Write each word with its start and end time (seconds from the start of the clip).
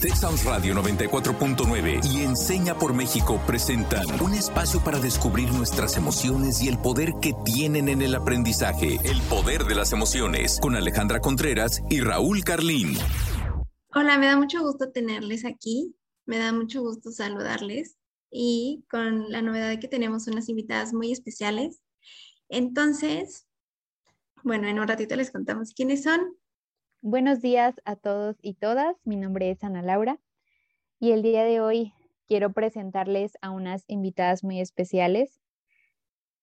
Texas 0.00 0.44
Radio 0.46 0.74
94.9 0.76 2.00
y 2.10 2.22
Enseña 2.22 2.74
por 2.74 2.94
México 2.94 3.38
presentan 3.46 4.06
un 4.22 4.32
espacio 4.32 4.82
para 4.82 4.98
descubrir 4.98 5.52
nuestras 5.52 5.98
emociones 5.98 6.62
y 6.62 6.68
el 6.68 6.78
poder 6.78 7.12
que 7.20 7.34
tienen 7.44 7.90
en 7.90 8.00
el 8.00 8.14
aprendizaje. 8.14 8.96
El 9.04 9.20
poder 9.28 9.64
de 9.64 9.74
las 9.74 9.92
emociones 9.92 10.58
con 10.62 10.74
Alejandra 10.74 11.20
Contreras 11.20 11.82
y 11.90 12.00
Raúl 12.00 12.42
Carlín. 12.44 12.96
Hola, 13.94 14.16
me 14.16 14.24
da 14.24 14.36
mucho 14.38 14.62
gusto 14.62 14.90
tenerles 14.90 15.44
aquí. 15.44 15.94
Me 16.24 16.38
da 16.38 16.50
mucho 16.54 16.80
gusto 16.80 17.10
saludarles 17.10 17.98
y 18.30 18.86
con 18.90 19.30
la 19.30 19.42
novedad 19.42 19.68
de 19.68 19.80
que 19.80 19.88
tenemos 19.88 20.26
unas 20.28 20.48
invitadas 20.48 20.94
muy 20.94 21.12
especiales. 21.12 21.82
Entonces, 22.48 23.46
bueno, 24.44 24.66
en 24.66 24.80
un 24.80 24.88
ratito 24.88 25.14
les 25.14 25.30
contamos 25.30 25.74
quiénes 25.74 26.04
son. 26.04 26.20
Buenos 27.02 27.40
días 27.40 27.80
a 27.86 27.96
todos 27.96 28.36
y 28.42 28.52
todas. 28.52 28.94
Mi 29.06 29.16
nombre 29.16 29.50
es 29.50 29.64
Ana 29.64 29.80
Laura 29.80 30.18
y 30.98 31.12
el 31.12 31.22
día 31.22 31.44
de 31.44 31.58
hoy 31.58 31.94
quiero 32.28 32.52
presentarles 32.52 33.38
a 33.40 33.48
unas 33.52 33.86
invitadas 33.88 34.44
muy 34.44 34.60
especiales 34.60 35.40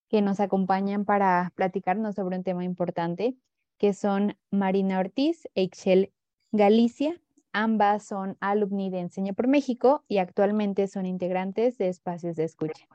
que 0.09 0.23
nos 0.23 0.39
acompañan 0.39 1.05
para 1.05 1.51
platicarnos 1.53 2.15
sobre 2.15 2.37
un 2.37 2.43
tema 2.43 2.63
importante, 2.63 3.35
que 3.77 3.93
son 3.93 4.35
Marina 4.49 4.97
Ortiz 4.97 5.47
e 5.53 5.61
Ixchel 5.61 6.11
Galicia. 6.51 7.21
Ambas 7.53 8.07
son 8.07 8.35
alumni 8.39 8.89
de 8.89 9.01
Enseña 9.01 9.33
por 9.33 9.47
México 9.47 10.05
y 10.07 10.17
actualmente 10.17 10.87
son 10.87 11.05
integrantes 11.05 11.77
de 11.77 11.89
Espacios 11.89 12.35
de 12.35 12.45
Escucha. 12.45 12.87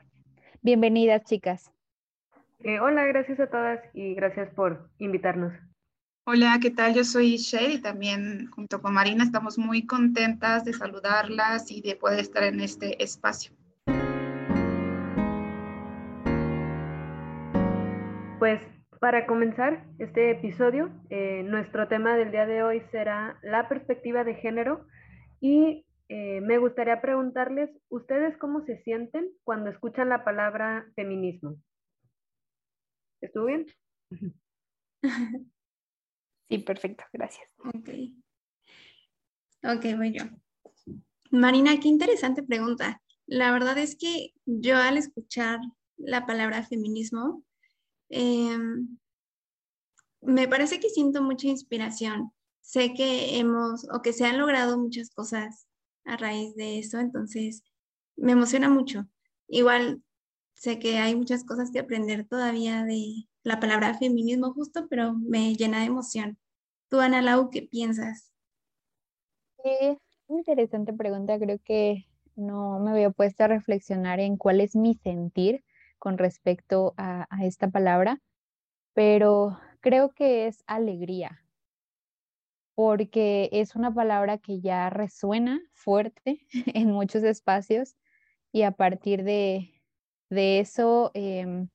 Bienvenidas, 0.61 1.23
chicas. 1.23 1.71
Eh, 2.59 2.81
hola, 2.81 3.05
gracias 3.05 3.39
a 3.39 3.47
todas 3.47 3.79
y 3.93 4.15
gracias 4.15 4.53
por 4.53 4.89
invitarnos. 4.99 5.53
Hola, 6.25 6.57
¿qué 6.61 6.71
tal? 6.71 6.93
Yo 6.93 7.03
soy 7.03 7.35
Sherry 7.35 7.73
y 7.73 7.81
también 7.81 8.47
junto 8.51 8.81
con 8.81 8.93
Marina 8.93 9.25
estamos 9.25 9.57
muy 9.57 9.85
contentas 9.85 10.63
de 10.63 10.71
saludarlas 10.71 11.69
y 11.69 11.81
de 11.81 11.97
poder 11.97 12.19
estar 12.19 12.43
en 12.43 12.61
este 12.61 13.03
espacio. 13.03 13.51
Pues 18.39 18.61
para 19.01 19.25
comenzar 19.27 19.85
este 19.99 20.31
episodio, 20.31 20.89
eh, 21.09 21.43
nuestro 21.43 21.89
tema 21.89 22.15
del 22.15 22.31
día 22.31 22.45
de 22.45 22.63
hoy 22.63 22.81
será 22.89 23.37
la 23.43 23.67
perspectiva 23.67 24.23
de 24.23 24.35
género 24.35 24.87
y 25.41 25.85
eh, 26.07 26.39
me 26.39 26.57
gustaría 26.57 27.01
preguntarles, 27.01 27.69
¿ustedes 27.89 28.37
cómo 28.37 28.61
se 28.65 28.81
sienten 28.83 29.27
cuando 29.43 29.69
escuchan 29.69 30.07
la 30.07 30.23
palabra 30.23 30.85
feminismo? 30.95 31.57
¿Estuvo 33.19 33.47
bien? 33.47 33.65
Sí, 36.49 36.57
perfecto, 36.59 37.03
gracias. 37.11 37.47
Ok. 37.59 37.89
Ok, 39.63 39.85
voy 39.97 40.13
yo. 40.13 40.25
Marina, 41.31 41.79
qué 41.79 41.87
interesante 41.87 42.43
pregunta. 42.43 43.01
La 43.25 43.51
verdad 43.51 43.77
es 43.77 43.95
que 43.95 44.33
yo 44.45 44.77
al 44.77 44.97
escuchar 44.97 45.59
la 45.97 46.25
palabra 46.25 46.63
feminismo, 46.63 47.43
em, 48.09 48.97
me 50.21 50.47
parece 50.47 50.79
que 50.79 50.89
siento 50.89 51.21
mucha 51.21 51.47
inspiración. 51.47 52.31
Sé 52.61 52.93
que 52.93 53.39
hemos 53.39 53.87
o 53.91 54.01
que 54.01 54.13
se 54.13 54.25
han 54.25 54.37
logrado 54.37 54.77
muchas 54.77 55.09
cosas 55.09 55.67
a 56.05 56.17
raíz 56.17 56.55
de 56.55 56.79
eso, 56.79 56.99
entonces 56.99 57.63
me 58.15 58.33
emociona 58.33 58.69
mucho. 58.69 59.07
Igual 59.47 60.03
sé 60.53 60.79
que 60.79 60.97
hay 60.97 61.15
muchas 61.15 61.43
cosas 61.43 61.71
que 61.71 61.79
aprender 61.79 62.25
todavía 62.25 62.83
de 62.83 63.27
la 63.43 63.59
palabra 63.59 63.97
feminismo 63.97 64.53
justo, 64.53 64.87
pero 64.89 65.13
me 65.13 65.55
llena 65.55 65.79
de 65.79 65.85
emoción. 65.85 66.37
Tú, 66.89 66.99
Ana 66.99 67.21
Lau, 67.21 67.49
¿qué 67.49 67.63
piensas? 67.63 68.31
Qué 69.63 69.97
interesante 70.27 70.93
pregunta. 70.93 71.39
Creo 71.39 71.59
que 71.63 72.05
no 72.35 72.79
me 72.79 72.91
había 72.91 73.11
puesto 73.11 73.43
a 73.43 73.47
reflexionar 73.47 74.19
en 74.19 74.37
cuál 74.37 74.61
es 74.61 74.75
mi 74.75 74.95
sentir 74.95 75.63
con 75.99 76.17
respecto 76.17 76.93
a 76.97 77.27
esta 77.43 77.69
palabra, 77.69 78.21
pero 78.93 79.57
creo 79.79 80.13
que 80.13 80.47
es 80.47 80.63
alegría, 80.67 81.43
porque 82.75 83.49
es 83.51 83.75
una 83.75 83.93
palabra 83.93 84.37
que 84.37 84.61
ya 84.61 84.89
resuena 84.89 85.61
fuerte 85.73 86.45
en 86.73 86.91
muchos 86.91 87.23
espacios 87.23 87.95
y 88.51 88.63
a 88.63 88.71
partir 88.71 89.23
de, 89.23 89.73
de 90.33 90.59
eso, 90.59 91.11
em, 91.13 91.69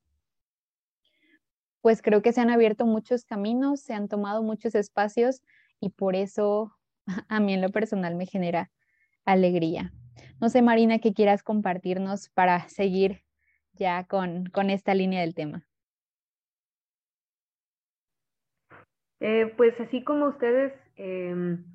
pues 1.81 2.01
creo 2.01 2.21
que 2.21 2.33
se 2.33 2.41
han 2.41 2.49
abierto 2.49 2.85
muchos 2.85 3.25
caminos, 3.25 3.81
se 3.81 3.93
han 3.93 4.07
tomado 4.07 4.43
muchos 4.43 4.75
espacios 4.75 5.41
y 5.79 5.89
por 5.89 6.15
eso 6.15 6.75
a 7.29 7.39
mí 7.39 7.53
en 7.53 7.61
lo 7.61 7.69
personal 7.69 8.15
me 8.15 8.25
genera 8.25 8.69
alegría. 9.25 9.93
No 10.41 10.49
sé, 10.49 10.61
Marina, 10.61 10.99
qué 10.99 11.13
quieras 11.13 11.43
compartirnos 11.43 12.29
para 12.29 12.67
seguir 12.69 13.23
ya 13.73 14.05
con, 14.05 14.47
con 14.47 14.69
esta 14.69 14.93
línea 14.93 15.21
del 15.21 15.35
tema. 15.35 15.65
Eh, 19.21 19.53
pues 19.57 19.73
así 19.79 20.03
como 20.03 20.27
ustedes, 20.27 20.73
em, 20.95 21.65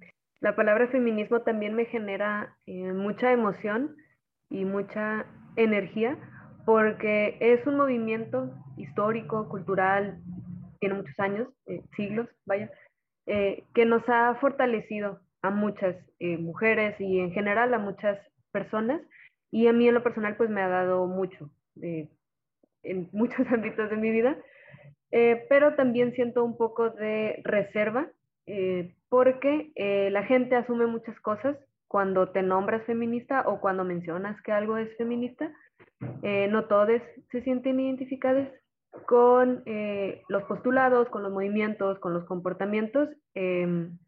la 0.40 0.56
palabra 0.56 0.88
feminismo 0.88 1.42
también 1.42 1.74
me 1.74 1.84
genera 1.86 2.56
eh, 2.66 2.92
mucha 2.92 3.32
emoción 3.32 3.96
y 4.48 4.64
mucha 4.64 5.26
energía 5.56 6.18
porque 6.64 7.36
es 7.40 7.66
un 7.66 7.76
movimiento 7.76 8.50
histórico, 8.76 9.48
cultural, 9.48 10.22
tiene 10.80 10.96
muchos 10.96 11.18
años, 11.18 11.48
eh, 11.66 11.82
siglos, 11.96 12.28
vaya, 12.46 12.70
eh, 13.26 13.64
que 13.74 13.84
nos 13.84 14.02
ha 14.08 14.34
fortalecido 14.36 15.20
a 15.42 15.50
muchas 15.50 15.96
eh, 16.18 16.36
mujeres 16.36 16.98
y 17.00 17.20
en 17.20 17.32
general 17.32 17.72
a 17.74 17.78
muchas 17.78 18.18
personas. 18.52 19.00
Y 19.50 19.66
a 19.66 19.72
mí 19.72 19.86
en 19.88 19.94
lo 19.94 20.02
personal 20.02 20.36
pues 20.36 20.50
me 20.50 20.62
ha 20.62 20.68
dado 20.68 21.06
mucho 21.06 21.50
en 21.80 23.08
muchos 23.12 23.46
ámbitos 23.52 23.88
de 23.90 23.96
mi 23.96 24.10
vida, 24.10 24.36
pero 25.48 25.74
también 25.74 26.12
siento 26.14 26.44
un 26.44 26.56
poco 26.56 26.90
de 26.90 27.40
reserva 27.44 28.08
porque 29.08 29.70
la 30.10 30.24
gente 30.24 30.56
asume 30.56 30.86
muchas 30.86 31.18
cosas 31.20 31.56
cuando 31.88 32.30
te 32.30 32.42
nombras 32.42 32.84
feminista 32.84 33.44
o 33.46 33.60
cuando 33.60 33.84
mencionas 33.84 34.40
que 34.42 34.52
algo 34.52 34.76
es 34.76 34.96
feminista 34.96 35.52
eh, 36.22 36.48
no 36.48 36.66
todos 36.66 37.00
se 37.30 37.42
sienten 37.42 37.80
identificados 37.80 38.48
con 39.06 39.62
eh, 39.66 40.22
los 40.28 40.44
postulados, 40.44 41.08
con 41.08 41.22
los 41.22 41.32
movimientos, 41.32 41.98
con 41.98 42.14
los 42.14 42.24
comportamientos. 42.24 43.08
Em, 43.34 43.98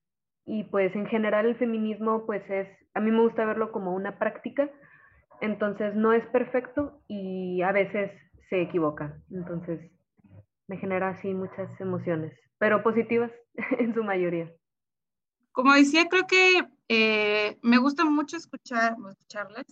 y 0.44 0.64
pues 0.64 0.94
en 0.94 1.06
general 1.06 1.46
el 1.46 1.56
feminismo 1.56 2.24
pues 2.24 2.48
es, 2.48 2.68
a 2.94 3.00
mí 3.00 3.10
me 3.10 3.20
gusta 3.20 3.44
verlo 3.44 3.72
como 3.72 3.94
una 3.94 4.18
práctica, 4.18 4.70
entonces 5.40 5.94
no 5.94 6.12
es 6.12 6.24
perfecto 6.28 7.02
y 7.08 7.62
a 7.62 7.72
veces 7.72 8.12
se 8.48 8.62
equivoca. 8.62 9.18
Entonces 9.30 9.90
me 10.68 10.76
genera 10.78 11.10
así 11.10 11.34
muchas 11.34 11.68
emociones, 11.80 12.32
pero 12.58 12.82
positivas 12.82 13.32
en 13.78 13.94
su 13.94 14.04
mayoría. 14.04 14.52
Como 15.52 15.72
decía, 15.72 16.06
creo 16.08 16.26
que 16.26 16.68
eh, 16.88 17.58
me 17.62 17.78
gusta 17.78 18.04
mucho 18.04 18.36
escuchar, 18.36 18.94
escucharlas 19.10 19.64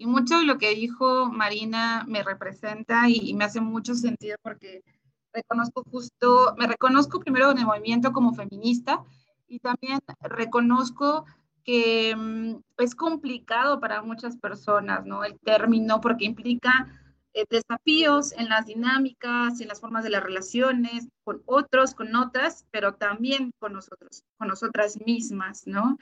y 0.00 0.06
mucho 0.06 0.38
de 0.38 0.46
lo 0.46 0.56
que 0.56 0.74
dijo 0.74 1.30
Marina 1.30 2.06
me 2.08 2.22
representa 2.22 3.06
y, 3.06 3.34
me 3.34 3.44
hace 3.44 3.60
mucho 3.60 3.94
sentido 3.94 4.38
porque 4.42 4.82
reconozco 5.30 5.84
justo, 5.90 6.54
me 6.56 6.66
reconozco 6.66 7.20
primero 7.20 7.50
en 7.50 7.58
el 7.58 7.66
movimiento 7.66 8.10
como 8.10 8.32
feminista 8.32 9.04
y 9.46 9.58
también 9.58 9.98
reconozco 10.22 11.26
que 11.64 12.16
mm, 12.16 12.62
es 12.78 12.94
complicado 12.94 13.78
para 13.78 14.00
muchas 14.00 14.38
personas, 14.38 15.04
¿no? 15.04 15.22
El 15.22 15.38
término 15.38 16.00
porque 16.00 16.24
implica 16.24 16.88
eh, 17.34 17.44
desafíos 17.50 18.32
en 18.32 18.48
las 18.48 18.64
dinámicas, 18.64 19.60
en 19.60 19.68
las 19.68 19.82
formas 19.82 20.02
de 20.02 20.10
las 20.10 20.22
relaciones 20.22 21.08
con 21.24 21.42
otros, 21.44 21.94
con 21.94 22.16
otras, 22.16 22.64
pero 22.70 22.94
también 22.94 23.52
con 23.58 23.74
nosotros, 23.74 24.24
con 24.38 24.48
nosotras 24.48 24.98
mismas, 25.04 25.66
¿no? 25.66 25.98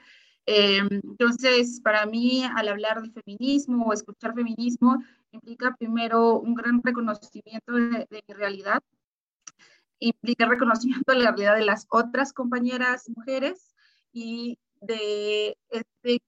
Eh, 0.51 0.79
entonces, 0.79 1.79
para 1.79 2.07
mí, 2.07 2.43
al 2.43 2.69
hablar 2.69 3.03
de 3.03 3.11
feminismo 3.11 3.85
o 3.85 3.93
escuchar 3.93 4.33
feminismo, 4.33 4.97
implica 5.29 5.75
primero 5.77 6.39
un 6.39 6.55
gran 6.55 6.81
reconocimiento 6.81 7.73
de, 7.73 8.07
mi 8.09 8.33
realidad, 8.33 8.81
implica 9.99 10.47
reconocimiento 10.47 11.11
de 11.11 11.19
la 11.19 11.25
realidad 11.33 11.55
de 11.55 11.65
las 11.65 11.85
otras 11.91 12.33
compañeras 12.33 13.07
mujeres 13.09 13.75
y 14.11 14.57
de, 14.81 15.55
este, 15.69 16.23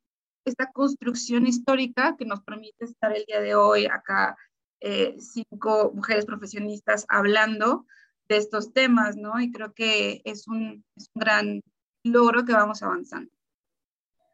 esta 0.45 0.71
construcción 0.71 1.47
histórica 1.47 2.15
que 2.15 2.25
nos 2.25 2.41
permite 2.41 2.85
estar 2.85 3.17
el 3.17 3.25
día 3.25 3.41
de 3.41 3.55
hoy 3.55 3.87
acá, 3.87 4.37
eh, 4.81 5.15
cinco 5.17 5.93
mujeres 5.95 6.27
profesionistas 6.27 7.07
hablando 7.09 7.87
de 8.29 8.37
estos 8.37 8.71
temas, 8.71 9.17
¿no? 9.17 9.41
Y 9.41 9.51
creo 9.51 9.73
que 9.73 10.21
es 10.25 10.47
un, 10.47 10.85
es 10.95 11.09
un 11.15 11.19
gran 11.19 11.61
logro 12.03 12.45
que 12.45 12.53
vamos 12.53 12.83
avanzando. 12.83 13.31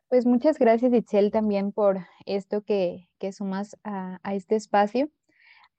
Pues 0.10 0.26
muchas 0.26 0.58
gracias, 0.58 0.94
Itzel, 0.94 1.32
también 1.32 1.74
por 1.74 2.08
esto 2.26 2.62
que, 2.62 3.10
que 3.20 3.34
sumas 3.34 3.76
a, 3.84 4.20
a, 4.24 4.36
este 4.36 4.56
espacio. 4.56 5.10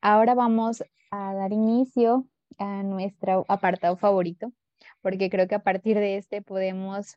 Ahora 0.02 0.34
vamos 0.34 0.84
a 1.10 1.32
dar 1.32 1.52
inicio 1.52 2.28
a 2.58 2.82
nuestro 2.82 3.46
apartado 3.48 3.96
favorito, 3.96 4.52
porque 5.00 5.30
creo 5.30 5.48
que 5.48 5.54
a 5.54 5.62
partir 5.62 5.96
de 5.96 6.18
este 6.18 6.42
podemos 6.42 7.16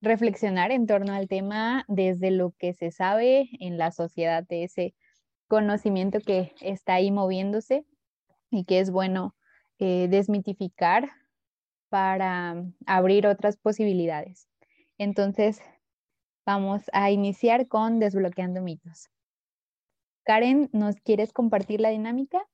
reflexionar 0.00 0.70
en 0.70 0.86
torno 0.86 1.14
al 1.14 1.26
tema 1.26 1.84
desde 1.88 2.30
lo 2.30 2.52
que 2.52 2.74
se 2.74 2.92
sabe 2.92 3.48
en 3.58 3.76
la 3.76 3.90
sociedad, 3.90 4.46
de 4.46 4.62
ese 4.62 4.94
conocimiento 5.48 6.20
que 6.20 6.54
está 6.60 6.94
ahí 6.94 7.10
moviéndose 7.10 7.84
y 8.50 8.66
que 8.66 8.78
es 8.78 8.92
bueno 8.92 9.34
eh, 9.80 10.06
desmitificar 10.08 11.10
para 11.88 12.64
abrir 12.86 13.26
otras 13.26 13.56
posibilidades. 13.56 14.48
Entonces, 14.96 15.60
vamos 16.44 16.82
a 16.92 17.10
iniciar 17.10 17.68
con 17.68 17.98
desbloqueando 17.98 18.60
mitos. 18.60 19.08
Karen, 20.24 20.68
¿nos 20.72 20.96
quieres 20.96 21.32
compartir 21.32 21.80
la 21.80 21.90
dinámica? 21.90 22.46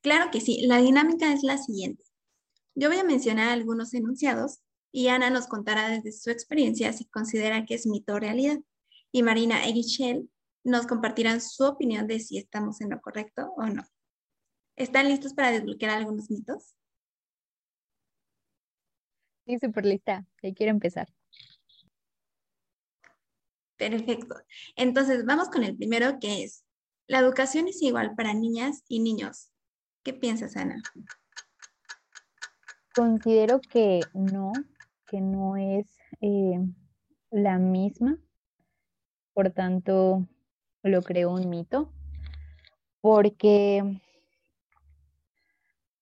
Claro 0.00 0.30
que 0.30 0.40
sí, 0.40 0.66
la 0.66 0.78
dinámica 0.78 1.32
es 1.32 1.42
la 1.42 1.58
siguiente. 1.58 2.04
Yo 2.74 2.88
voy 2.88 2.98
a 2.98 3.04
mencionar 3.04 3.48
algunos 3.48 3.94
enunciados 3.94 4.60
y 4.92 5.08
Ana 5.08 5.30
nos 5.30 5.48
contará 5.48 5.88
desde 5.88 6.12
su 6.12 6.30
experiencia 6.30 6.92
si 6.92 7.04
considera 7.06 7.64
que 7.64 7.74
es 7.74 7.86
mito 7.86 8.14
o 8.14 8.20
realidad. 8.20 8.58
Y 9.10 9.22
Marina 9.22 9.66
e 9.66 9.72
Michelle 9.72 10.28
nos 10.64 10.86
compartirán 10.86 11.40
su 11.40 11.64
opinión 11.64 12.06
de 12.06 12.20
si 12.20 12.38
estamos 12.38 12.80
en 12.80 12.90
lo 12.90 13.00
correcto 13.00 13.52
o 13.56 13.66
no. 13.66 13.84
¿Están 14.76 15.08
listos 15.08 15.34
para 15.34 15.50
desbloquear 15.50 15.90
algunos 15.90 16.30
mitos? 16.30 16.76
Sí, 19.46 19.58
súper 19.58 19.86
lista. 19.86 20.26
Ya 20.42 20.52
quiero 20.54 20.70
empezar. 20.70 21.08
Perfecto. 23.78 24.34
Entonces, 24.74 25.24
vamos 25.24 25.48
con 25.48 25.62
el 25.62 25.76
primero 25.76 26.18
que 26.18 26.42
es, 26.42 26.64
¿la 27.06 27.20
educación 27.20 27.68
es 27.68 27.80
igual 27.80 28.14
para 28.16 28.34
niñas 28.34 28.82
y 28.88 28.98
niños? 29.00 29.52
¿Qué 30.02 30.12
piensas, 30.12 30.56
Ana? 30.56 30.82
Considero 32.94 33.60
que 33.60 34.00
no, 34.12 34.52
que 35.06 35.20
no 35.20 35.56
es 35.56 35.86
eh, 36.20 36.58
la 37.30 37.58
misma. 37.58 38.18
Por 39.32 39.50
tanto, 39.50 40.26
lo 40.82 41.02
creo 41.02 41.30
un 41.30 41.48
mito. 41.48 41.92
Porque 43.00 44.00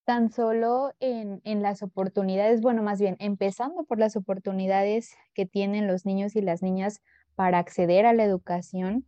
tan 0.06 0.32
solo 0.32 0.94
en, 0.98 1.42
en, 1.44 1.60
las 1.60 1.82
oportunidades, 1.82 2.62
bueno, 2.62 2.82
más 2.82 3.00
bien 3.00 3.16
empezando 3.18 3.84
por 3.84 3.98
las 3.98 4.16
oportunidades 4.16 5.14
que 5.34 5.44
tienen 5.44 5.86
los 5.86 6.06
niños 6.06 6.36
y 6.36 6.40
las 6.40 6.62
niñas 6.62 7.02
para 7.36 7.58
acceder 7.58 8.06
a 8.06 8.12
la 8.12 8.24
educación, 8.24 9.06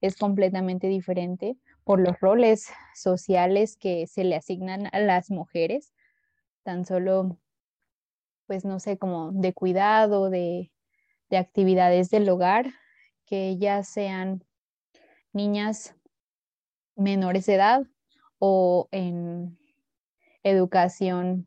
es 0.00 0.16
completamente 0.16 0.88
diferente 0.88 1.56
por 1.84 2.00
los 2.00 2.18
roles 2.20 2.68
sociales 2.94 3.76
que 3.76 4.06
se 4.06 4.24
le 4.24 4.34
asignan 4.34 4.88
a 4.92 4.98
las 4.98 5.30
mujeres 5.30 5.92
tan 6.64 6.84
solo, 6.84 7.38
pues 8.46 8.64
no 8.64 8.80
sé, 8.80 8.98
como 8.98 9.30
de 9.30 9.52
cuidado, 9.52 10.30
de, 10.30 10.72
actividades 11.30 12.10
del 12.10 12.28
hogar, 12.28 12.72
que 13.26 13.48
ellas 13.48 13.88
sean 13.88 14.44
niñas 15.32 15.94
menores 16.96 17.46
de 17.46 17.54
edad 17.54 17.82
o 18.38 18.88
en 18.90 19.58
educación 20.42 21.46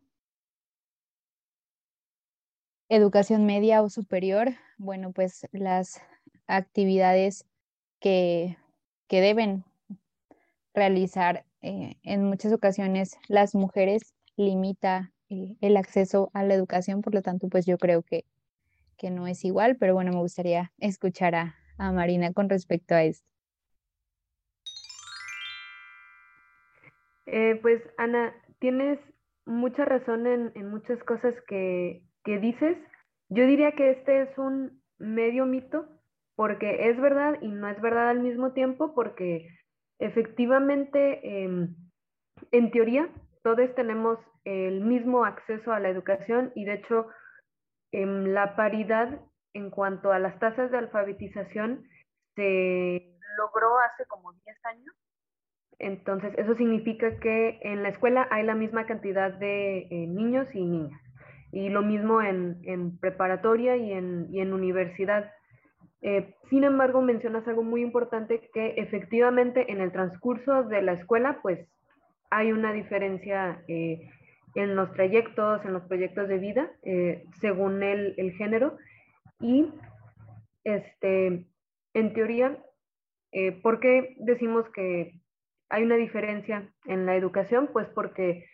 educación 2.90 3.46
media 3.46 3.82
o 3.84 3.90
superior, 3.90 4.56
bueno, 4.78 5.12
pues 5.12 5.48
las 5.52 6.02
actividades 6.50 7.46
que, 8.00 8.57
que 9.07 9.22
deben 9.22 9.63
realizar 10.74 11.46
eh, 11.62 11.96
en 12.04 12.24
muchas 12.25 12.54
ocasiones 12.54 13.18
las 13.28 13.56
mujeres 13.56 14.13
limita 14.36 15.12
eh, 15.30 15.56
el 15.62 15.78
acceso 15.78 16.31
a 16.34 16.44
la 16.44 16.54
educación, 16.54 17.01
por 17.01 17.13
lo 17.13 17.22
tanto, 17.22 17.50
pues 17.50 17.66
yo 17.66 17.78
creo 17.78 18.01
que, 18.01 18.25
que 18.98 19.12
no 19.12 19.28
es 19.28 19.46
igual, 19.46 19.78
pero 19.78 19.94
bueno, 19.94 20.12
me 20.12 20.19
gustaría 20.19 20.72
escuchar 20.80 21.36
a, 21.36 21.56
a 21.78 21.92
Marina 21.92 22.34
con 22.34 22.50
respecto 22.50 22.96
a 22.96 23.04
esto. 23.04 23.28
Eh, 27.28 27.60
pues 27.62 27.81
Ana, 27.98 28.34
tienes 28.60 29.00
mucha 29.46 29.86
razón 29.86 30.25
en, 30.25 30.51
en 30.56 30.69
muchas 30.69 30.98
cosas 31.04 31.36
que, 31.48 32.01
que, 32.24 32.40
dices. 32.40 32.78
Yo 33.30 33.46
diría 33.46 33.74
que 33.74 33.92
este 33.92 34.24
es 34.24 34.38
un 34.38 34.81
medio 34.98 35.46
mito, 35.46 35.88
porque 36.39 36.89
es 36.89 36.97
verdad 37.01 37.38
y 37.41 37.50
no 37.50 37.68
es 37.68 37.81
verdad 37.81 38.12
al 38.12 38.21
mismo 38.21 38.53
tiempo, 38.53 38.95
porque 38.95 39.50
efectivamente, 40.00 41.44
em, 41.44 41.75
en 42.53 42.71
teoría, 42.71 43.09
todos 43.44 43.75
tenemos 43.75 44.18
el 44.45 44.80
mismo 44.80 45.25
acceso 45.25 45.74
a 45.74 45.81
la 45.81 45.89
educación 45.89 46.53
y 46.56 46.63
de 46.63 46.75
hecho 46.75 47.07
en 47.91 48.33
la 48.33 48.56
paridad 48.56 49.19
en 49.53 49.69
cuanto 49.69 50.13
a 50.13 50.19
las 50.19 50.39
tasas 50.39 50.71
de 50.71 50.77
alfabetización 50.77 51.83
se 52.36 53.18
logró 53.38 53.77
hace 53.80 54.06
como 54.07 54.31
10 54.31 54.65
años. 54.65 54.95
Entonces, 55.77 56.33
eso 56.38 56.56
significa 56.56 57.19
que 57.19 57.59
en 57.63 57.83
la 57.83 57.89
escuela 57.89 58.30
hay 58.31 58.44
la 58.44 58.56
misma 58.56 58.86
cantidad 58.86 59.33
de 59.33 59.80
eh, 59.80 60.07
niños 60.07 60.47
y 60.53 60.63
niñas. 60.63 61.01
Y 61.51 61.68
lo 61.68 61.81
mismo 61.81 62.21
en, 62.21 62.62
en 62.63 62.97
preparatoria 62.97 63.75
y 63.75 63.91
en, 63.91 64.33
y 64.33 64.39
en 64.39 64.53
universidad. 64.53 65.33
Eh, 66.01 66.34
sin 66.50 66.63
embargo, 66.63 67.01
mencionas 67.01 67.48
algo 67.48 67.63
muy 67.63 67.81
importante 67.81 68.50
que 68.54 68.75
efectivamente 68.78 69.72
en 69.72 69.81
el 69.81 69.92
transcurso 69.92 70.63
de 70.63 70.81
la 70.81 70.94
escuela, 70.94 71.40
pues 71.42 71.68
hay 72.31 72.51
una 72.51 72.72
diferencia 72.72 73.63
eh, 73.68 74.10
en 74.56 74.75
los 74.75 74.92
trayectos, 74.94 75.63
en 75.66 75.74
los 75.74 75.84
proyectos 75.84 76.28
de 76.28 76.38
vida, 76.38 76.72
eh, 76.84 77.25
según 77.42 77.84
el, 77.84 78.13
el, 78.18 78.31
género. 78.34 78.78
Y 79.42 79.74
este, 80.63 81.46
en 81.94 82.13
teoría, 82.13 82.57
¿por 83.62 83.80
qué 83.80 84.16
decimos 84.19 84.66
que 84.69 85.13
hay 85.69 85.84
una 85.84 85.96
diferencia 85.96 86.69
en 86.86 87.06
la 87.06 87.16
educación? 87.16 87.69
Pues 87.72 87.88
porque, 87.90 88.46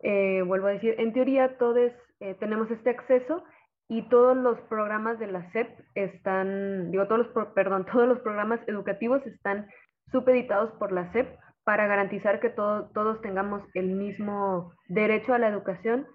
vuelvo 0.00 0.66
a 0.66 0.72
decir, 0.72 0.94
en 0.98 1.12
teoría 1.12 1.58
todos 1.58 1.92
tenemos 2.38 2.70
este 2.70 2.90
acceso 2.90 3.42
y 3.88 4.02
todos 4.08 4.36
los 4.36 4.60
programas 4.68 5.18
de 5.18 5.26
la 5.28 5.50
SEP 5.50 5.68
están, 5.94 6.90
digo, 6.90 7.06
todos 7.06 7.26
los, 7.34 7.48
perdón, 7.54 7.86
todos 7.92 8.06
los 8.06 8.20
programas 8.20 8.60
educativos 8.66 9.26
están 9.26 9.66
supeditados 10.12 10.72
por 10.78 10.92
la 10.92 11.10
SEP 11.12 11.28
para 11.64 11.86
garantizar 11.86 12.40
que 12.40 12.48
todos 12.48 13.20
tengamos 13.20 13.62
el 13.74 13.88
mismo 13.88 14.72
derecho 14.88 15.34
a 15.34 15.38
la 15.38 15.48
educación. 15.48 16.06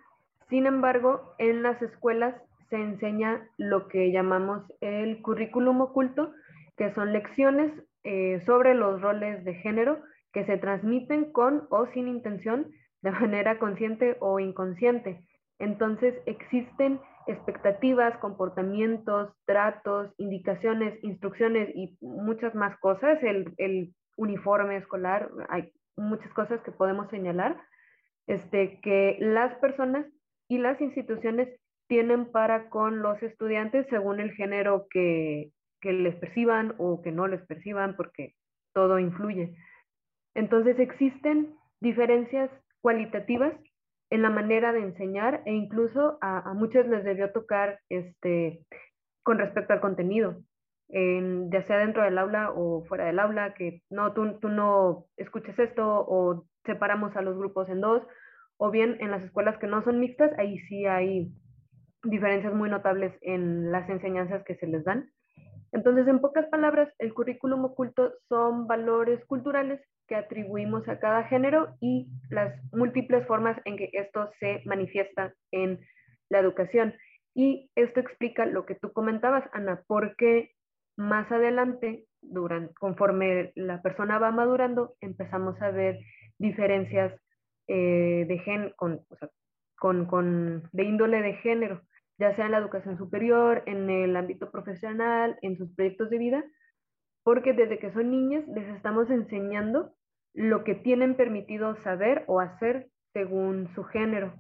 Sin 0.50 0.66
embargo, 0.66 1.36
en 1.38 1.62
las 1.62 1.80
escuelas 1.82 2.36
se 2.70 2.78
enseña 2.78 3.48
lo 3.58 3.88
que 3.88 4.12
llamamos 4.12 4.64
el 4.82 5.22
currículum 5.22 5.82
oculto, 5.82 6.32
que 6.76 6.92
son 6.96 7.14
lecciones 7.14 7.72
eh, 8.04 8.42
sobre 8.48 8.74
los 8.74 9.00
roles 9.02 9.44
de 9.46 9.54
género 9.56 10.00
que 10.32 10.44
se 10.46 10.58
transmiten 10.58 11.32
con 11.32 11.68
o 11.70 11.86
sin 11.94 12.08
intención, 12.08 12.72
de 13.04 13.12
manera 13.12 13.60
consciente 13.60 14.18
o 14.22 14.40
inconsciente. 14.40 15.24
Entonces 15.60 16.16
existen 16.26 17.00
expectativas, 17.28 18.18
comportamientos, 18.20 19.34
tratos, 19.46 20.14
indicaciones, 20.18 21.02
instrucciones 21.04 21.70
y 21.76 21.98
muchas 22.02 22.56
más 22.56 22.78
cosas. 22.80 23.20
El, 23.24 23.94
uniforme 24.16 24.78
escolar, 24.78 25.32
hay 25.50 25.72
muchas 25.98 26.32
cosas 26.34 26.62
que 26.62 26.72
podemos 26.72 27.10
señalar, 27.10 27.60
este, 28.28 28.80
que 28.82 29.18
las 29.20 29.56
personas 29.56 30.06
y 30.48 30.60
las 30.60 30.80
instituciones 30.80 31.50
tienen 31.88 32.32
para 32.32 32.70
con 32.70 33.02
los 33.02 33.22
estudiantes 33.24 33.88
según 33.90 34.20
el 34.20 34.32
género 34.34 34.86
que, 34.92 35.52
que 35.82 35.94
les 35.94 36.16
perciban 36.18 36.76
o 36.78 37.02
que 37.02 37.12
no 37.12 37.28
les 37.28 37.42
perciban, 37.48 37.96
porque 37.96 38.36
todo 38.72 39.00
influye. 39.00 39.56
Entonces 40.36 40.78
existen 40.80 41.56
diferencias 41.80 42.52
cualitativas 42.82 43.54
en 44.10 44.22
la 44.22 44.30
manera 44.30 44.74
de 44.74 44.80
enseñar 44.80 45.42
e 45.46 45.54
incluso 45.54 46.18
a, 46.22 46.54
muchos 46.54 46.88
les 46.88 47.04
debió 47.04 47.32
tocar 47.32 47.80
este, 47.90 48.60
con 49.24 49.38
respecto 49.40 49.74
al 49.74 49.82
contenido 49.82 50.44
ya 50.94 51.66
sea 51.66 51.80
dentro 51.80 52.04
del 52.04 52.18
aula 52.18 52.52
o 52.52 52.84
fuera 52.86 53.06
del 53.06 53.20
aula, 53.20 53.54
que 53.56 53.82
no, 53.90 54.14
tú, 54.14 54.40
tú 54.40 54.50
no 54.50 55.06
escuches 55.18 55.58
esto 55.58 55.84
o 55.86 56.46
separamos 56.66 57.16
a 57.16 57.22
los 57.22 57.38
grupos 57.38 57.68
en 57.70 57.82
dos, 57.82 58.04
o 58.58 58.70
bien 58.70 58.98
en 59.00 59.12
las 59.12 59.24
escuelas 59.24 59.58
que 59.58 59.68
no 59.68 59.84
son 59.84 60.00
mixtas, 60.00 60.32
ahí 60.38 60.60
sí 60.68 60.86
hay 60.86 61.32
diferencias 62.04 62.54
muy 62.54 62.70
notables 62.70 63.14
en 63.22 63.72
las 63.72 63.90
enseñanzas 63.90 64.44
que 64.44 64.56
se 64.56 64.68
les 64.68 64.84
dan. 64.84 65.10
Entonces, 65.74 66.08
en 66.08 66.20
pocas 66.20 66.46
palabras, 66.48 66.88
el 67.00 67.14
currículum 67.14 67.66
oculto 67.66 68.14
son 68.30 68.68
valores 68.68 69.26
culturales 69.26 69.82
que 70.08 70.16
atribuimos 70.16 70.88
a 70.88 71.00
cada 71.00 71.24
género 71.24 71.76
y 71.82 72.08
las 72.30 72.54
múltiples 72.72 73.26
formas 73.26 73.60
en 73.66 73.78
que 73.78 73.90
esto 73.94 74.30
se 74.40 74.62
manifiesta 74.66 75.34
en 75.52 75.80
la 76.30 76.40
educación. 76.40 76.94
Y 77.34 77.72
esto 77.76 78.00
explica 78.00 78.46
lo 78.46 78.66
que 78.68 78.76
tú 78.76 78.94
comentabas, 78.94 79.44
Ana, 79.52 79.82
porque 79.88 80.52
más 80.96 81.32
adelante, 81.32 82.06
durante, 82.22 82.74
conforme 82.76 83.52
la 83.56 83.82
persona 83.82 84.20
va 84.20 84.32
madurando, 84.32 84.96
empezamos 85.02 85.60
a 85.60 85.72
ver 85.72 86.00
diferencias 86.38 87.20
eh, 87.68 88.26
de 88.28 88.40
gen, 88.40 88.74
de 90.72 90.84
índole 90.84 91.22
de 91.22 91.34
género. 91.38 91.82
Ya 92.18 92.36
sea 92.36 92.46
en 92.46 92.52
la 92.52 92.60
educación 92.60 92.98
superior, 92.98 93.64
en 93.66 93.90
el 93.90 94.16
ámbito 94.16 94.52
profesional, 94.52 95.38
en 95.42 95.58
sus 95.58 95.74
proyectos 95.76 96.10
de 96.10 96.18
vida, 96.18 96.44
porque 97.24 97.54
desde 97.54 97.80
que 97.80 97.92
son 97.94 98.12
niñas 98.12 98.48
les 98.48 98.68
estamos 98.76 99.10
enseñando 99.10 99.94
lo 100.34 100.64
que 100.64 100.76
tienen 100.76 101.16
permitido 101.16 101.76
saber 101.84 102.24
o 102.28 102.40
hacer 102.40 102.88
según 103.14 103.70
su 103.76 103.84
género. 103.84 104.34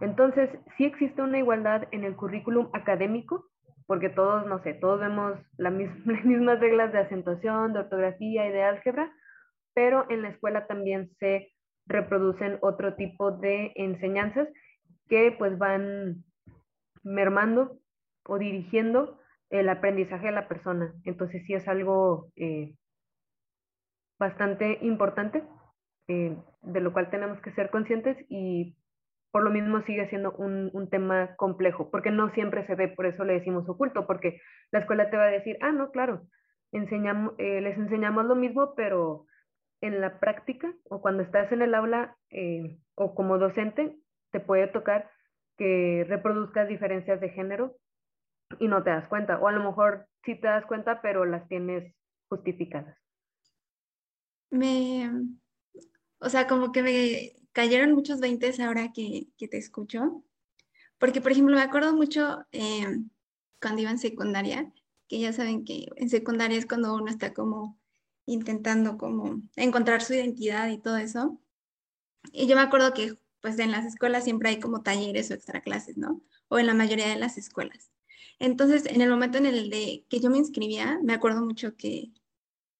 Entonces, 0.00 0.50
sí 0.76 0.84
existe 0.84 1.22
una 1.22 1.38
igualdad 1.38 1.88
en 1.90 2.04
el 2.04 2.16
currículum 2.16 2.68
académico, 2.72 3.46
porque 3.86 4.08
todos, 4.08 4.46
no 4.46 4.62
sé, 4.62 4.74
todos 4.74 5.00
vemos 5.00 5.38
las 5.56 5.72
mismas 5.72 6.60
reglas 6.60 6.92
de 6.92 7.00
acentuación, 7.00 7.72
de 7.72 7.80
ortografía 7.80 8.46
y 8.46 8.52
de 8.52 8.62
álgebra, 8.62 9.12
pero 9.74 10.06
en 10.10 10.22
la 10.22 10.28
escuela 10.28 10.66
también 10.66 11.10
se 11.18 11.52
reproducen 11.86 12.58
otro 12.60 12.94
tipo 12.94 13.32
de 13.32 13.72
enseñanzas 13.74 14.48
que 15.08 15.34
pues 15.38 15.58
van 15.58 16.22
mermando 17.02 17.78
o 18.24 18.38
dirigiendo 18.38 19.18
el 19.50 19.68
aprendizaje 19.68 20.26
de 20.26 20.32
la 20.32 20.48
persona. 20.48 20.94
Entonces 21.04 21.42
sí 21.46 21.54
es 21.54 21.66
algo 21.68 22.30
eh, 22.36 22.74
bastante 24.18 24.78
importante, 24.82 25.42
eh, 26.08 26.36
de 26.62 26.80
lo 26.80 26.92
cual 26.92 27.10
tenemos 27.10 27.40
que 27.40 27.52
ser 27.52 27.70
conscientes 27.70 28.16
y 28.28 28.76
por 29.32 29.42
lo 29.42 29.50
mismo 29.50 29.82
sigue 29.82 30.08
siendo 30.08 30.32
un, 30.32 30.88
tema 30.90 31.36
complejo, 31.36 31.88
porque 31.90 32.10
no 32.10 32.30
siempre 32.30 32.66
se 32.66 32.74
ve, 32.74 32.88
por 32.88 33.06
eso 33.06 33.24
le 33.24 33.34
decimos 33.34 33.68
oculto, 33.68 34.06
porque 34.06 34.40
la 34.72 34.80
escuela 34.80 35.08
te 35.08 35.16
va 35.16 35.24
a 35.24 35.30
decir, 35.30 35.56
ah, 35.60 35.70
no, 35.70 35.92
claro, 35.92 36.26
eh, 36.72 37.60
les 37.60 37.78
enseñamos 37.78 38.24
lo 38.24 38.34
mismo, 38.34 38.74
pero 38.74 39.26
en 39.80 40.00
la 40.00 40.18
práctica 40.18 40.72
o 40.84 41.00
cuando 41.00 41.22
estás 41.22 41.50
en 41.52 41.62
el 41.62 41.74
aula 41.74 42.16
o 42.96 43.14
como 43.14 43.38
docente, 43.38 43.96
te 44.32 44.40
puede 44.40 44.66
tocar 44.66 45.08
que 45.60 46.06
reproduzcas 46.08 46.68
diferencias 46.68 47.20
de 47.20 47.28
género 47.28 47.76
y 48.58 48.66
no 48.66 48.82
te 48.82 48.88
das 48.88 49.06
cuenta. 49.08 49.38
O 49.38 49.46
a 49.46 49.52
lo 49.52 49.62
mejor 49.62 50.08
sí 50.24 50.34
te 50.34 50.46
das 50.46 50.64
cuenta, 50.64 51.02
pero 51.02 51.26
las 51.26 51.46
tienes 51.48 51.94
justificadas. 52.30 52.96
Me, 54.48 55.10
o 56.18 56.30
sea, 56.30 56.46
como 56.46 56.72
que 56.72 56.82
me 56.82 57.32
cayeron 57.52 57.92
muchos 57.92 58.20
veintes 58.20 58.58
ahora 58.58 58.90
que, 58.94 59.26
que, 59.36 59.48
te 59.48 59.58
escucho. 59.58 60.24
Porque, 60.96 61.20
por 61.20 61.32
ejemplo, 61.32 61.54
me 61.54 61.62
acuerdo 61.62 61.94
mucho 61.94 62.46
eh, 62.52 62.86
cuando 63.60 63.82
iba 63.82 63.90
en 63.90 63.98
secundaria, 63.98 64.72
que 65.08 65.20
ya 65.20 65.34
saben 65.34 65.66
que 65.66 65.88
en 65.96 66.08
secundaria 66.08 66.56
es 66.56 66.64
cuando 66.64 66.94
uno 66.94 67.10
está 67.10 67.34
como 67.34 67.78
intentando 68.24 68.96
como 68.96 69.42
encontrar 69.56 70.00
su 70.00 70.14
identidad 70.14 70.70
y 70.70 70.78
todo 70.78 70.96
eso. 70.96 71.38
Y 72.32 72.46
yo 72.46 72.56
me 72.56 72.62
acuerdo 72.62 72.94
que 72.94 73.18
pues 73.40 73.58
en 73.58 73.70
las 73.72 73.84
escuelas 73.86 74.24
siempre 74.24 74.50
hay 74.50 74.60
como 74.60 74.82
talleres 74.82 75.30
o 75.30 75.34
extra 75.34 75.60
clases, 75.62 75.96
¿no? 75.96 76.22
O 76.48 76.58
en 76.58 76.66
la 76.66 76.74
mayoría 76.74 77.08
de 77.08 77.16
las 77.16 77.38
escuelas. 77.38 77.90
Entonces, 78.38 78.86
en 78.86 79.00
el 79.02 79.10
momento 79.10 79.38
en 79.38 79.46
el 79.46 79.70
de 79.70 80.06
que 80.08 80.20
yo 80.20 80.30
me 80.30 80.38
inscribía, 80.38 80.98
me 81.02 81.12
acuerdo 81.14 81.44
mucho 81.44 81.76
que 81.76 82.12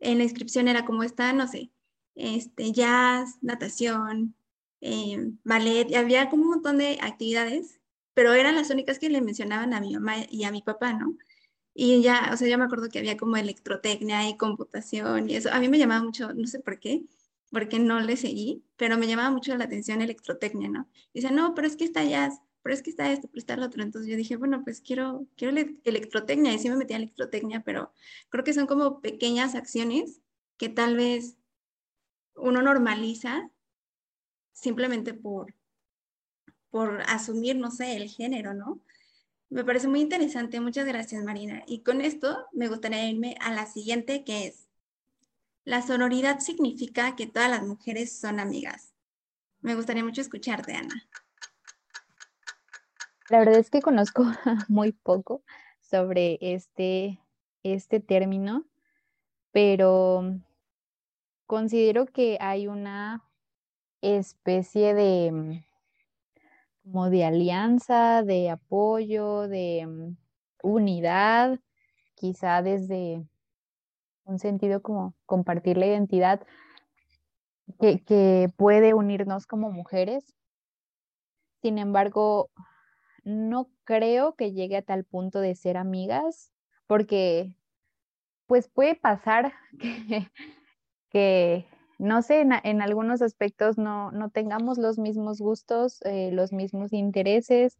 en 0.00 0.18
la 0.18 0.24
inscripción 0.24 0.68
era 0.68 0.84
como 0.84 1.02
está, 1.02 1.32
no 1.32 1.46
sé, 1.48 1.70
este, 2.14 2.72
jazz, 2.72 3.38
natación, 3.42 4.34
eh, 4.80 5.18
ballet, 5.44 5.90
y 5.90 5.94
había 5.96 6.30
como 6.30 6.44
un 6.44 6.50
montón 6.50 6.78
de 6.78 6.98
actividades, 7.02 7.80
pero 8.14 8.32
eran 8.34 8.56
las 8.56 8.70
únicas 8.70 8.98
que 8.98 9.10
le 9.10 9.20
mencionaban 9.20 9.74
a 9.74 9.80
mi 9.80 9.94
mamá 9.94 10.16
y 10.30 10.44
a 10.44 10.52
mi 10.52 10.62
papá, 10.62 10.94
¿no? 10.94 11.16
Y 11.74 12.02
ya, 12.02 12.30
o 12.32 12.36
sea, 12.36 12.48
yo 12.48 12.58
me 12.58 12.64
acuerdo 12.64 12.88
que 12.88 12.98
había 12.98 13.16
como 13.16 13.36
electrotecnia 13.36 14.28
y 14.28 14.36
computación 14.36 15.30
y 15.30 15.36
eso. 15.36 15.50
A 15.52 15.60
mí 15.60 15.68
me 15.68 15.78
llamaba 15.78 16.02
mucho, 16.02 16.32
no 16.34 16.46
sé 16.46 16.60
por 16.60 16.80
qué, 16.80 17.04
porque 17.50 17.78
no 17.78 18.00
le 18.00 18.16
seguí, 18.16 18.64
pero 18.76 18.96
me 18.96 19.06
llamaba 19.06 19.30
mucho 19.30 19.56
la 19.56 19.64
atención 19.64 20.02
electrotecnia, 20.02 20.68
¿no? 20.68 20.88
Dice, 21.12 21.30
no, 21.30 21.54
pero 21.54 21.66
es 21.66 21.76
que 21.76 21.84
está 21.84 22.04
jazz, 22.04 22.40
pero 22.62 22.74
es 22.74 22.82
que 22.82 22.90
está 22.90 23.10
esto, 23.10 23.28
pero 23.28 23.38
está 23.38 23.56
lo 23.56 23.66
otro. 23.66 23.82
Entonces 23.82 24.10
yo 24.10 24.16
dije, 24.16 24.36
bueno, 24.36 24.62
pues 24.64 24.80
quiero, 24.80 25.26
quiero 25.36 25.56
electrotecnia, 25.84 26.52
y 26.52 26.58
sí 26.58 26.68
me 26.68 26.76
metí 26.76 26.94
a 26.94 26.98
electrotecnia, 26.98 27.62
pero 27.64 27.92
creo 28.28 28.44
que 28.44 28.54
son 28.54 28.66
como 28.66 29.00
pequeñas 29.00 29.54
acciones 29.54 30.20
que 30.56 30.68
tal 30.68 30.96
vez 30.96 31.36
uno 32.36 32.62
normaliza 32.62 33.50
simplemente 34.52 35.14
por, 35.14 35.54
por 36.70 37.02
asumir, 37.08 37.56
no 37.56 37.70
sé, 37.70 37.96
el 37.96 38.08
género, 38.08 38.54
¿no? 38.54 38.80
Me 39.48 39.64
parece 39.64 39.88
muy 39.88 40.00
interesante. 40.00 40.60
Muchas 40.60 40.86
gracias, 40.86 41.24
Marina. 41.24 41.64
Y 41.66 41.82
con 41.82 42.00
esto 42.00 42.46
me 42.52 42.68
gustaría 42.68 43.08
irme 43.08 43.36
a 43.40 43.52
la 43.52 43.66
siguiente, 43.66 44.22
que 44.22 44.46
es, 44.46 44.68
la 45.70 45.82
sororidad 45.82 46.40
significa 46.40 47.14
que 47.14 47.28
todas 47.28 47.48
las 47.48 47.62
mujeres 47.62 48.18
son 48.18 48.40
amigas. 48.40 48.92
Me 49.60 49.76
gustaría 49.76 50.02
mucho 50.02 50.20
escucharte, 50.20 50.74
Ana. 50.74 51.08
La 53.28 53.38
verdad 53.38 53.60
es 53.60 53.70
que 53.70 53.80
conozco 53.80 54.24
muy 54.68 54.90
poco 54.90 55.44
sobre 55.80 56.38
este, 56.40 57.20
este 57.62 58.00
término, 58.00 58.66
pero 59.52 60.40
considero 61.46 62.06
que 62.06 62.36
hay 62.40 62.66
una 62.66 63.22
especie 64.00 64.92
de 64.92 65.64
como 66.82 67.10
de 67.10 67.24
alianza, 67.24 68.24
de 68.24 68.50
apoyo, 68.50 69.46
de 69.46 69.86
mm, 69.86 70.16
unidad, 70.64 71.60
quizá 72.16 72.60
desde 72.60 73.24
un 74.30 74.38
sentido 74.38 74.80
como 74.82 75.14
compartir 75.26 75.76
la 75.76 75.86
identidad 75.86 76.40
que, 77.78 78.02
que 78.02 78.48
puede 78.56 78.94
unirnos 78.94 79.46
como 79.46 79.70
mujeres. 79.70 80.34
Sin 81.62 81.78
embargo, 81.78 82.50
no 83.24 83.68
creo 83.84 84.34
que 84.34 84.52
llegue 84.52 84.76
a 84.76 84.82
tal 84.82 85.04
punto 85.04 85.40
de 85.40 85.54
ser 85.54 85.76
amigas, 85.76 86.52
porque 86.86 87.54
pues 88.46 88.68
puede 88.68 88.94
pasar 88.94 89.52
que, 89.78 90.30
que 91.10 91.66
no 91.98 92.22
sé, 92.22 92.40
en, 92.40 92.82
algunos 92.82 93.20
aspectos 93.20 93.76
no, 93.76 94.10
no, 94.10 94.30
tengamos 94.30 94.78
los 94.78 94.98
mismos 94.98 95.38
gustos, 95.38 96.00
eh, 96.02 96.30
los 96.32 96.52
mismos 96.52 96.92
intereses, 96.92 97.78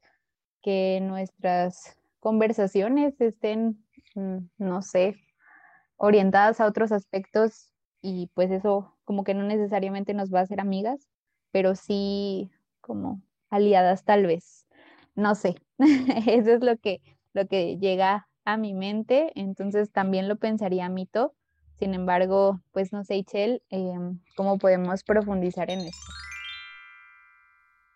que 0.62 1.00
nuestras 1.02 1.96
conversaciones 2.20 3.18
estén, 3.20 3.82
mm, 4.14 4.38
no 4.58 4.82
sé, 4.82 5.16
orientadas 6.00 6.60
a 6.60 6.66
otros 6.66 6.92
aspectos 6.92 7.72
y 8.00 8.30
pues 8.32 8.50
eso 8.50 8.96
como 9.04 9.22
que 9.22 9.34
no 9.34 9.44
necesariamente 9.44 10.14
nos 10.14 10.32
va 10.32 10.40
a 10.40 10.42
hacer 10.42 10.58
amigas, 10.58 11.08
pero 11.52 11.74
sí 11.74 12.50
como 12.80 13.20
aliadas 13.50 14.04
tal 14.04 14.26
vez. 14.26 14.66
No 15.14 15.34
sé, 15.34 15.56
eso 16.26 16.52
es 16.52 16.62
lo 16.62 16.78
que, 16.78 17.02
lo 17.34 17.46
que 17.46 17.76
llega 17.76 18.28
a 18.46 18.56
mi 18.56 18.72
mente, 18.72 19.30
entonces 19.34 19.92
también 19.92 20.26
lo 20.26 20.36
pensaría 20.36 20.88
mito. 20.88 21.34
Sin 21.78 21.92
embargo, 21.92 22.60
pues 22.72 22.92
no 22.92 23.04
sé, 23.04 23.16
Ichel, 23.16 23.62
em, 23.68 24.20
¿cómo 24.36 24.58
podemos 24.58 25.04
profundizar 25.04 25.70
en 25.70 25.80
esto? 25.80 26.12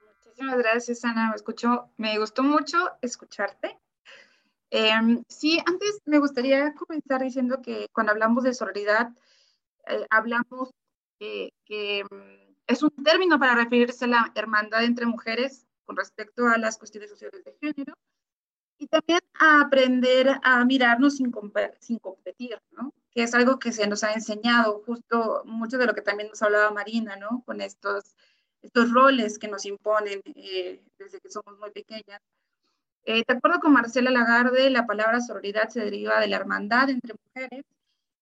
Muchísimas 0.07 0.59
gracias, 0.59 1.05
Ana. 1.05 1.35
Me, 1.97 2.19
gustó 2.19 2.43
mucho 2.43 2.77
escucharte. 3.01 3.79
Em, 4.76 5.23
sí, 5.28 5.61
antes 5.66 6.00
me 6.04 6.19
gustaría 6.19 6.75
comenzar 6.75 7.23
diciendo 7.23 7.62
que 7.62 7.87
cuando 7.93 8.11
hablamos 8.11 8.43
de 8.43 8.54
sororidad, 8.54 9.11
eh, 9.87 10.04
hablamos 10.11 10.71
que 11.21 12.04
mm, 12.11 12.57
es 12.66 12.83
un 12.83 12.90
término 13.04 13.38
para 13.38 13.54
referirse 13.54 14.04
a 14.07 14.09
la 14.09 14.33
hermandad 14.35 14.83
entre 14.83 15.07
mujeres 15.07 15.64
con 15.85 15.97
respecto 15.97 16.49
a 16.49 16.59
las 16.59 16.76
cuestiones 16.76 17.09
sociales 17.11 17.45
de 17.45 17.57
género 17.61 17.95
y 18.76 18.88
también 18.88 19.21
a 19.38 19.61
aprender 19.61 20.40
a 20.43 20.64
mirarnos 20.64 21.19
sin, 21.19 21.33
sin 21.78 21.99
competir, 22.00 22.59
¿no? 22.73 22.93
que 23.12 23.23
es 23.23 23.33
algo 23.33 23.61
que 23.61 23.71
se 23.71 23.87
nos 23.87 24.02
ha 24.02 24.12
enseñado, 24.12 24.83
justo 24.85 25.43
mucho 25.45 25.78
de 25.78 25.87
lo 25.87 25.95
que 25.95 26.02
también 26.02 26.31
nos 26.31 26.43
hablaba 26.43 26.73
Marina, 26.73 27.14
¿no? 27.14 27.45
con 27.47 27.61
estos, 27.61 28.16
estos 28.61 28.90
roles 28.90 29.38
que 29.38 29.47
nos 29.47 29.64
imponen 29.66 30.21
eh, 30.35 30.83
desde 30.99 31.21
que 31.21 31.31
somos 31.31 31.57
muy 31.61 31.71
pequeñas. 31.71 32.21
Eh, 33.07 33.23
de 33.27 33.35
acuerdo 33.35 33.61
con 33.61 33.73
Marcela 33.73 34.11
Lagarde, 34.11 34.71
la 34.71 34.87
palabra 34.87 35.21
sororidad 35.21 35.69
se 35.69 35.81
deriva 35.81 36.21
de 36.21 36.29
la 36.29 36.37
hermandad 36.37 36.89
entre 36.89 37.15
mujeres 37.27 37.65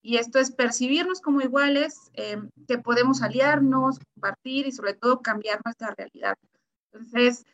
y 0.02 0.16
esto 0.16 0.40
es 0.40 0.50
percibirnos 0.50 1.20
como 1.20 1.40
iguales, 1.40 2.10
eh, 2.14 2.42
que 2.66 2.78
podemos 2.78 3.22
aliarnos, 3.22 4.00
compartir 4.14 4.66
y 4.66 4.72
sobre 4.72 4.94
todo 4.94 5.22
cambiar 5.22 5.60
nuestra 5.64 5.94
realidad. 5.96 6.36
Entonces, 6.92 7.44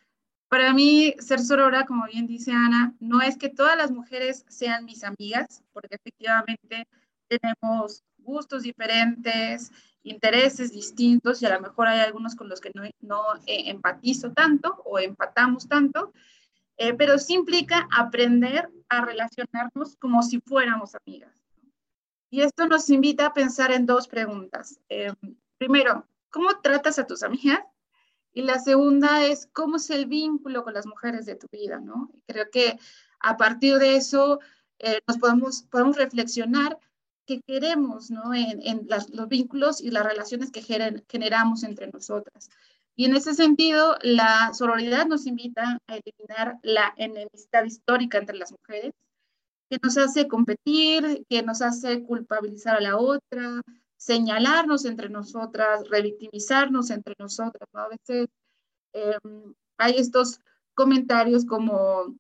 para 0.49 0.73
mí, 0.73 1.15
ser 1.19 1.41
sorora, 1.41 1.85
como 1.85 2.07
bien 2.07 2.27
dice 2.27 2.53
Ana, 2.53 2.95
no 3.01 3.21
es 3.21 3.37
que 3.37 3.51
todas 3.51 3.77
las 3.77 3.91
mujeres 3.91 4.47
sean 4.49 4.87
mis 4.87 5.05
amigas, 5.05 5.63
porque 5.75 5.97
efectivamente 5.97 6.89
tenemos 7.29 8.03
gustos 8.17 8.63
diferentes, 8.63 9.71
intereses 10.03 10.73
distintos 10.73 11.43
y 11.43 11.47
a 11.47 11.55
lo 11.55 11.61
mejor 11.61 11.89
hay 11.89 12.01
algunos 12.01 12.35
con 12.35 12.49
los 12.49 12.63
que 12.63 12.71
no, 12.75 12.83
no 13.01 13.23
eh, 13.47 13.65
empatizo 13.69 14.33
tanto 14.33 14.81
o 14.87 14.99
empatamos 14.99 15.69
tanto, 15.69 16.15
eh, 16.79 16.95
pero 16.95 17.19
sí 17.19 17.35
implica 17.35 17.89
aprender 17.91 18.71
a 18.89 19.05
relacionarnos 19.05 19.97
como 19.97 20.23
si 20.23 20.41
fuéramos 20.41 20.95
amigas. 20.95 21.39
Y 22.31 22.43
esto 22.43 22.67
nos 22.67 22.89
invita 22.91 23.27
a 23.27 23.33
pensar 23.33 23.73
en 23.73 23.85
dos 23.85 24.07
preguntas. 24.07 24.79
Eh, 24.89 25.13
primero, 25.59 26.07
¿cómo 26.31 26.61
tratas 26.61 26.99
a 26.99 27.07
tus 27.07 27.23
amigas? 27.23 27.61
Y 28.33 28.43
la 28.43 28.61
segunda 28.61 29.25
es 29.25 29.49
cómo 29.53 29.77
es 29.77 29.91
el 29.91 30.07
vínculo 30.07 30.63
con 30.63 30.75
las 30.75 30.87
mujeres 30.87 31.27
de 31.27 31.35
tu 31.35 31.49
vida, 31.51 31.81
¿no? 31.81 32.11
Creo 32.27 32.49
que 32.51 32.79
a 33.19 33.37
partir 33.37 33.79
de 33.79 33.97
eso 33.97 34.39
eh, 34.79 35.01
nos 35.09 35.19
podemos, 35.19 35.63
podemos 35.63 35.97
reflexionar 35.97 36.79
qué 37.27 37.41
queremos, 37.41 38.11
¿no? 38.11 38.35
En, 38.35 38.63
en 38.63 38.87
los 38.89 39.29
vínculos 39.29 39.81
y 39.81 39.91
las 39.91 40.05
relaciones 40.05 40.53
que 40.53 40.63
generamos 41.09 41.65
entre 41.65 41.89
nosotras. 41.89 42.51
Y 42.99 43.05
en 43.05 43.15
ese 43.15 43.33
sentido, 43.33 43.97
la 44.03 44.53
sororidad 44.53 45.07
nos 45.07 45.25
invita 45.29 45.79
a 45.87 45.97
eliminar 45.99 46.59
la 46.65 46.93
enemistad 46.97 47.63
histórica 47.65 48.19
entre 48.19 48.37
las 48.37 48.51
mujeres, 48.51 48.93
que 49.71 49.79
nos 49.81 49.97
hace 49.97 50.27
competir, 50.27 51.25
que 51.29 51.45
nos 51.45 51.63
hace 51.63 52.03
culpabilizar 52.03 52.77
a 52.77 52.81
la 52.81 52.97
otra, 52.97 53.63
señalarnos 53.97 54.85
entre 54.85 55.11
nosotras, 55.11 55.89
revictimizarnos 55.89 56.91
entre 56.91 57.15
nosotras. 57.21 57.69
A 57.73 57.87
veces 57.87 58.27
em, 58.93 59.55
hay 59.77 59.95
estos 59.97 60.41
comentarios 60.75 61.45
como 61.45 62.17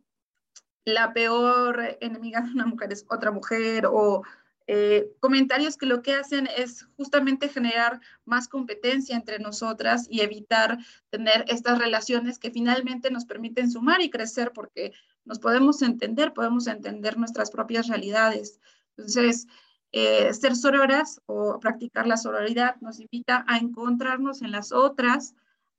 la 0.84 1.12
peor 1.12 1.98
enemiga 2.00 2.42
de 2.42 2.52
una 2.52 2.66
mujer 2.66 2.92
es 2.92 3.04
otra 3.08 3.32
mujer 3.32 3.86
o 3.86 4.22
eh, 4.70 5.10
comentarios 5.20 5.78
que 5.78 5.86
lo 5.86 6.02
que 6.02 6.12
hacen 6.12 6.46
es 6.54 6.86
justamente 6.98 7.48
generar 7.48 8.00
más 8.26 8.48
competencia 8.48 9.16
entre 9.16 9.38
nosotras 9.38 10.06
y 10.10 10.20
evitar 10.20 10.76
tener 11.08 11.46
estas 11.48 11.78
relaciones 11.78 12.38
que 12.38 12.50
finalmente 12.50 13.10
nos 13.10 13.24
permiten 13.24 13.70
sumar 13.70 14.02
y 14.02 14.10
crecer 14.10 14.52
porque 14.54 14.92
nos 15.24 15.38
podemos 15.38 15.80
entender, 15.80 16.34
podemos 16.34 16.66
entender 16.66 17.16
nuestras 17.16 17.50
propias 17.50 17.88
realidades. 17.88 18.60
Entonces, 18.98 19.46
eh, 19.92 20.34
ser 20.34 20.54
sororas 20.54 21.22
o 21.24 21.58
practicar 21.60 22.06
la 22.06 22.18
sororidad 22.18 22.76
nos 22.82 23.00
invita 23.00 23.46
a 23.48 23.56
encontrarnos 23.56 24.42
en 24.42 24.50
las 24.50 24.70
otras, 24.72 25.34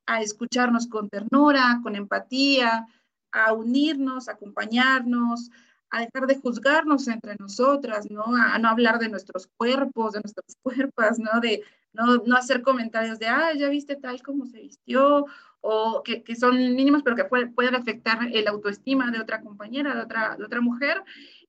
a 0.06 0.20
escucharnos 0.20 0.88
con 0.88 1.08
ternura, 1.08 1.78
con 1.84 1.94
empatía, 1.94 2.88
a 3.30 3.52
unirnos, 3.52 4.28
a 4.28 4.32
acompañarnos, 4.32 5.52
a 5.90 6.00
dejar 6.00 6.26
de 6.26 6.36
juzgarnos 6.36 7.08
entre 7.08 7.36
nosotras, 7.38 8.10
¿no? 8.10 8.24
A, 8.36 8.58
no 8.58 8.68
hablar 8.68 8.98
de 8.98 9.08
nuestros 9.08 9.48
cuerpos, 9.56 10.12
de 10.12 10.20
nuestras 10.20 10.56
cuerpos, 10.62 11.18
¿no? 11.18 11.40
De 11.40 11.62
no, 11.92 12.18
no 12.18 12.36
hacer 12.36 12.62
comentarios 12.62 13.18
de, 13.18 13.26
ah, 13.26 13.52
ya 13.54 13.68
viste 13.68 13.96
tal 13.96 14.22
como 14.22 14.46
se 14.46 14.60
vistió, 14.60 15.26
o 15.60 16.02
que, 16.04 16.22
que 16.22 16.36
son 16.36 16.56
mínimos, 16.56 17.02
pero 17.02 17.16
que 17.16 17.24
pueden 17.24 17.74
afectar 17.74 18.18
el 18.32 18.48
autoestima 18.48 19.10
de 19.10 19.20
otra 19.20 19.40
compañera, 19.42 19.94
de 19.94 20.02
otra, 20.02 20.36
de 20.36 20.44
otra 20.44 20.60
mujer, 20.60 21.02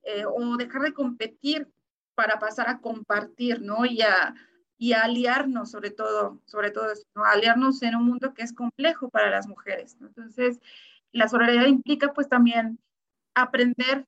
eh, 0.03 0.25
o 0.25 0.57
dejar 0.57 0.81
de 0.81 0.93
competir 0.93 1.67
para 2.15 2.39
pasar 2.39 2.67
a 2.69 2.79
compartir, 2.79 3.61
¿no? 3.61 3.85
Y 3.85 4.01
a, 4.01 4.33
y 4.81 4.93
aliarnos, 4.93 5.69
sobre 5.69 5.91
todo, 5.91 6.41
sobre 6.45 6.71
todo 6.71 6.87
¿no? 7.13 7.23
aliarnos 7.23 7.83
en 7.83 7.95
un 7.95 8.03
mundo 8.03 8.33
que 8.33 8.41
es 8.41 8.51
complejo 8.51 9.09
para 9.09 9.29
las 9.29 9.47
mujeres. 9.47 9.95
¿no? 9.99 10.07
Entonces, 10.07 10.59
la 11.11 11.27
solidaridad 11.27 11.67
implica 11.67 12.13
pues 12.13 12.27
también 12.27 12.79
aprender 13.35 14.07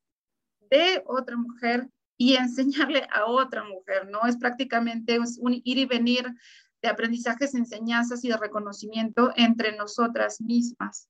de 0.74 1.04
otra 1.06 1.38
mujer 1.38 1.88
y 2.18 2.36
enseñarle 2.36 3.08
a 3.12 3.26
otra 3.26 3.64
mujer, 3.64 4.10
¿no? 4.10 4.26
Es 4.26 4.38
prácticamente 4.38 5.20
un 5.40 5.54
ir 5.64 5.78
y 5.78 5.86
venir 5.86 6.34
de 6.82 6.90
aprendizajes, 6.90 7.54
enseñanzas 7.54 8.24
y 8.26 8.30
de 8.30 8.38
reconocimiento 8.38 9.32
entre 9.38 9.76
nosotras 9.78 10.42
mismas. 10.42 11.08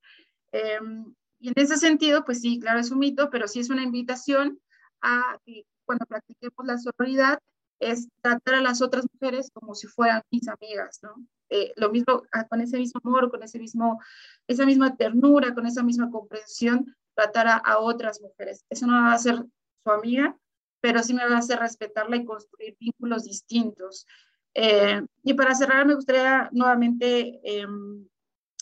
Em, 0.51 1.15
y 1.39 1.47
en 1.47 1.53
ese 1.55 1.77
sentido, 1.77 2.23
pues 2.25 2.41
sí, 2.41 2.59
claro, 2.59 2.79
es 2.79 2.91
un 2.91 2.99
mito, 2.99 3.29
pero 3.31 3.47
sí 3.47 3.59
es 3.59 3.69
una 3.69 3.83
invitación 3.83 4.59
a 5.01 5.39
que 5.45 5.65
cuando 5.85 6.05
practiquemos 6.05 6.65
la 6.65 6.77
sororidad, 6.77 7.39
es 7.79 8.07
tratar 8.21 8.55
a 8.55 8.61
las 8.61 8.81
otras 8.81 9.05
mujeres 9.11 9.49
como 9.53 9.75
si 9.75 9.87
fueran 9.87 10.21
mis 10.31 10.47
amigas, 10.47 10.99
¿no? 11.01 11.15
Eh, 11.49 11.73
lo 11.75 11.91
mismo, 11.91 12.23
ah, 12.31 12.47
con 12.47 12.61
ese 12.61 12.77
mismo 12.77 13.01
amor, 13.03 13.29
con 13.29 13.43
ese 13.43 13.59
mismo, 13.59 13.99
esa 14.47 14.65
misma 14.65 14.95
ternura, 14.95 15.53
con 15.53 15.65
esa 15.65 15.83
misma 15.83 16.09
comprensión, 16.09 16.95
tratar 17.15 17.61
a, 17.63 17.79
otras 17.79 18.21
mujeres. 18.21 18.65
Eso 18.69 18.87
no 18.87 18.93
va 18.93 19.13
a 19.13 19.17
ser 19.17 19.43
su 19.83 19.91
amiga, 19.91 20.37
pero 20.81 21.03
sí 21.03 21.13
me 21.13 21.27
va 21.27 21.35
a 21.35 21.39
hacer 21.39 21.59
respetarla 21.59 22.17
y 22.17 22.25
construir 22.25 22.75
vínculos 22.79 23.23
distintos. 23.25 24.05
Eh, 24.53 25.01
y 25.23 25.33
para 25.33 25.55
cerrar, 25.55 25.85
me 25.85 25.95
gustaría 25.95 26.49
nuevamente 26.51 27.39
em, 27.43 28.07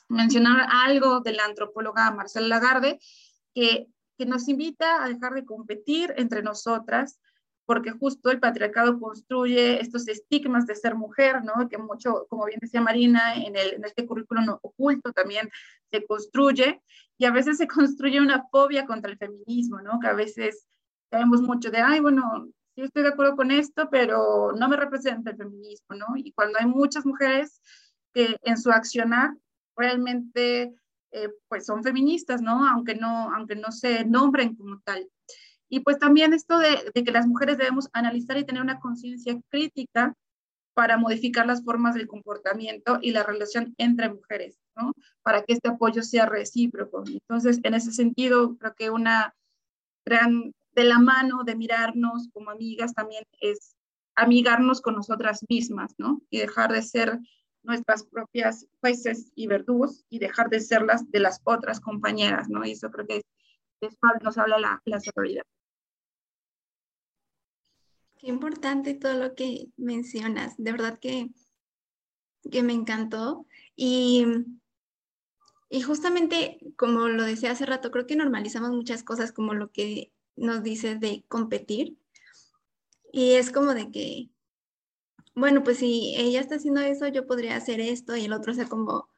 mencionar 0.10 0.68
algo 0.70 1.22
de 1.22 1.34
la 1.34 1.46
antropóloga 1.46 2.12
Marcela 2.12 2.48
Lagarde, 2.48 3.00
que 3.54 3.88
nos 4.26 4.48
invita 4.48 5.04
a 5.04 5.10
dejar 5.10 5.34
de 5.34 5.46
competir 5.46 6.14
entre 6.18 6.44
nosotras, 6.44 7.20
porque 7.72 7.92
justo 7.92 8.30
el 8.32 8.42
patriarcado 8.42 9.00
construye 9.00 9.80
estos 9.80 10.06
estigmas 10.10 10.66
de 10.66 10.76
ser 10.76 10.94
mujer, 10.94 11.42
¿no? 11.42 11.70
Que 11.70 11.78
mucho, 11.78 12.28
como 12.30 12.44
bien 12.44 12.60
decía 12.62 12.82
Marina, 12.82 13.34
en, 13.36 13.56
el, 13.56 13.76
en 13.76 13.86
este 13.86 14.06
currículum 14.06 14.58
oculto 14.62 15.14
también 15.14 15.50
se 15.90 16.06
construye, 16.06 16.82
y 17.18 17.24
a 17.24 17.32
veces 17.32 17.60
se 17.60 17.68
construye 17.70 18.20
una 18.20 18.46
fobia 18.52 18.86
contra 18.86 19.10
el 19.10 19.18
feminismo, 19.18 19.80
¿no? 19.80 20.02
Que 20.02 20.08
a 20.08 20.14
veces 20.14 20.68
sabemos 21.10 21.42
mucho 21.42 21.72
de, 21.72 21.78
ay, 21.78 22.02
bueno, 22.02 22.50
sí 22.76 22.82
estoy 22.82 23.04
de 23.04 23.10
acuerdo 23.10 23.38
con 23.38 23.52
esto, 23.52 23.88
pero 23.90 24.52
no 24.52 24.68
me 24.68 24.76
representa 24.76 25.32
el 25.32 25.38
feminismo, 25.38 25.96
¿no? 25.96 26.08
Y 26.18 26.34
cuando 26.34 26.60
hay 26.60 26.66
muchas 26.66 27.06
mujeres 27.06 27.62
que 28.14 28.36
en 28.44 28.58
su 28.58 28.70
accionar 28.70 29.34
realmente 29.78 30.74
eh, 31.12 31.30
pues 31.48 31.66
son 31.66 31.84
feministas, 31.84 32.42
¿no? 32.42 32.68
Aunque 32.68 32.96
no, 32.96 33.34
aunque 33.34 33.56
no 33.56 33.72
se 33.72 34.04
nombren 34.04 34.58
como 34.58 34.82
tal. 34.82 35.10
Y 35.74 35.80
pues 35.80 35.98
también 36.00 36.34
esto 36.34 36.60
de, 36.60 36.92
que 36.94 37.12
las 37.14 37.26
mujeres 37.26 37.58
debemos 37.58 37.88
analizar 37.94 38.38
y 38.38 38.44
tener 38.44 38.62
una 38.62 38.82
conciencia 38.82 39.40
crítica 39.48 40.14
para 40.74 40.98
modificar 40.98 41.48
las 41.48 41.64
formas 41.64 41.96
del 41.96 42.10
comportamiento 42.10 43.00
y 43.02 43.12
la 43.12 43.24
relación 43.24 43.74
entre 43.78 44.10
mujeres, 44.10 44.60
¿no? 44.76 44.92
Para 45.24 45.44
que 45.44 45.54
este 45.54 45.70
apoyo 45.70 46.04
sea 46.04 46.26
recíproco. 46.26 47.06
Entonces, 47.08 47.62
en 47.64 47.74
ese 47.74 47.94
sentido, 47.94 48.58
creo 48.58 48.76
que 48.76 48.90
una 48.90 49.34
gran, 50.06 50.54
de 50.74 50.84
la 50.84 51.00
mano 51.00 51.44
de 51.46 51.56
mirarnos 51.56 52.28
como 52.34 52.52
amigas 52.52 52.94
también 52.94 53.24
es 53.40 53.78
amigarnos 54.16 54.82
con 54.82 54.96
nosotras 54.96 55.40
mismas, 55.48 55.94
¿no? 55.98 56.22
Y 56.30 56.40
dejar 56.40 56.74
de 56.74 56.82
ser 56.82 57.18
nuestras 57.64 58.04
propias 58.04 58.68
jueces 58.82 59.32
y 59.36 59.48
verdugos 59.48 60.04
y 60.10 60.20
dejar 60.20 60.50
de 60.50 60.60
ser 60.60 60.82
las 60.82 61.10
de 61.12 61.22
las 61.22 61.40
otras 61.46 61.80
compañeras, 61.80 62.50
¿no? 62.50 62.66
Y 62.66 62.72
eso 62.72 62.92
creo 62.92 63.08
que 63.08 63.18
es, 63.18 63.24
eso 63.80 63.98
nos 64.22 64.38
habla 64.38 64.60
la, 64.60 64.82
la 64.84 65.00
sororidad. 65.00 65.44
Qué 68.22 68.28
importante 68.28 68.94
todo 68.94 69.16
lo 69.16 69.34
que 69.34 69.70
mencionas. 69.78 70.54
De 70.58 70.72
verdad 70.72 71.00
que, 71.00 71.32
que 72.52 72.62
me 72.62 72.74
encantó. 72.74 73.48
Y, 73.76 74.28
y 75.70 75.82
justamente, 75.82 76.60
como 76.78 77.08
lo 77.08 77.24
decía 77.24 77.50
hace 77.50 77.66
rato, 77.66 77.90
creo 77.90 78.06
que 78.06 78.16
normalizamos 78.16 78.70
muchas 78.70 79.02
cosas 79.02 79.32
como 79.32 79.56
lo 79.56 79.72
que 79.72 80.14
nos 80.36 80.62
dices 80.62 81.00
de 81.00 81.26
competir. 81.30 81.98
Y 83.12 83.32
es 83.32 83.52
como 83.52 83.74
de 83.74 83.90
que, 83.90 84.30
bueno, 85.34 85.64
pues 85.64 85.80
si 85.80 86.14
ella 86.16 86.42
está 86.42 86.58
haciendo 86.58 86.82
eso, 86.82 87.08
yo 87.08 87.26
podría 87.26 87.56
hacer 87.56 87.82
esto 87.82 88.16
y 88.16 88.26
el 88.26 88.34
otro, 88.34 88.52
o 88.52 88.56
sea, 88.56 88.70
como 88.70 89.10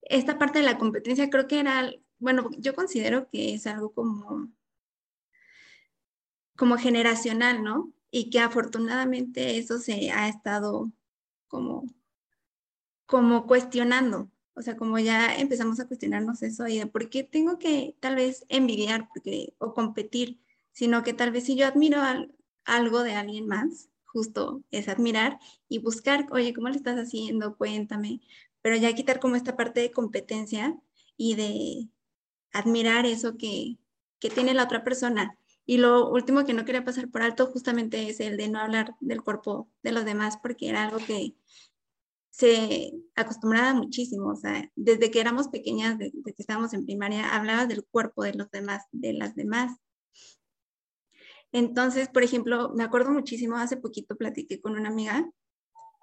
esta 0.00 0.38
parte 0.38 0.60
de 0.60 0.64
la 0.64 0.78
competencia 0.78 1.28
creo 1.28 1.46
que 1.46 1.60
era, 1.60 1.92
bueno, 2.20 2.48
yo 2.56 2.74
considero 2.74 3.28
que 3.28 3.52
es 3.52 3.66
algo 3.66 3.92
como, 3.92 4.50
como 6.56 6.78
generacional, 6.78 7.62
¿no? 7.62 7.92
Y 8.10 8.30
que 8.30 8.40
afortunadamente 8.40 9.58
eso 9.58 9.78
se 9.78 10.10
ha 10.10 10.28
estado 10.28 10.92
como, 11.48 11.84
como 13.06 13.46
cuestionando. 13.46 14.30
O 14.54 14.62
sea, 14.62 14.76
como 14.76 14.98
ya 14.98 15.36
empezamos 15.36 15.80
a 15.80 15.86
cuestionarnos 15.86 16.42
eso 16.42 16.66
y 16.66 16.78
de 16.78 16.86
por 16.86 17.10
qué 17.10 17.24
tengo 17.24 17.58
que 17.58 17.96
tal 18.00 18.16
vez 18.16 18.46
envidiar 18.48 19.08
porque, 19.08 19.54
o 19.58 19.74
competir, 19.74 20.40
sino 20.72 21.02
que 21.02 21.12
tal 21.12 21.30
vez 21.30 21.44
si 21.44 21.56
yo 21.56 21.66
admiro 21.66 22.00
algo 22.64 23.02
de 23.02 23.14
alguien 23.14 23.46
más, 23.46 23.90
justo 24.04 24.62
es 24.70 24.88
admirar 24.88 25.38
y 25.68 25.78
buscar, 25.78 26.26
oye, 26.30 26.54
¿cómo 26.54 26.68
lo 26.68 26.74
estás 26.74 26.96
haciendo? 26.96 27.56
Cuéntame. 27.56 28.22
Pero 28.62 28.76
ya 28.76 28.94
quitar 28.94 29.20
como 29.20 29.36
esta 29.36 29.56
parte 29.56 29.80
de 29.80 29.92
competencia 29.92 30.78
y 31.18 31.34
de 31.34 31.88
admirar 32.52 33.04
eso 33.04 33.36
que, 33.36 33.76
que 34.18 34.30
tiene 34.30 34.54
la 34.54 34.64
otra 34.64 34.84
persona 34.84 35.36
y 35.66 35.78
lo 35.78 36.08
último 36.10 36.44
que 36.44 36.54
no 36.54 36.64
quería 36.64 36.84
pasar 36.84 37.10
por 37.10 37.22
alto 37.22 37.46
justamente 37.48 38.08
es 38.08 38.20
el 38.20 38.36
de 38.36 38.48
no 38.48 38.60
hablar 38.60 38.94
del 39.00 39.22
cuerpo 39.22 39.68
de 39.82 39.90
los 39.90 40.04
demás, 40.04 40.38
porque 40.40 40.68
era 40.68 40.84
algo 40.84 40.98
que 40.98 41.34
se 42.30 42.92
acostumbraba 43.16 43.74
muchísimo. 43.74 44.28
O 44.28 44.36
sea, 44.36 44.70
desde 44.76 45.10
que 45.10 45.20
éramos 45.20 45.48
pequeñas, 45.48 45.98
desde 45.98 46.22
que 46.22 46.34
estábamos 46.42 46.72
en 46.72 46.84
primaria, 46.84 47.34
hablaba 47.34 47.66
del 47.66 47.84
cuerpo 47.84 48.22
de 48.22 48.34
los 48.34 48.48
demás, 48.50 48.84
de 48.92 49.12
las 49.12 49.34
demás. 49.34 49.76
Entonces, 51.50 52.08
por 52.08 52.22
ejemplo, 52.22 52.70
me 52.74 52.84
acuerdo 52.84 53.10
muchísimo, 53.10 53.56
hace 53.56 53.76
poquito 53.76 54.16
platiqué 54.16 54.60
con 54.60 54.76
una 54.78 54.88
amiga 54.88 55.28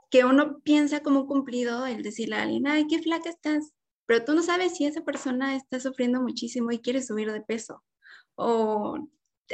que 0.10 0.26
uno 0.26 0.60
piensa 0.60 1.02
como 1.02 1.26
cumplido 1.26 1.86
el 1.86 2.04
decirle 2.04 2.36
a 2.36 2.44
alguien, 2.44 2.68
ay, 2.68 2.86
qué 2.88 3.02
flaca 3.02 3.30
estás, 3.30 3.72
pero 4.06 4.26
tú 4.26 4.34
no 4.34 4.44
sabes 4.44 4.76
si 4.76 4.86
esa 4.86 5.04
persona 5.04 5.56
está 5.56 5.80
sufriendo 5.80 6.22
muchísimo 6.22 6.72
y 6.72 6.80
quiere 6.80 7.02
subir 7.02 7.32
de 7.32 7.42
peso 7.42 7.84
o 8.36 8.98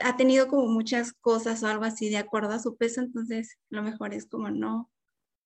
ha 0.04 0.18
tenido 0.18 0.48
como 0.48 0.68
muchas 0.68 1.14
cosas 1.14 1.64
o 1.64 1.68
algo 1.68 1.84
así 1.84 2.10
de 2.10 2.18
acuerdo 2.18 2.52
a 2.52 2.60
su 2.60 2.78
peso, 2.78 3.02
entonces 3.02 3.58
lo 3.70 3.84
mejor 3.84 4.14
es 4.14 4.28
como 4.28 4.50
no, 4.50 4.92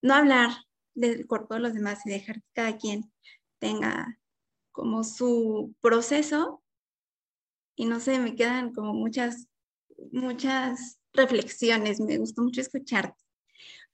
no 0.02 0.14
hablar 0.14 0.52
del 0.96 1.28
cuerpo 1.28 1.56
de 1.56 1.62
los 1.62 1.74
demás 1.74 2.06
y 2.06 2.10
dejar 2.10 2.38
que 2.38 2.50
cada 2.54 2.78
quien 2.78 3.12
tenga 3.60 4.20
como 4.72 5.04
su 5.04 5.74
proceso 5.82 6.64
y 7.76 7.86
no 7.86 8.00
sé, 8.00 8.20
me 8.20 8.36
quedan 8.36 8.74
como 8.74 8.94
muchas, 8.94 9.48
muchas 10.12 11.00
reflexiones, 11.14 12.00
me 12.00 12.18
gustó 12.18 12.44
mucho 12.44 12.62
escucharte. 12.62 13.18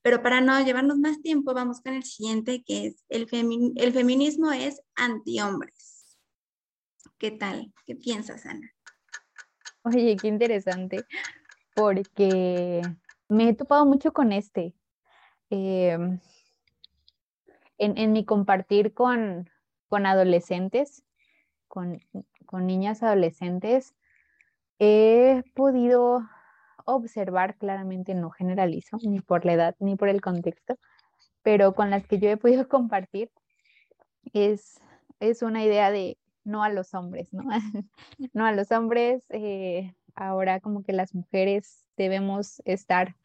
Pero 0.02 0.22
para 0.22 0.42
no 0.42 0.60
llevarnos 0.64 0.98
más 0.98 1.22
tiempo, 1.22 1.54
vamos 1.54 1.82
con 1.82 1.94
el 1.94 2.04
siguiente, 2.04 2.64
que 2.64 2.88
es 2.88 3.04
el, 3.10 3.28
el 3.76 3.94
feminismo 3.94 4.52
es 4.52 4.82
antihombres. 4.96 6.18
¿Qué 7.18 7.32
tal? 7.32 7.74
¿Qué 7.86 7.96
piensas, 7.96 8.46
Ana? 8.46 8.74
Oye, 9.90 10.18
qué 10.18 10.28
interesante, 10.28 11.06
porque 11.74 12.82
me 13.28 13.50
he 13.50 13.54
topado 13.56 13.88
mucho 13.88 14.14
con 14.14 14.32
este. 14.32 14.76
Em, 15.50 16.20
en, 17.80 18.12
mi 18.12 18.24
compartir 18.24 18.94
con, 18.94 19.50
con 19.88 20.06
adolescentes, 20.06 21.04
con, 21.68 22.00
con 22.46 22.68
niñas 22.68 23.02
adolescentes, 23.02 23.96
he 24.78 25.44
podido 25.56 26.22
observar 26.86 27.58
claramente, 27.58 28.14
no 28.14 28.30
generalizo, 28.30 28.98
ni 29.02 29.22
por 29.22 29.44
la 29.44 29.54
edad, 29.54 29.76
ni 29.80 29.96
por 29.96 30.10
el 30.10 30.22
contexto, 30.22 30.78
pero 31.42 31.74
con 31.74 31.90
las 31.90 32.06
que 32.06 32.20
yo 32.20 32.30
he 32.30 32.38
podido 32.38 32.68
compartir, 32.70 33.32
es, 34.34 34.80
es 35.20 35.42
una 35.42 35.64
idea 35.64 35.90
de 35.90 36.20
no 36.44 36.64
a 36.64 36.70
los 36.70 36.94
hombres, 36.94 37.34
¿no? 37.34 37.44
no 38.34 38.46
a 38.46 38.52
los 38.52 38.72
hombres, 38.72 39.26
eh, 39.30 39.94
ahora 40.16 40.60
como 40.60 40.84
que 40.84 40.94
las 40.94 41.14
mujeres 41.14 41.86
debemos 41.98 42.62
estar 42.66 43.16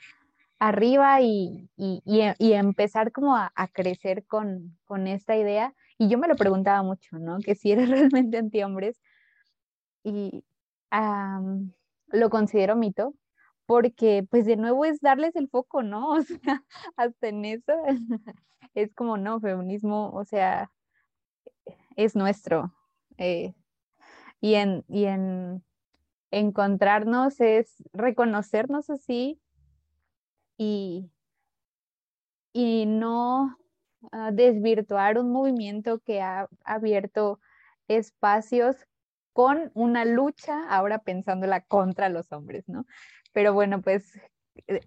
arriba 0.59 1.20
y, 1.20 1.68
empezar 1.77 3.12
como 3.12 3.37
a, 3.37 3.53
crecer 3.72 4.24
con, 4.27 4.79
esta 5.07 5.37
idea. 5.37 5.74
Y 5.98 6.09
yo 6.09 6.18
me 6.18 6.29
lo 6.29 6.37
preguntaba 6.37 6.83
mucho, 6.83 7.18
¿no? 7.18 7.38
Que 7.38 7.55
si 7.55 7.72
era 7.72 7.85
realmente 7.87 8.38
anti-hombres. 8.38 9.00
Y 10.03 10.44
lo 12.09 12.31
considero 12.31 12.77
mito, 12.77 13.14
porque 13.66 14.27
pues 14.31 14.46
de 14.46 14.57
nuevo 14.57 14.85
es 14.85 15.00
darles 15.00 15.35
el 15.37 15.48
foco, 15.48 15.83
¿no? 15.83 16.11
O 16.18 16.22
sea, 16.22 16.62
hasta 16.96 17.29
en 17.29 17.44
eso 17.44 17.72
es 18.74 18.94
como, 18.94 19.16
no, 19.16 19.40
feminismo, 19.40 20.11
o 20.11 20.24
sea, 20.24 20.70
es 21.96 22.16
nuestro. 22.16 22.72
Eh, 23.18 23.55
y 24.40 24.55
en, 24.55 24.85
y 24.88 25.05
en 25.05 25.64
encontrarnos 26.31 27.40
es 27.40 27.83
reconocernos 27.92 28.90
así 28.90 29.40
y, 30.57 31.11
y 32.53 32.87
no 32.87 33.57
ah, 34.12 34.31
desvirtuar 34.33 35.18
un 35.18 35.31
movimiento 35.31 36.00
que 36.00 36.20
ha 36.20 36.48
abierto 36.64 37.40
espacios 37.88 38.77
con 39.33 39.70
una 39.74 40.05
lucha, 40.05 40.68
ahora 40.68 40.98
pensándola 40.98 41.61
contra 41.61 42.09
los 42.09 42.33
hombres, 42.33 42.68
¿no? 42.68 42.87
Pero 43.33 43.53
bueno, 43.53 43.83
pues 43.83 44.20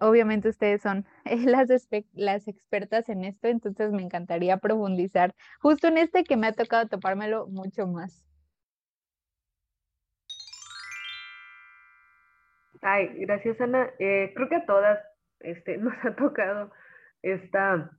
obviamente 0.00 0.48
ustedes 0.48 0.82
son 0.82 1.06
las, 1.24 1.68
las 2.14 2.48
expertas 2.48 3.08
en 3.08 3.24
esto, 3.24 3.48
entonces 3.48 3.92
me 3.92 4.02
encantaría 4.02 4.56
profundizar 4.58 5.34
justo 5.60 5.88
en 5.88 5.98
este 5.98 6.24
que 6.24 6.36
me 6.36 6.46
ha 6.46 6.52
tocado 6.52 6.88
topármelo 6.88 7.46
mucho 7.48 7.86
más. 7.86 8.24
Ay, 12.80 13.08
gracias 13.18 13.60
Ana. 13.60 13.90
Eh, 13.98 14.32
creo 14.34 14.48
que 14.48 14.56
a 14.56 14.66
todas 14.66 15.00
este, 15.40 15.76
nos 15.78 15.94
ha 16.04 16.14
tocado 16.14 16.70
esta, 17.22 17.90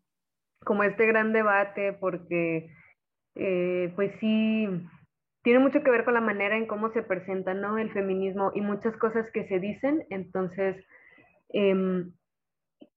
como 0.64 0.84
este 0.84 1.06
gran 1.06 1.34
debate 1.34 1.94
porque 1.94 2.72
eh, 3.36 3.92
pues 3.96 4.12
sí, 4.20 4.68
tiene 5.44 5.60
mucho 5.60 5.82
que 5.84 5.92
ver 5.92 6.06
con 6.06 6.14
la 6.14 6.22
manera 6.22 6.58
en 6.58 6.68
cómo 6.68 6.92
se 6.92 7.04
presenta 7.04 7.54
¿no? 7.54 7.78
el 7.78 7.92
feminismo 7.92 8.52
y 8.54 8.62
muchas 8.62 8.96
cosas 8.98 9.30
que 9.32 9.48
se 9.48 9.60
dicen. 9.60 10.06
Entonces, 10.10 10.76
em, 11.50 12.12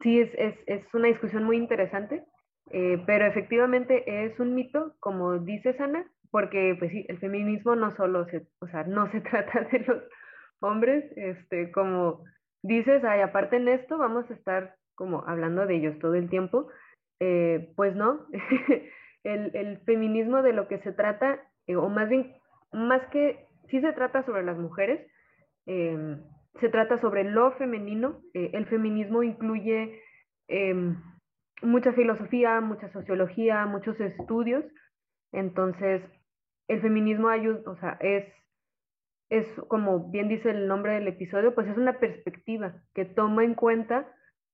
sí, 0.00 0.20
es, 0.20 0.30
es, 0.34 0.54
es, 0.66 0.94
una 0.94 1.08
discusión 1.08 1.44
muy 1.44 1.56
interesante, 1.56 2.24
eh, 2.70 3.02
pero 3.06 3.26
efectivamente 3.26 4.24
es 4.24 4.38
un 4.40 4.54
mito, 4.54 4.94
como 5.00 5.38
dice 5.38 5.76
Ana, 5.78 6.10
porque 6.30 6.74
pues 6.78 6.90
sí, 6.90 7.04
el 7.08 7.18
feminismo 7.18 7.76
no 7.76 7.90
solo 7.90 8.24
se, 8.26 8.46
o 8.60 8.66
sea, 8.68 8.84
no 8.84 9.10
se 9.10 9.20
trata 9.30 9.60
de 9.70 9.80
los 9.80 10.02
hombres, 10.60 11.04
este, 11.16 11.70
como 11.72 12.24
dices, 12.62 13.04
ay, 13.04 13.20
aparte 13.20 13.56
en 13.56 13.68
esto 13.68 13.98
vamos 13.98 14.30
a 14.30 14.34
estar 14.34 14.76
como 14.94 15.24
hablando 15.26 15.66
de 15.66 15.76
ellos 15.76 15.98
todo 15.98 16.14
el 16.14 16.28
tiempo, 16.28 16.68
eh, 17.20 17.72
pues 17.76 17.94
no, 17.94 18.26
el, 19.24 19.54
el, 19.54 19.78
feminismo 19.84 20.42
de 20.42 20.52
lo 20.52 20.68
que 20.68 20.78
se 20.78 20.92
trata, 20.92 21.40
eh, 21.66 21.76
o 21.76 21.88
más 21.88 22.08
bien, 22.08 22.34
más 22.72 23.04
que, 23.08 23.46
sí 23.68 23.80
se 23.80 23.92
trata 23.92 24.24
sobre 24.24 24.42
las 24.42 24.58
mujeres, 24.58 25.06
em, 25.66 26.22
se 26.60 26.68
trata 26.68 27.00
sobre 27.00 27.24
lo 27.24 27.52
femenino, 27.52 28.20
eh, 28.34 28.50
el 28.52 28.66
feminismo 28.66 29.22
incluye 29.22 30.00
em, 30.48 30.96
mucha 31.62 31.92
filosofía, 31.92 32.60
mucha 32.60 32.90
sociología, 32.92 33.66
muchos 33.66 33.98
estudios, 34.00 34.64
entonces 35.32 36.02
el 36.68 36.80
feminismo 36.80 37.28
ayuda, 37.28 37.70
o 37.70 37.76
sea, 37.76 37.96
es 38.00 38.24
es, 39.32 39.46
como 39.68 40.10
bien 40.10 40.28
dice 40.28 40.50
el 40.50 40.68
nombre 40.68 40.92
del 40.92 41.08
episodio, 41.08 41.54
pues 41.54 41.66
es 41.66 41.78
una 41.78 41.98
perspectiva 41.98 42.74
que 42.94 43.06
toma 43.06 43.44
en 43.44 43.54
cuenta 43.54 44.06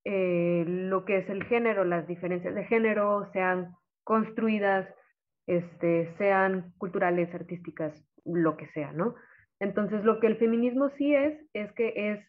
eh, 0.05 0.65
lo 0.69 1.05
que 1.05 1.19
es 1.19 1.29
el 1.29 1.43
género, 1.45 1.85
las 1.85 2.07
diferencias 2.07 2.55
de 2.55 2.65
género, 2.65 3.29
sean 3.33 3.75
construidas, 4.05 4.89
este, 5.49 6.15
sean 6.17 6.73
culturales, 6.79 7.35
artísticas, 7.35 7.93
lo 8.25 8.57
que 8.57 8.69
sea, 8.69 8.93
¿no? 8.93 9.17
Entonces, 9.61 10.05
lo 10.05 10.21
que 10.21 10.29
el 10.29 10.37
feminismo 10.37 10.91
sí 10.99 11.15
es, 11.15 11.39
es 11.53 11.73
que 11.73 11.93
es 12.13 12.21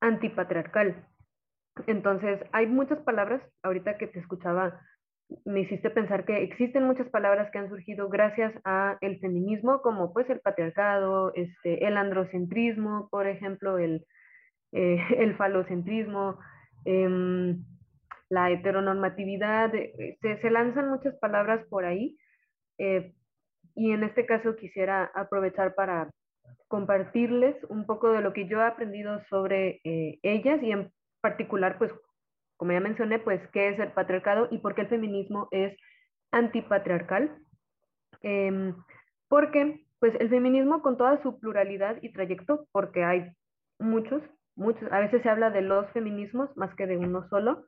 antipatriarcal. 0.00 1.06
Entonces, 1.86 2.40
hay 2.52 2.66
muchas 2.66 2.98
palabras, 3.00 3.42
ahorita 3.62 3.98
que 3.98 4.06
te 4.06 4.18
escuchaba 4.18 4.80
me 5.44 5.60
hiciste 5.60 5.90
pensar 5.90 6.24
que 6.24 6.42
existen 6.42 6.84
muchas 6.84 7.08
palabras 7.08 7.50
que 7.50 7.58
han 7.58 7.68
surgido 7.68 8.08
gracias 8.08 8.52
a 8.64 8.96
el 9.00 9.18
feminismo, 9.18 9.82
como 9.82 10.12
pues 10.12 10.28
el 10.30 10.40
patriarcado, 10.40 11.32
este, 11.34 11.86
el 11.86 11.96
androcentrismo, 11.96 13.08
por 13.10 13.26
ejemplo, 13.26 13.78
el, 13.78 14.06
eh, 14.72 14.98
el 15.18 15.36
falocentrismo, 15.36 16.38
em, 16.84 17.64
la 18.28 18.50
heteronormatividad, 18.50 19.74
eh, 19.74 20.18
se, 20.20 20.50
lanzan 20.50 20.90
muchas 20.90 21.16
palabras 21.18 21.64
por 21.68 21.84
ahí. 21.84 22.16
Eh, 22.78 23.12
y 23.74 23.92
en 23.92 24.04
este 24.04 24.26
caso 24.26 24.56
quisiera 24.56 25.10
aprovechar 25.14 25.74
para 25.74 26.10
compartirles 26.68 27.56
un 27.68 27.86
poco 27.86 28.10
de 28.10 28.20
lo 28.20 28.32
que 28.32 28.46
yo 28.48 28.60
he 28.60 28.64
aprendido 28.64 29.22
sobre 29.30 29.80
ellas 29.84 30.62
y 30.62 30.72
en 30.72 30.92
particular 31.20 31.78
pues 31.78 31.92
como 32.56 32.72
ya 32.72 32.80
mencioné, 32.80 33.18
pues, 33.18 33.40
qué 33.52 33.68
es 33.68 33.78
el 33.78 33.92
patriarcado 33.92 34.48
y 34.50 34.58
por 34.58 34.74
qué 34.74 34.82
el 34.82 34.88
feminismo 34.88 35.48
es 35.50 35.76
antipatriarcal. 36.30 37.36
Eh, 38.22 38.72
porque, 39.28 39.84
pues, 40.00 40.14
el 40.20 40.30
feminismo 40.30 40.82
con 40.82 40.96
toda 40.96 41.22
su 41.22 41.38
pluralidad 41.38 41.98
y 42.02 42.12
trayecto, 42.12 42.66
porque 42.72 43.04
hay 43.04 43.30
muchos, 43.78 44.22
muchos, 44.54 44.90
a 44.90 45.00
veces 45.00 45.22
se 45.22 45.28
habla 45.28 45.50
de 45.50 45.62
los 45.62 45.90
feminismos 45.92 46.54
más 46.56 46.74
que 46.76 46.86
de 46.86 46.96
uno 46.96 47.28
solo, 47.28 47.66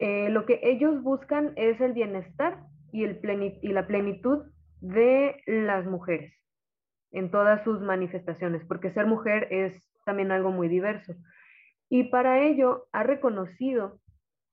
eh, 0.00 0.28
lo 0.30 0.46
que 0.46 0.60
ellos 0.62 1.02
buscan 1.02 1.52
es 1.56 1.80
el 1.80 1.92
bienestar 1.92 2.60
y, 2.92 3.04
el 3.04 3.20
y 3.62 3.68
la 3.68 3.86
plenitud 3.86 4.44
de 4.80 5.42
las 5.46 5.84
mujeres 5.86 6.37
en 7.12 7.30
todas 7.30 7.62
sus 7.64 7.80
manifestaciones, 7.80 8.64
porque 8.66 8.92
ser 8.92 9.06
mujer 9.06 9.48
es 9.50 9.74
también 10.04 10.32
algo 10.32 10.50
muy 10.50 10.68
diverso. 10.68 11.14
Y 11.88 12.04
para 12.04 12.42
ello 12.42 12.86
ha 12.92 13.02
reconocido 13.02 13.98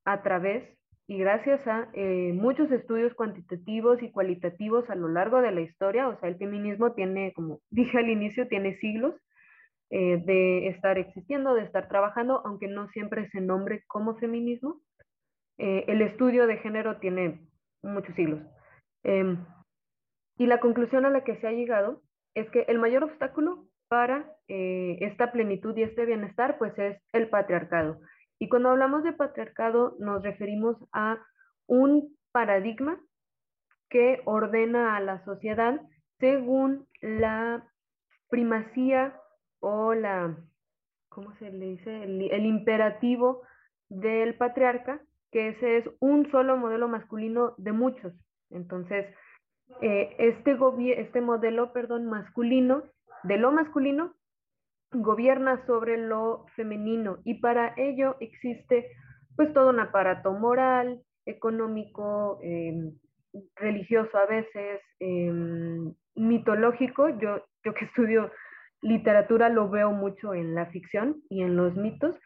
a 0.05 0.21
través 0.21 0.63
y 1.07 1.19
gracias 1.19 1.65
a 1.67 1.87
eh, 1.93 2.33
muchos 2.33 2.71
estudios 2.71 3.13
cuantitativos 3.13 4.01
y 4.01 4.11
cualitativos 4.11 4.89
a 4.89 4.95
lo 4.95 5.07
largo 5.07 5.41
de 5.41 5.51
la 5.51 5.61
historia, 5.61 6.07
o 6.07 6.19
sea, 6.19 6.29
el 6.29 6.37
feminismo 6.37 6.93
tiene, 6.93 7.31
como 7.33 7.59
dije 7.69 7.99
al 7.99 8.09
inicio, 8.09 8.47
tiene 8.47 8.77
siglos 8.77 9.13
eh, 9.91 10.17
de 10.25 10.67
estar 10.69 10.97
existiendo, 10.97 11.53
de 11.53 11.63
estar 11.63 11.87
trabajando, 11.89 12.41
aunque 12.43 12.67
no 12.67 12.89
siempre 12.89 13.29
se 13.29 13.39
nombre 13.39 13.83
como 13.85 14.15
feminismo. 14.15 14.81
Eh, 15.59 15.85
el 15.87 16.01
estudio 16.01 16.47
de 16.47 16.57
género 16.57 16.97
tiene 16.97 17.39
muchos 17.83 18.15
siglos. 18.15 18.41
Em, 19.03 19.45
y 20.37 20.47
la 20.47 20.59
conclusión 20.59 21.05
a 21.05 21.11
la 21.11 21.23
que 21.23 21.37
se 21.37 21.47
ha 21.47 21.51
llegado 21.51 22.01
es 22.35 22.49
que 22.51 22.65
el 22.67 22.77
mayor 22.77 23.03
obstáculo 23.03 23.65
para 23.87 24.31
esta 24.47 25.31
plenitud 25.31 25.75
y 25.75 25.83
este 25.83 26.05
bienestar, 26.05 26.57
pues 26.57 26.77
es 26.77 27.01
el 27.13 27.29
patriarcado. 27.29 27.99
Y 28.39 28.49
cuando 28.49 28.69
hablamos 28.69 29.03
de 29.03 29.13
patriarcado 29.13 29.95
nos 29.99 30.21
referimos 30.21 30.77
a 30.91 31.17
un 31.67 32.15
paradigma 32.31 32.99
que 33.89 34.21
ordena 34.25 34.97
a 34.97 34.99
la 34.99 35.23
sociedad 35.23 35.81
según 36.19 36.87
la 37.01 37.65
primacía 38.29 39.15
o 39.59 39.93
la, 39.93 40.35
¿cómo 41.09 41.33
se 41.37 41.49
le 41.51 41.65
dice? 41.67 42.03
El, 42.03 42.45
imperativo 42.45 43.41
del 43.89 44.35
patriarca, 44.35 45.01
que 45.31 45.49
ese 45.49 45.77
es 45.77 45.85
un 45.99 46.29
solo 46.31 46.57
modelo 46.57 46.87
masculino 46.87 47.55
de 47.57 47.71
muchos. 47.71 48.13
Entonces, 48.49 49.05
eh, 49.81 50.15
este, 50.19 50.57
este 50.97 51.21
modelo 51.21 51.73
perdón, 51.73 52.05
masculino, 52.05 52.83
de 53.23 53.37
lo 53.37 53.51
masculino, 53.51 54.13
gobierna 54.91 55.65
sobre 55.65 55.97
lo 55.97 56.45
femenino 56.55 57.17
y 57.23 57.35
para 57.35 57.73
ello 57.77 58.15
existe 58.19 58.89
pues 59.35 59.53
todo 59.53 59.69
un 59.69 59.79
aparato 59.79 60.31
moral, 60.31 61.01
económico, 61.25 62.39
em, 62.41 62.93
religioso 63.55 64.17
a 64.17 64.25
veces, 64.25 64.81
em, 64.99 65.93
mitológico. 66.15 67.09
Yo, 67.19 67.45
yo 67.63 67.73
que 67.73 67.85
estudio 67.85 68.31
literatura 68.81 69.49
lo 69.49 69.69
veo 69.69 69.91
mucho 69.91 70.33
en 70.33 70.55
la 70.55 70.67
ficción 70.67 71.21
y 71.29 71.41
en 71.41 71.55
los 71.55 71.75
mitos, 71.75 72.17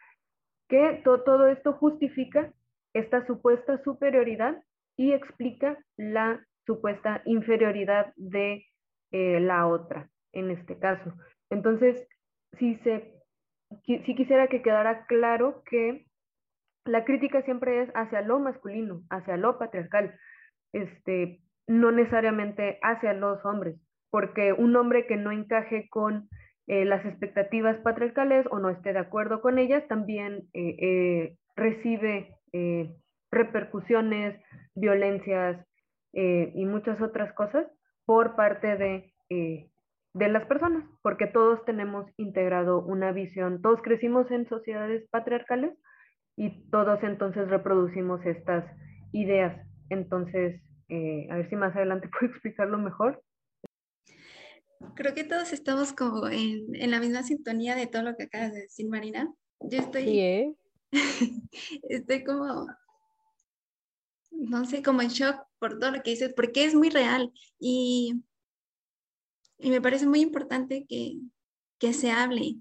que 0.67 1.01
todo 1.03 1.47
esto 1.47 1.73
justifica 1.73 2.53
esta 2.93 3.25
supuesta 3.25 3.81
superioridad 3.83 4.61
y 4.97 5.13
explica 5.13 5.77
la 5.97 6.45
supuesta 6.69 7.23
inferioridad 7.25 8.13
de 8.15 8.63
eh, 9.11 9.39
la 9.39 9.65
otra, 9.65 10.07
en 10.33 10.51
este 10.51 10.77
caso. 10.77 11.15
Entonces, 11.49 12.07
si, 12.59 12.75
se, 12.83 13.11
si 13.85 14.15
quisiera 14.15 14.47
que 14.49 14.61
quedara 14.61 15.07
claro 15.07 15.63
que 15.65 16.05
la 16.85 17.05
crítica 17.05 17.41
siempre 17.41 17.81
es 17.81 17.89
hacia 17.95 18.21
lo 18.21 18.39
masculino, 18.39 19.01
hacia 19.09 19.35
lo 19.35 19.57
patriarcal, 19.57 20.13
este, 20.71 21.39
no 21.67 21.91
necesariamente 21.91 22.77
hacia 22.83 23.13
los 23.13 23.43
hombres, 23.45 23.75
porque 24.11 24.53
un 24.53 24.75
hombre 24.75 25.07
que 25.07 25.17
no 25.17 25.31
encaje 25.31 25.87
con 25.89 26.29
eh, 26.67 26.85
las 26.85 27.03
expectativas 27.03 27.77
patriarcales 27.77 28.45
o 28.51 28.59
no 28.59 28.69
esté 28.69 28.93
de 28.93 28.99
acuerdo 28.99 29.41
con 29.41 29.57
ellas, 29.57 29.87
también 29.87 30.43
eh, 30.53 31.35
recibe 31.55 32.35
repercusiones, 33.31 34.39
violencias 34.75 35.65
y 36.13 36.65
muchas 36.65 37.01
otras 37.01 37.33
cosas 37.33 37.67
por 38.05 38.35
parte 38.35 38.75
de, 38.77 39.13
de 40.13 40.27
las 40.29 40.45
personas, 40.47 40.83
porque 41.03 41.27
todos 41.27 41.63
tenemos 41.65 42.05
integrado 42.17 42.81
una 42.81 43.11
visión, 43.11 43.61
todos 43.61 43.81
crecimos 43.81 44.29
en 44.31 44.47
sociedades 44.49 45.07
patriarcales 45.09 45.77
y 46.35 46.69
todos 46.71 47.03
entonces 47.03 47.49
reproducimos 47.49 48.25
estas 48.25 48.65
ideas. 49.11 49.65
Entonces, 49.89 50.61
a 50.89 51.35
ver 51.35 51.49
si 51.49 51.55
más 51.55 51.75
adelante 51.75 52.09
puedo 52.19 52.31
explicarlo 52.31 52.77
mejor. 52.77 53.21
Creo 54.95 55.13
que 55.13 55.25
todos 55.25 55.51
estamos 55.51 55.91
como 55.93 56.27
en, 56.27 56.73
en, 56.73 56.91
la 56.91 56.99
misma 56.99 57.23
sintonía 57.23 57.75
de 57.75 57.87
todo 57.87 58.03
lo 58.03 58.15
que 58.15 58.23
acabas 58.23 58.53
de 58.53 58.61
decir, 58.61 58.87
Marina. 58.89 59.29
Yo 59.59 59.79
estoy, 59.79 60.03
sí, 60.03 60.19
¿eh? 60.19 60.55
estoy 61.89 62.23
como, 62.23 62.67
no 64.31 64.65
sé, 64.65 64.81
como 64.81 65.01
en 65.01 65.09
shock 65.09 65.35
por 65.59 65.79
todo 65.79 65.91
lo 65.91 66.01
que 66.01 66.11
dices, 66.11 66.33
porque 66.33 66.65
es 66.65 66.75
muy 66.75 66.89
real 66.89 67.31
y, 67.59 68.23
y 69.57 69.69
me 69.69 69.81
parece 69.81 70.07
muy 70.07 70.21
importante 70.21 70.85
que, 70.87 71.17
que 71.77 71.93
se 71.93 72.11
hable, 72.11 72.55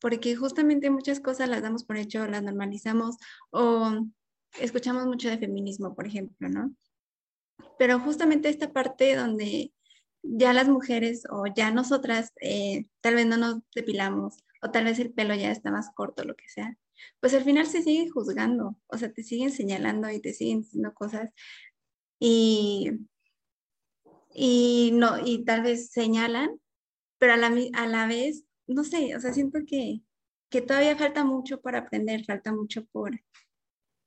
porque 0.00 0.36
justamente 0.36 0.90
muchas 0.90 1.20
cosas 1.20 1.48
las 1.48 1.62
damos 1.62 1.84
por 1.84 1.96
hecho, 1.96 2.26
las 2.26 2.42
normalizamos 2.42 3.16
o 3.50 3.92
escuchamos 4.60 5.06
mucho 5.06 5.28
de 5.28 5.38
feminismo, 5.38 5.94
por 5.94 6.06
ejemplo, 6.06 6.48
¿no? 6.48 6.74
Pero 7.78 7.98
justamente 8.00 8.48
esta 8.48 8.72
parte 8.72 9.16
donde 9.16 9.72
ya 10.22 10.52
las 10.52 10.68
mujeres 10.68 11.24
o 11.30 11.44
ya 11.46 11.70
nosotras 11.70 12.32
eh, 12.40 12.86
tal 13.00 13.16
vez 13.16 13.26
no 13.26 13.36
nos 13.36 13.60
depilamos 13.74 14.36
o 14.62 14.70
tal 14.70 14.84
vez 14.84 14.98
el 14.98 15.12
pelo 15.12 15.34
ya 15.34 15.50
está 15.50 15.70
más 15.70 15.90
corto, 15.94 16.24
lo 16.24 16.36
que 16.36 16.48
sea, 16.48 16.76
pues 17.20 17.34
al 17.34 17.44
final 17.44 17.66
se 17.66 17.82
sigue 17.82 18.08
juzgando, 18.08 18.76
o 18.86 18.98
sea, 18.98 19.12
te 19.12 19.22
siguen 19.22 19.50
señalando 19.50 20.08
y 20.10 20.20
te 20.20 20.32
siguen 20.32 20.62
diciendo 20.62 20.94
cosas 20.94 21.30
y, 22.24 22.88
y, 24.32 24.90
no, 24.94 25.18
y 25.26 25.44
tal 25.44 25.62
vez 25.62 25.90
señalan, 25.90 26.60
pero 27.18 27.32
a 27.32 27.36
la, 27.36 27.52
a 27.74 27.86
la 27.88 28.06
vez, 28.06 28.44
no 28.68 28.84
sé, 28.84 29.16
o 29.16 29.20
sea, 29.20 29.32
siento 29.32 29.58
que, 29.66 30.02
que 30.48 30.60
todavía 30.60 30.96
falta 30.96 31.24
mucho 31.24 31.60
por 31.60 31.74
aprender, 31.74 32.24
falta 32.24 32.52
mucho 32.52 32.84
por, 32.86 33.20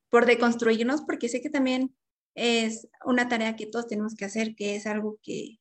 por 0.09 0.25
deconstruirnos, 0.25 1.01
porque 1.01 1.27
sé 1.27 1.41
que 1.41 1.49
también 1.49 1.93
es 2.35 2.87
una 3.05 3.27
tarea 3.27 3.57
que 3.57 3.65
todos 3.65 3.87
tenemos 3.87 4.15
que 4.15 4.23
hacer, 4.23 4.55
que 4.55 4.77
es 4.77 4.87
algo 4.87 5.19
que, 5.21 5.59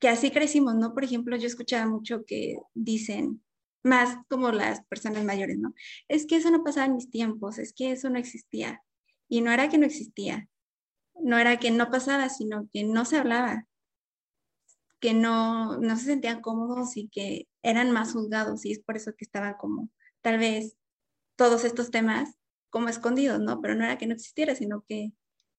que 0.00 0.08
así 0.08 0.30
crecimos, 0.30 0.74
¿no? 0.76 0.94
Por 0.94 1.04
ejemplo, 1.04 1.36
yo 1.36 1.48
escuchaba 1.48 1.86
mucho 1.86 2.24
que 2.24 2.56
dicen, 2.72 3.44
más 3.82 4.16
como 4.30 4.52
las 4.52 4.86
personas 4.86 5.22
mayores, 5.22 5.58
¿no? 5.58 5.74
Es 6.08 6.24
que 6.24 6.36
eso 6.36 6.50
no 6.50 6.64
pasaba 6.64 6.86
en 6.86 6.94
mis 6.94 7.10
tiempos, 7.10 7.58
es 7.58 7.74
que 7.74 7.92
eso 7.92 8.08
no 8.08 8.18
existía. 8.18 8.82
Y 9.28 9.42
no 9.42 9.52
era 9.52 9.68
que 9.68 9.76
no 9.76 9.84
existía, 9.84 10.48
no 11.22 11.38
era 11.38 11.58
que 11.58 11.70
no 11.70 11.90
pasaba, 11.90 12.28
sino 12.28 12.68
que 12.72 12.84
no 12.84 13.04
se 13.04 13.16
hablaba, 13.18 13.66
que 15.00 15.14
no, 15.14 15.78
no 15.78 15.96
se 15.96 16.04
sentían 16.04 16.40
cómodos 16.40 16.96
y 16.96 17.08
que 17.08 17.48
eran 17.62 17.92
más 17.92 18.12
juzgados 18.12 18.64
y 18.64 18.72
es 18.72 18.80
por 18.80 18.96
eso 18.96 19.12
que 19.16 19.24
estaban 19.24 19.54
como 19.54 19.90
tal 20.22 20.38
vez 20.38 20.76
todos 21.36 21.64
estos 21.64 21.90
temas 21.90 22.36
como 22.70 22.88
escondidos, 22.88 23.40
¿no? 23.40 23.60
Pero 23.60 23.74
no 23.74 23.84
era 23.84 23.98
que 23.98 24.06
no 24.06 24.14
existiera, 24.14 24.54
sino 24.54 24.82
que, 24.82 25.12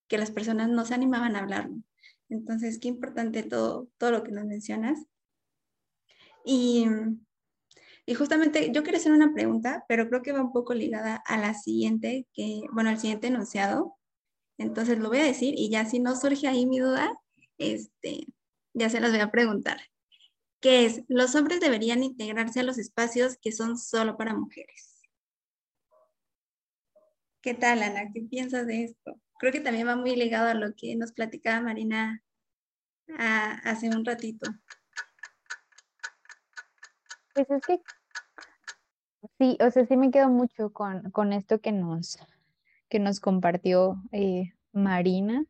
que 0.07 0.17
las 0.17 0.31
personas 0.31 0.69
no 0.69 0.85
se 0.85 0.93
animaban 0.93 1.35
a 1.35 1.39
hablarlo. 1.39 1.77
Entonces, 2.29 2.79
qué 2.79 2.87
importante 2.89 3.43
todo, 3.43 3.89
todo 3.97 4.11
lo 4.11 4.23
que 4.23 4.31
nos 4.31 4.45
mencionas. 4.45 5.05
Y, 6.45 6.85
y 8.05 8.13
justamente 8.13 8.71
yo 8.71 8.83
quiero 8.83 8.97
hacer 8.97 9.11
una 9.11 9.33
pregunta, 9.33 9.85
pero 9.87 10.07
creo 10.09 10.21
que 10.21 10.31
va 10.31 10.41
un 10.41 10.53
poco 10.53 10.73
ligada 10.73 11.15
a 11.25 11.37
la 11.37 11.53
siguiente, 11.53 12.27
que, 12.33 12.61
bueno, 12.71 12.89
al 12.89 12.99
siguiente 12.99 13.27
enunciado. 13.27 13.96
Entonces 14.57 14.99
lo 14.99 15.09
voy 15.09 15.19
a 15.19 15.23
decir 15.23 15.53
y 15.57 15.69
ya 15.69 15.85
si 15.85 15.99
no 15.99 16.15
surge 16.15 16.47
ahí 16.47 16.65
mi 16.65 16.79
duda, 16.79 17.11
este, 17.57 18.25
ya 18.73 18.89
se 18.89 18.99
las 18.99 19.11
voy 19.11 19.21
a 19.21 19.31
preguntar. 19.31 19.79
¿Qué 20.59 20.85
es? 20.85 21.03
Los 21.07 21.35
hombres 21.35 21.59
deberían 21.59 22.03
integrarse 22.03 22.61
a 22.61 22.63
los 22.63 22.77
espacios 22.77 23.37
que 23.37 23.51
son 23.51 23.77
solo 23.77 24.17
para 24.17 24.33
mujeres. 24.33 25.01
¿Qué 27.41 27.53
tal, 27.53 27.83
Ana? 27.83 28.11
¿Qué 28.13 28.21
piensas 28.21 28.65
de 28.65 28.85
esto? 28.85 29.21
creo 29.37 29.51
que 29.51 29.59
también 29.59 29.87
va 29.87 29.95
muy 29.95 30.15
ligado 30.15 30.49
a 30.49 30.53
lo 30.53 30.73
que 30.75 30.95
nos 30.95 31.11
platicaba 31.11 31.61
Marina 31.61 32.23
hace 33.17 33.89
un 33.89 34.03
ratito. 34.03 34.49
Pues 37.33 37.49
es 37.49 37.61
que 37.65 37.81
sí, 39.37 39.57
o 39.61 39.71
sea, 39.71 39.85
sí 39.85 39.95
me 39.95 40.11
quedo 40.11 40.29
mucho 40.29 40.73
con, 40.73 41.33
esto 41.33 41.61
que 41.61 41.71
nos, 41.71 42.17
que 42.89 42.99
nos 42.99 43.19
compartió 43.19 44.01
eh, 44.11 44.53
Marina, 44.71 45.45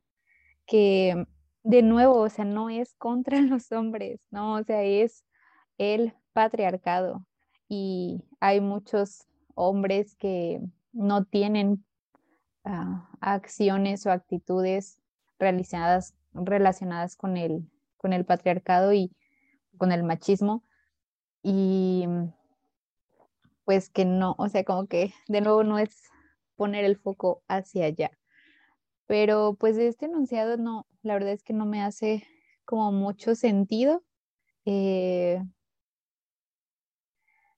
que 0.66 1.26
de 1.64 1.82
nuevo, 1.82 2.22
o 2.22 2.30
sea, 2.30 2.46
no 2.46 2.70
es 2.70 2.94
contra 2.96 3.42
los 3.42 3.72
hombres, 3.72 4.20
¿no? 4.32 4.56
O 4.56 4.64
sea, 4.64 4.84
es 4.84 5.26
el 5.78 6.14
patriarcado 6.34 7.26
y 7.68 8.24
hay 8.40 8.62
muchos 8.62 9.28
hombres 9.56 10.16
que 10.16 10.62
no 10.94 11.26
tienen 11.26 11.84
acciones 13.22 14.06
o 14.06 14.12
actitudes 14.12 15.02
realizadas, 15.40 16.14
relacionadas 16.34 17.16
con 17.16 17.38
el, 17.38 17.70
con 17.98 18.14
el 18.14 18.26
patriarcado 18.26 18.94
y 18.94 19.12
con 19.78 19.92
el 19.92 20.04
machismo. 20.04 20.64
Y 21.44 22.06
pues 23.64 23.90
que 23.90 24.06
no, 24.06 24.36
o 24.38 24.50
sea, 24.50 24.64
como 24.64 24.88
que 24.88 25.14
de 25.28 25.42
nuevo 25.42 25.64
no 25.64 25.80
es 25.80 26.10
poner 26.58 26.84
el 26.84 26.98
foco 26.98 27.44
hacia 27.48 27.86
allá. 27.86 28.12
Pero 29.06 29.56
pues 29.58 29.78
este 29.78 30.08
enunciado 30.08 30.58
no, 30.58 30.86
la 31.02 31.14
verdad 31.14 31.32
es 31.32 31.44
que 31.44 31.54
no 31.54 31.66
me 31.66 31.82
hace 31.82 32.28
como 32.66 32.92
mucho 32.92 33.36
sentido. 33.36 34.04
Eh, 34.66 35.42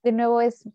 de 0.04 0.12
nuevo 0.12 0.40
es 0.40 0.68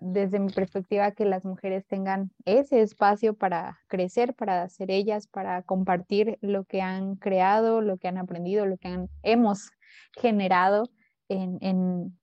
desde 0.00 0.38
mi 0.38 0.52
perspectiva, 0.52 1.12
que 1.12 1.24
las 1.24 1.44
mujeres 1.44 1.86
tengan 1.86 2.30
ese 2.44 2.80
espacio 2.80 3.34
para 3.34 3.80
crecer, 3.88 4.34
para 4.34 4.68
ser 4.68 4.90
ellas, 4.90 5.26
para 5.26 5.62
compartir 5.62 6.38
lo 6.40 6.64
que 6.64 6.80
han 6.80 7.16
creado, 7.16 7.80
lo 7.80 7.98
que 7.98 8.08
han 8.08 8.18
aprendido, 8.18 8.66
lo 8.66 8.76
que 8.78 8.88
han, 8.88 9.08
hemos 9.22 9.70
generado 10.16 10.84
en, 11.28 11.58
en, 11.60 12.18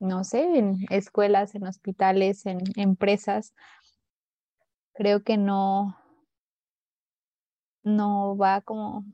no 0.00 0.24
sé, 0.24 0.58
en 0.58 0.78
escuelas, 0.90 1.54
en 1.54 1.66
hospitales, 1.66 2.46
en 2.46 2.58
empresas. 2.76 3.54
Creo 4.94 5.22
que 5.22 5.36
no, 5.36 5.96
no 7.82 8.36
va 8.36 8.60
como 8.60 9.04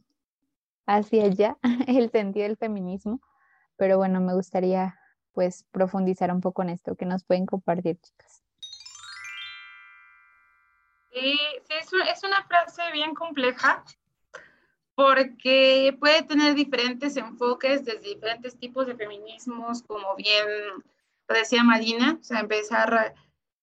hacia 0.87 1.25
allá 1.25 1.59
el 1.87 2.11
sentido 2.11 2.47
del 2.47 2.57
feminismo, 2.57 3.21
pero 3.77 3.99
bueno, 3.99 4.21
me 4.21 4.35
gustaría 4.35 4.99
pues 5.33 5.65
profundizar 5.71 6.33
un 6.33 6.41
poco 6.41 6.63
en 6.63 6.71
esto 6.71 6.97
que 6.97 7.05
nos 7.05 7.25
pueden 7.25 7.47
compartir, 7.47 7.99
chicas. 8.01 8.43
Sí, 11.13 11.39
es, 11.69 12.23
una 12.23 12.43
frase 12.45 12.83
bien 12.93 13.15
compleja 13.15 13.85
porque 14.95 15.97
puede 16.01 16.23
tener 16.25 16.55
diferentes 16.55 17.17
enfoques 17.17 17.85
desde 17.85 18.01
diferentes 18.15 18.59
tipos 18.59 18.87
de 18.87 18.97
feminismos, 18.97 19.83
como 19.83 20.17
bien 20.17 20.47
decía 21.29 21.63
Marina, 21.63 22.19
o 22.21 22.25
sea, 22.25 22.41
empezar 22.41 23.15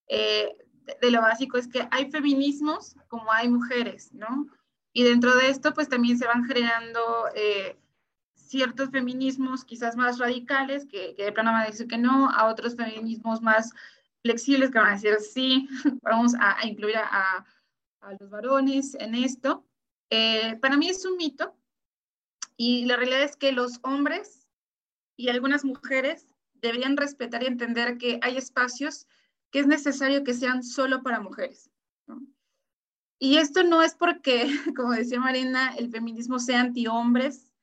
eh, 0.08 0.56
de, 1.02 1.12
lo 1.12 1.21
básico 1.21 1.58
es 1.58 1.67
que 1.67 1.88
hay 1.91 2.12
feminismos 2.12 2.95
como 3.08 3.32
hay 3.32 3.50
mujeres, 3.50 4.13
¿no? 4.13 4.48
Y 4.93 5.04
dentro 5.04 5.36
de 5.36 5.50
esto, 5.50 5.74
pues 5.74 5.89
también 5.89 6.17
se 6.17 6.28
van 6.28 6.45
generando 6.45 7.28
eh, 7.36 7.78
ciertos 8.34 8.89
feminismos 8.91 9.65
quizás 9.65 9.95
más 9.98 10.19
radicales, 10.19 10.86
que, 10.86 11.15
que 11.15 11.26
de 11.26 11.32
plano 11.32 11.52
van 11.52 11.63
a 11.63 11.67
decir 11.67 11.88
que 11.88 11.98
no, 11.98 12.30
a 12.30 12.45
otros 12.45 12.76
feminismos 12.76 13.41
más 13.41 13.74
flexibles 14.21 14.71
que 14.71 14.80
van 14.80 14.88
a 14.88 14.93
decir 14.93 15.17
sí, 15.19 15.67
vamos 16.02 16.34
a, 16.39 16.65
incluir 16.65 16.98
a, 16.98 17.45
a, 18.02 18.13
los 18.19 18.30
varones 18.30 18.95
en 18.95 19.15
esto. 19.15 19.65
Eh, 20.10 20.58
para 20.62 20.78
mí 20.78 20.89
es 20.89 21.06
un 21.06 21.17
mito 21.17 21.56
y 22.58 22.86
la 22.86 22.95
realidad 22.95 23.24
es 23.24 23.36
que 23.36 23.52
los 23.52 23.80
hombres 23.84 24.48
y 25.17 25.30
algunas 25.30 25.65
mujeres 25.65 26.28
deberían 26.54 26.98
respetar 26.98 27.43
y 27.43 27.48
entender 27.48 27.98
que 27.98 28.19
hay 28.21 28.38
espacios 28.38 29.08
que 29.56 29.62
es 29.62 29.68
necesario 29.68 30.26
que 30.26 30.34
sean 30.34 30.63
solo 30.63 31.02
para 31.02 31.22
mujeres. 31.22 31.72
Y 33.18 33.38
esto 33.38 33.63
no 33.63 33.82
es 33.82 33.96
porque, 33.96 34.48
como 34.76 34.91
decía 34.91 35.18
Marina, 35.18 35.74
el 35.78 35.89
feminismo 35.89 36.39
sea 36.39 36.60
anti-hombres 36.60 37.54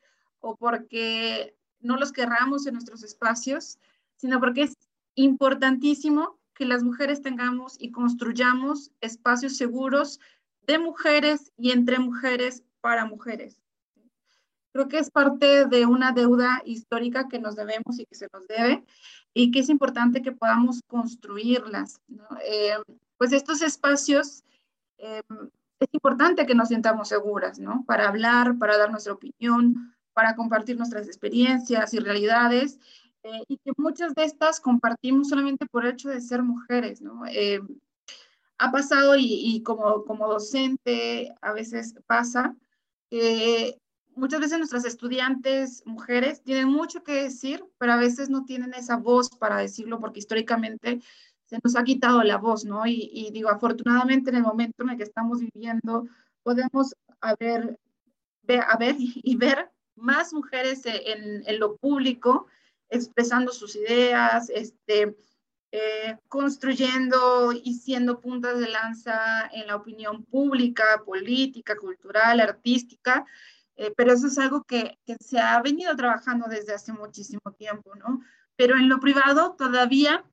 o 0.41 0.57
porque 0.57 1.55
no 1.81 1.99
los 1.99 2.11
querramos 2.11 2.67
en 2.67 2.73
nuestros 2.73 3.03
espacios, 3.03 3.79
sino 4.17 4.41
porque 4.41 4.63
es 4.63 4.73
importantísimo 5.17 6.41
que 6.55 6.65
las 6.65 6.83
mujeres 6.83 7.21
tengamos 7.21 7.77
y 7.79 7.91
construyamos 7.91 8.91
espacios 9.03 9.59
seguros 9.59 10.19
de 10.63 10.79
mujeres 10.79 11.53
y 11.59 11.73
entre 11.73 11.99
mujeres 11.99 12.65
para 12.81 13.05
mujeres. 13.05 13.62
Creo 14.73 14.89
que 14.89 14.99
es 14.99 15.11
parte 15.11 15.67
de 15.67 15.85
una 15.85 16.13
deuda 16.13 16.63
histórica 16.65 17.29
que 17.29 17.39
nos 17.39 17.57
debemos 17.57 17.99
y 17.99 18.07
que 18.07 18.15
se 18.15 18.29
nos 18.33 18.47
debe 18.47 18.85
y 19.35 19.51
que 19.51 19.61
es 19.61 19.69
importante 19.69 20.23
que 20.23 20.33
podamos 20.33 20.81
construirlas. 20.87 22.01
Eh, 22.45 22.77
pues 23.19 23.33
estos 23.33 23.61
espacios 23.61 24.43
eh, 24.99 25.23
es 25.79 25.89
importante 25.93 26.47
que 26.47 26.55
nos 26.55 26.69
sintamos 26.69 27.09
seguras, 27.09 27.59
¿no? 27.59 27.85
Para 27.87 28.09
hablar, 28.09 28.59
para 28.59 28.79
dar 28.79 28.91
nuestra 28.91 29.13
opinión, 29.13 29.95
para 30.15 30.35
compartir 30.37 30.77
nuestras 30.77 31.07
experiencias 31.07 31.93
y 31.93 31.99
realidades, 31.99 32.79
eh, 33.25 33.43
y 33.49 33.59
que 33.59 33.73
muchas 33.77 34.15
de 34.15 34.25
estas 34.25 34.59
compartimos 34.59 35.29
solamente 35.29 35.67
por 35.67 35.85
el 35.85 35.93
hecho 35.93 36.09
de 36.09 36.21
ser 36.21 36.43
mujeres, 36.43 37.01
¿no? 37.03 37.23
ha 38.59 38.71
pasado 38.71 39.17
y, 39.17 39.25
y, 39.27 39.63
como, 39.65 40.05
como 40.05 40.29
docente 40.29 41.35
a 41.41 41.53
veces 41.53 41.97
pasa 42.07 42.55
que 43.11 43.82
muchas 44.15 44.41
veces 44.41 44.59
nuestras 44.59 44.85
estudiantes 44.85 45.83
mujeres 45.87 46.43
tienen 46.43 46.69
mucho 46.69 47.03
que 47.03 47.25
decir, 47.25 47.65
pero 47.79 47.93
a 47.93 47.97
veces 47.97 48.31
no 48.31 48.45
tienen 48.45 48.75
esa 48.75 48.97
voz 48.97 49.31
para 49.31 49.57
decirlo 49.57 50.01
porque 50.01 50.21
históricamente 50.21 51.01
se 51.47 51.59
nos 51.63 51.77
ha 51.77 51.85
quitado 51.85 52.23
la 52.23 52.39
voz, 52.39 52.65
¿no? 52.65 52.87
Y, 52.87 53.31
digo, 53.33 53.51
afortunadamente 53.51 54.31
en 54.31 54.37
el 54.37 54.43
momento 54.43 54.83
en 54.83 54.91
el 54.91 54.97
que 54.97 55.03
estamos 55.03 55.41
viviendo, 55.41 56.07
podemos 56.43 56.95
ver, 57.39 57.79
a 58.67 58.77
ver 58.77 58.97
y 58.99 59.37
ver 59.37 59.71
más 59.95 60.33
mujeres 60.33 60.87
en, 60.87 61.47
en, 61.47 61.59
lo 61.59 61.77
público 61.77 62.47
expresando 62.89 63.53
sus 63.53 63.77
ideas, 63.77 64.51
este, 64.51 65.17
eh, 65.75 66.19
construyendo 66.29 67.53
y 67.53 67.75
siendo 67.75 68.21
puntas 68.21 68.59
de 68.59 68.69
lanza 68.69 69.49
en 69.53 69.67
la 69.67 69.77
opinión 69.77 70.23
pública, 70.25 71.03
política, 71.05 71.77
cultural, 71.77 72.41
artística, 72.41 73.25
eh, 73.77 73.93
pero 73.97 74.13
eso 74.13 74.27
es 74.27 74.39
algo 74.39 74.65
que, 74.65 74.99
que, 75.07 75.17
se 75.21 75.39
ha 75.39 75.61
venido 75.63 75.95
trabajando 75.97 76.47
desde 76.49 76.75
hace 76.75 76.93
muchísimo 76.93 77.41
tiempo, 77.57 77.95
¿no? 77.97 78.21
Pero 78.57 78.77
en 78.77 78.89
lo 78.89 79.01
privado 79.01 79.55
todavía 79.57 80.25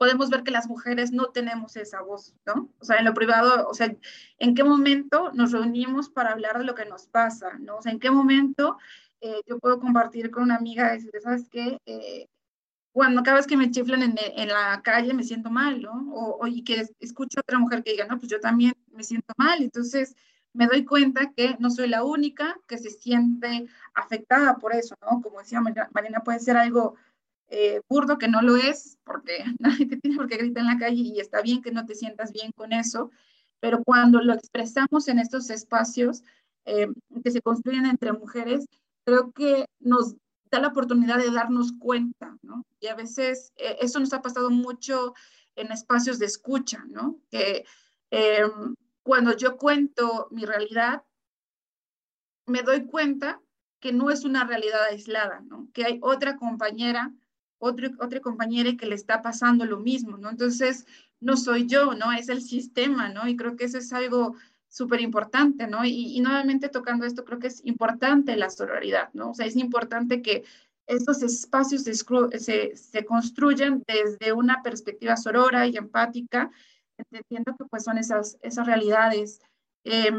podemos 0.00 0.30
ver 0.30 0.42
que 0.42 0.50
las 0.50 0.66
mujeres 0.66 1.12
no 1.12 1.26
tenemos 1.26 1.76
esa 1.76 2.00
voz, 2.00 2.34
¿no? 2.46 2.70
O 2.78 2.84
sea, 2.86 2.96
en 2.96 3.04
lo 3.04 3.12
privado, 3.12 3.68
o 3.68 3.74
sea, 3.74 3.94
¿en 4.38 4.54
qué 4.54 4.64
momento 4.64 5.30
nos 5.34 5.52
reunimos 5.52 6.08
para 6.08 6.30
hablar 6.30 6.58
de 6.58 6.64
lo 6.64 6.74
que 6.74 6.86
nos 6.86 7.06
pasa, 7.06 7.58
¿no? 7.58 7.76
O 7.76 7.82
sea, 7.82 7.92
¿en 7.92 8.00
qué 8.00 8.10
momento 8.10 8.78
eh, 9.20 9.42
yo 9.46 9.58
puedo 9.58 9.78
compartir 9.78 10.30
con 10.30 10.44
una 10.44 10.56
amiga 10.56 10.88
y 10.88 10.96
decir, 10.96 11.12
¿sabes 11.22 11.46
qué? 11.50 11.76
Eh, 11.84 12.28
cuando 12.92 13.22
cada 13.22 13.36
vez 13.36 13.46
que 13.46 13.58
me 13.58 13.70
chiflan 13.70 14.02
en, 14.02 14.14
en, 14.18 14.48
la 14.48 14.80
calle 14.82 15.12
me 15.12 15.22
siento 15.22 15.50
mal, 15.50 15.82
¿no? 15.82 15.92
O, 16.14 16.38
o, 16.40 16.46
y 16.46 16.64
que 16.64 16.88
escucho 16.98 17.38
a 17.38 17.42
otra 17.42 17.58
mujer 17.58 17.82
que 17.82 17.92
diga, 17.92 18.06
no, 18.06 18.18
pues 18.18 18.30
yo 18.30 18.40
también 18.40 18.72
me 18.92 19.04
siento 19.04 19.34
mal. 19.36 19.62
Entonces, 19.62 20.16
me 20.52 20.66
doy 20.66 20.84
cuenta 20.84 21.32
que 21.36 21.56
no 21.58 21.70
soy 21.70 21.88
la 21.88 22.04
única 22.04 22.58
que 22.66 22.78
se 22.78 22.90
siente 22.90 23.66
afectada 23.94 24.56
por 24.58 24.74
eso, 24.74 24.96
¿no? 25.02 25.20
Como 25.22 25.38
decía 25.38 25.60
Marina, 25.60 26.20
puede 26.24 26.40
ser 26.40 26.56
algo 26.56 26.96
eh, 27.48 27.80
burdo 27.88 28.18
que 28.18 28.28
no 28.28 28.42
lo 28.42 28.56
es, 28.56 28.98
porque 29.04 29.44
nadie 29.58 29.86
te 29.86 29.96
tiene 29.96 30.16
por 30.16 30.28
qué 30.28 30.36
gritar 30.36 30.62
en 30.62 30.68
la 30.68 30.78
calle 30.78 31.02
y 31.02 31.20
está 31.20 31.42
bien 31.42 31.62
que 31.62 31.72
no 31.72 31.86
te 31.86 31.94
sientas 31.94 32.32
bien 32.32 32.52
con 32.52 32.72
eso, 32.72 33.10
pero 33.60 33.82
cuando 33.84 34.20
lo 34.20 34.32
expresamos 34.32 35.08
en 35.08 35.18
estos 35.18 35.50
espacios 35.50 36.22
eh, 36.64 36.88
que 37.22 37.30
se 37.30 37.42
construyen 37.42 37.86
entre 37.86 38.12
mujeres, 38.12 38.66
creo 39.04 39.32
que 39.32 39.66
nos 39.78 40.16
da 40.50 40.60
la 40.60 40.68
oportunidad 40.68 41.18
de 41.18 41.30
darnos 41.30 41.72
cuenta, 41.78 42.36
¿no? 42.42 42.64
Y 42.80 42.88
a 42.88 42.96
veces 42.96 43.52
eh, 43.56 43.76
eso 43.80 44.00
nos 44.00 44.12
ha 44.12 44.22
pasado 44.22 44.50
mucho 44.50 45.14
en 45.54 45.70
espacios 45.70 46.18
de 46.18 46.26
escucha, 46.26 46.84
¿no? 46.88 47.20
Que 47.30 47.64
cuando 49.10 49.36
yo 49.36 49.56
cuento 49.56 50.28
mi 50.30 50.44
realidad, 50.44 51.02
me 52.46 52.62
doy 52.62 52.86
cuenta 52.86 53.42
que 53.80 53.92
no 53.92 54.08
es 54.08 54.24
una 54.24 54.44
realidad 54.44 54.84
aislada, 54.84 55.40
¿no? 55.40 55.68
Que 55.72 55.84
hay 55.84 55.98
otra 56.00 56.36
compañera 56.36 57.12
otro, 57.58 57.88
otra 57.98 58.20
compañera 58.20 58.76
que 58.76 58.86
le 58.86 58.94
está 58.94 59.20
pasando 59.20 59.64
lo 59.64 59.80
mismo, 59.80 60.16
¿no? 60.16 60.30
Entonces, 60.30 60.86
no 61.18 61.36
soy 61.36 61.66
yo, 61.66 61.94
¿no? 61.94 62.12
Es 62.12 62.28
el 62.28 62.40
sistema, 62.40 63.08
¿no? 63.08 63.26
Y 63.26 63.34
creo 63.34 63.56
que 63.56 63.64
eso 63.64 63.78
es 63.78 63.92
algo 63.92 64.36
súper 64.68 65.00
importante, 65.00 65.66
¿no? 65.66 65.84
Y, 65.84 66.16
y, 66.16 66.20
nuevamente 66.20 66.68
tocando 66.68 67.04
esto, 67.04 67.24
creo 67.24 67.40
que 67.40 67.48
es 67.48 67.64
importante 67.64 68.36
la 68.36 68.48
sororidad, 68.48 69.10
¿no? 69.12 69.30
O 69.30 69.34
sea, 69.34 69.44
es 69.44 69.56
importante 69.56 70.22
que 70.22 70.44
estos 70.86 71.24
espacios 71.24 71.82
se, 71.82 71.94
se, 71.94 72.76
se 72.76 73.04
construyan 73.04 73.82
desde 73.88 74.32
una 74.32 74.62
perspectiva 74.62 75.16
sorora 75.16 75.66
y 75.66 75.76
empática, 75.76 76.52
entendiendo 77.00 77.54
que 77.56 77.64
pues 77.66 77.84
son 77.84 77.98
esas, 77.98 78.38
esas 78.42 78.66
realidades. 78.66 79.40
Eh, 79.84 80.10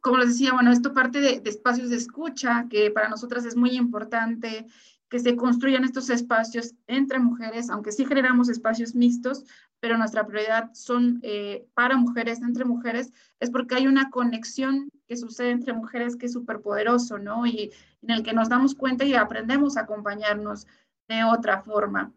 como 0.00 0.18
les 0.18 0.28
decía, 0.28 0.52
bueno, 0.52 0.70
esto 0.70 0.92
parte 0.92 1.20
de, 1.20 1.40
de, 1.40 1.50
espacios 1.50 1.90
de 1.90 1.96
escucha, 1.96 2.66
que 2.68 2.90
para 2.90 3.08
nosotras 3.08 3.44
es 3.44 3.56
muy 3.56 3.70
importante, 3.70 4.66
que 5.08 5.18
se 5.20 5.36
construyan 5.36 5.84
estos 5.84 6.10
espacios 6.10 6.74
entre 6.86 7.18
mujeres, 7.18 7.70
aunque 7.70 7.92
sí 7.92 8.04
generamos 8.04 8.48
espacios 8.48 8.94
mixtos, 8.94 9.44
pero 9.80 9.98
nuestra 9.98 10.26
prioridad 10.26 10.70
son 10.74 11.20
eh, 11.22 11.66
para 11.74 11.96
mujeres, 11.96 12.40
entre 12.42 12.64
mujeres, 12.64 13.12
es 13.38 13.50
porque 13.50 13.76
hay 13.76 13.86
una 13.86 14.10
conexión 14.10 14.90
que 15.06 15.16
sucede 15.16 15.50
entre 15.50 15.72
mujeres 15.72 16.16
que 16.16 16.26
es 16.26 16.32
súper 16.32 16.60
poderoso, 16.60 17.18
¿no? 17.18 17.46
Y 17.46 17.70
en 18.02 18.10
el 18.10 18.22
que 18.22 18.32
nos 18.32 18.48
damos 18.48 18.74
cuenta 18.74 19.04
y 19.04 19.14
aprendemos 19.14 19.76
a 19.76 19.82
acompañarnos 19.82 20.66
de 21.08 21.22
otra 21.24 21.62
forma. 21.62 22.12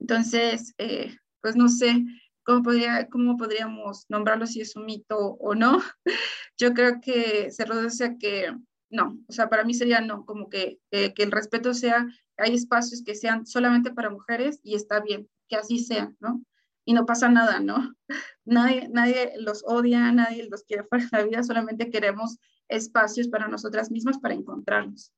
Entonces, 0.00 0.74
eh, 0.78 1.16
pues 1.40 1.54
no 1.54 1.68
sé 1.68 2.04
cómo, 2.44 2.62
podría, 2.62 3.08
cómo 3.08 3.36
podríamos 3.36 4.06
nombrarlo 4.08 4.46
si 4.46 4.60
es 4.60 4.76
un 4.76 4.86
mito 4.86 5.18
o 5.18 5.54
no. 5.54 5.80
Yo 6.58 6.74
creo 6.74 7.00
que 7.00 7.50
se 7.50 7.64
reduce 7.64 8.04
a 8.04 8.16
que 8.18 8.54
no, 8.92 9.18
o 9.26 9.32
sea, 9.32 9.48
para 9.48 9.64
mí 9.64 9.72
sería 9.72 10.02
no, 10.02 10.26
como 10.26 10.50
que, 10.50 10.78
que 10.90 11.14
el 11.16 11.32
respeto 11.32 11.72
sea, 11.72 12.06
hay 12.36 12.54
espacios 12.54 13.02
que 13.02 13.14
sean 13.14 13.46
solamente 13.46 13.90
para 13.90 14.10
mujeres 14.10 14.60
y 14.62 14.74
está 14.74 15.00
bien, 15.00 15.28
que 15.48 15.56
así 15.56 15.78
sea, 15.78 16.12
¿no? 16.20 16.44
Y 16.84 16.92
no 16.92 17.06
pasa 17.06 17.28
nada, 17.28 17.58
¿no? 17.60 17.94
Nadie, 18.44 18.88
nadie 18.90 19.32
los 19.38 19.62
odia, 19.64 20.12
nadie 20.12 20.48
los 20.50 20.64
quiere 20.64 20.84
fuera 20.84 21.04
de 21.04 21.10
la 21.16 21.24
vida, 21.24 21.42
solamente 21.42 21.90
queremos 21.90 22.38
espacios 22.68 23.28
para 23.28 23.48
nosotras 23.48 23.90
mismas 23.90 24.18
para 24.18 24.34
encontrarnos. 24.34 25.12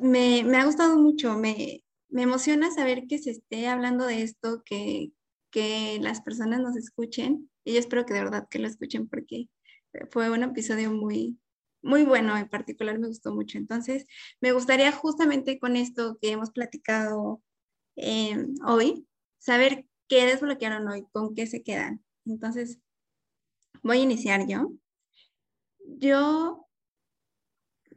Me, 0.00 0.44
me 0.44 0.58
ha 0.58 0.66
gustado 0.66 0.98
mucho, 0.98 1.36
me, 1.38 1.82
me 2.10 2.22
emociona 2.22 2.70
saber 2.70 3.06
que 3.06 3.18
se 3.18 3.30
esté 3.30 3.68
hablando 3.68 4.04
de 4.04 4.22
esto, 4.22 4.62
que, 4.64 5.12
que 5.50 5.98
las 6.00 6.20
personas 6.22 6.60
nos 6.60 6.76
escuchen 6.76 7.50
y 7.64 7.74
yo 7.74 7.78
espero 7.78 8.06
que 8.06 8.14
de 8.14 8.24
verdad 8.24 8.48
que 8.48 8.58
lo 8.58 8.68
escuchen 8.68 9.08
porque 9.08 9.48
fue 10.10 10.30
un 10.30 10.42
episodio 10.42 10.92
muy, 10.92 11.38
muy 11.82 12.04
bueno, 12.04 12.36
en 12.36 12.48
particular 12.48 12.98
me 12.98 13.08
gustó 13.08 13.34
mucho. 13.34 13.58
Entonces, 13.58 14.06
me 14.40 14.52
gustaría 14.52 14.92
justamente 14.92 15.58
con 15.58 15.76
esto 15.76 16.18
que 16.20 16.32
hemos 16.32 16.50
platicado 16.50 17.42
eh, 17.96 18.46
hoy, 18.64 19.06
saber 19.38 19.86
qué 20.08 20.26
desbloquearon 20.26 20.88
hoy, 20.88 21.06
con 21.12 21.34
qué 21.34 21.46
se 21.46 21.62
quedan. 21.62 22.04
Entonces, 22.24 22.80
voy 23.82 23.98
a 23.98 24.02
iniciar 24.02 24.46
yo. 24.46 24.72
Yo 25.78 26.66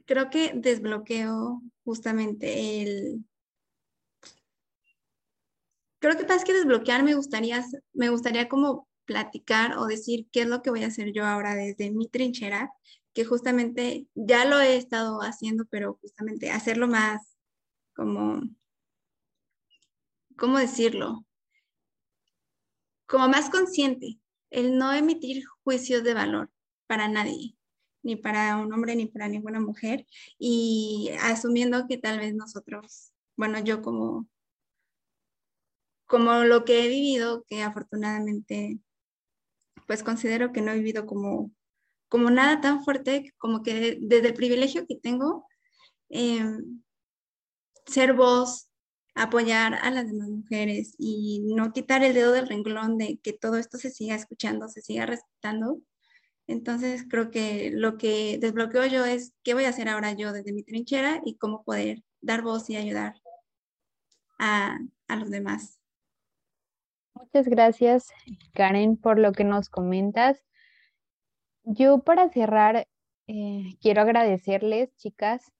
creo 0.05 0.29
que 0.29 0.53
desbloqueo 0.55 1.61
justamente 1.83 2.81
el... 2.81 3.25
Creo 6.03 6.17
que 6.17 6.25
más 6.25 6.43
que 6.43 6.51
desbloquear 6.51 7.01
me 7.01 7.15
gustaría, 7.15 7.63
me 7.93 8.09
gustaría 8.09 8.49
como 8.49 8.89
platicar 9.05 9.77
o 9.77 9.85
decir 9.85 10.27
qué 10.33 10.41
es 10.41 10.47
lo 10.47 10.61
que 10.61 10.69
voy 10.69 10.83
a 10.83 10.87
hacer 10.87 11.13
yo 11.13 11.25
ahora 11.25 11.55
desde 11.55 11.91
mi 11.91 12.09
trinchera 12.09 12.73
que 13.13 13.23
justamente 13.23 14.05
ya 14.13 14.43
lo 14.43 14.59
he 14.59 14.75
estado 14.75 15.21
haciendo, 15.21 15.63
pero 15.69 15.97
justamente 16.01 16.51
hacerlo 16.51 16.89
más 16.89 17.37
como, 17.95 18.41
¿cómo 20.37 20.57
decirlo? 20.57 21.25
Como 23.05 23.29
más 23.29 23.49
consciente, 23.49 24.19
el 24.49 24.77
no 24.77 24.91
emitir 24.91 25.45
juicios 25.63 26.03
de 26.03 26.15
valor 26.15 26.51
para 26.85 27.07
nadie. 27.07 27.55
ni 28.01 28.17
para 28.17 28.57
un 28.57 28.73
hombre 28.73 28.97
ni 28.97 29.05
para 29.05 29.29
ninguna 29.29 29.61
mujer 29.61 30.05
y 30.37 31.11
asumiendo 31.21 31.87
que 31.87 31.97
tal 31.97 32.19
vez 32.19 32.35
nosotros, 32.35 33.13
bueno, 33.37 33.59
yo 33.59 33.81
como 33.81 34.27
como 36.13 36.43
lo 36.43 36.63
que 36.63 36.85
he 36.85 36.89
vivido, 36.89 37.43
que 37.47 37.63
afortunadamente 37.63 38.77
pues 39.87 40.03
considero 40.03 40.51
que 40.51 40.61
no 40.61 40.71
he 40.71 40.75
vivido 40.75 41.07
como 41.07 41.51
como 42.07 42.29
nada 42.29 42.61
tan 42.61 42.83
fuerte, 42.83 43.33
como 43.39 43.63
que 43.63 43.97
desde 43.99 44.27
el 44.27 44.33
privilegio 44.35 44.85
que 44.85 44.95
tengo, 44.95 45.47
em, 46.09 46.83
ser 47.87 48.13
voz, 48.13 48.69
apoyar 49.15 49.73
a 49.73 49.89
las 49.89 50.05
demás 50.05 50.29
mujeres 50.29 50.93
y 50.99 51.41
no 51.55 51.73
quitar 51.73 52.03
el 52.03 52.13
dedo 52.13 52.31
del 52.31 52.47
renglón 52.47 52.99
de 52.99 53.17
que 53.23 53.33
todo 53.33 53.57
esto 53.57 53.79
se 53.79 53.89
siga 53.89 54.13
escuchando, 54.13 54.67
se 54.69 54.83
siga 54.83 55.07
respetando. 55.07 55.81
Entonces 56.45 57.05
creo 57.09 57.31
que 57.31 57.71
lo 57.73 57.97
que 57.97 58.37
desbloqueo 58.39 58.85
yo 58.85 59.05
es 59.05 59.33
qué 59.43 59.55
voy 59.55 59.65
a 59.65 59.69
hacer 59.69 59.89
ahora 59.89 60.13
yo 60.13 60.31
desde 60.31 60.53
mi 60.53 60.61
trinchera 60.63 61.21
y 61.25 61.37
cómo 61.37 61.63
poder 61.63 62.03
dar 62.21 62.43
voz 62.43 62.69
y 62.69 62.75
ayudar 62.77 63.15
a, 64.37 64.77
a 65.07 65.15
los 65.15 65.31
demás. 65.31 65.82
Muchas 67.15 67.47
gracias, 67.47 68.11
Karen, 68.53 68.97
por 68.97 69.19
lo 69.19 69.31
que 69.31 69.43
nos 69.43 69.69
comentas. 69.69 70.43
Yo 71.63 71.99
para 71.99 72.29
cerrar, 72.29 72.87
eh, 73.27 73.75
quiero 73.81 74.01
agradecerles, 74.01 74.95
chicas, 74.97 75.51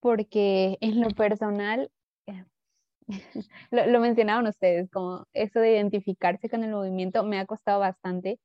porque 0.00 0.78
en 0.80 1.00
lo 1.00 1.10
personal 1.10 1.90
lo, 3.70 4.00
mencionaban 4.00 4.46
ustedes, 4.46 4.90
como 4.90 5.26
eso 5.32 5.60
de 5.60 5.72
identificarse 5.72 6.48
con 6.48 6.64
el 6.64 6.70
movimiento 6.70 7.24
me 7.24 7.38
ha 7.38 7.46
costado 7.46 7.80
bastante, 7.80 8.40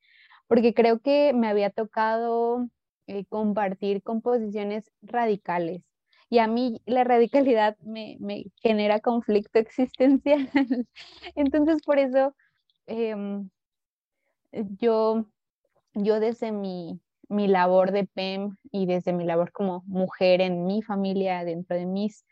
porque 0.47 0.73
creo 0.73 0.99
que 0.99 1.33
me 1.33 1.47
había 1.47 1.69
tocado 1.69 2.67
eh, 3.07 3.25
compartir 3.25 4.01
composiciones 4.03 4.91
radicales. 5.01 5.83
Y 6.29 6.39
a 6.39 6.47
mí 6.47 6.81
la 6.85 7.03
radicalidad 7.03 7.77
me, 7.79 8.17
genera 8.61 8.99
conflicto 8.99 9.59
existencial. 9.59 10.49
Entonces, 11.35 11.81
por 11.83 11.99
eso 11.99 12.35
em, 12.87 13.49
yo, 14.79 15.25
yo 15.93 16.19
desde 16.19 16.51
mi, 16.51 16.99
mi 17.29 17.47
labor 17.47 17.91
de 17.91 18.05
PEM 18.05 18.57
y 18.71 18.85
desde 18.85 19.13
mi 19.13 19.25
labor 19.25 19.51
como 19.51 19.83
mujer 19.85 20.41
en 20.41 20.65
mi 20.65 20.81
familia, 20.81 21.43
dentro 21.43 21.75
de 21.75 21.85
mis 21.85 22.25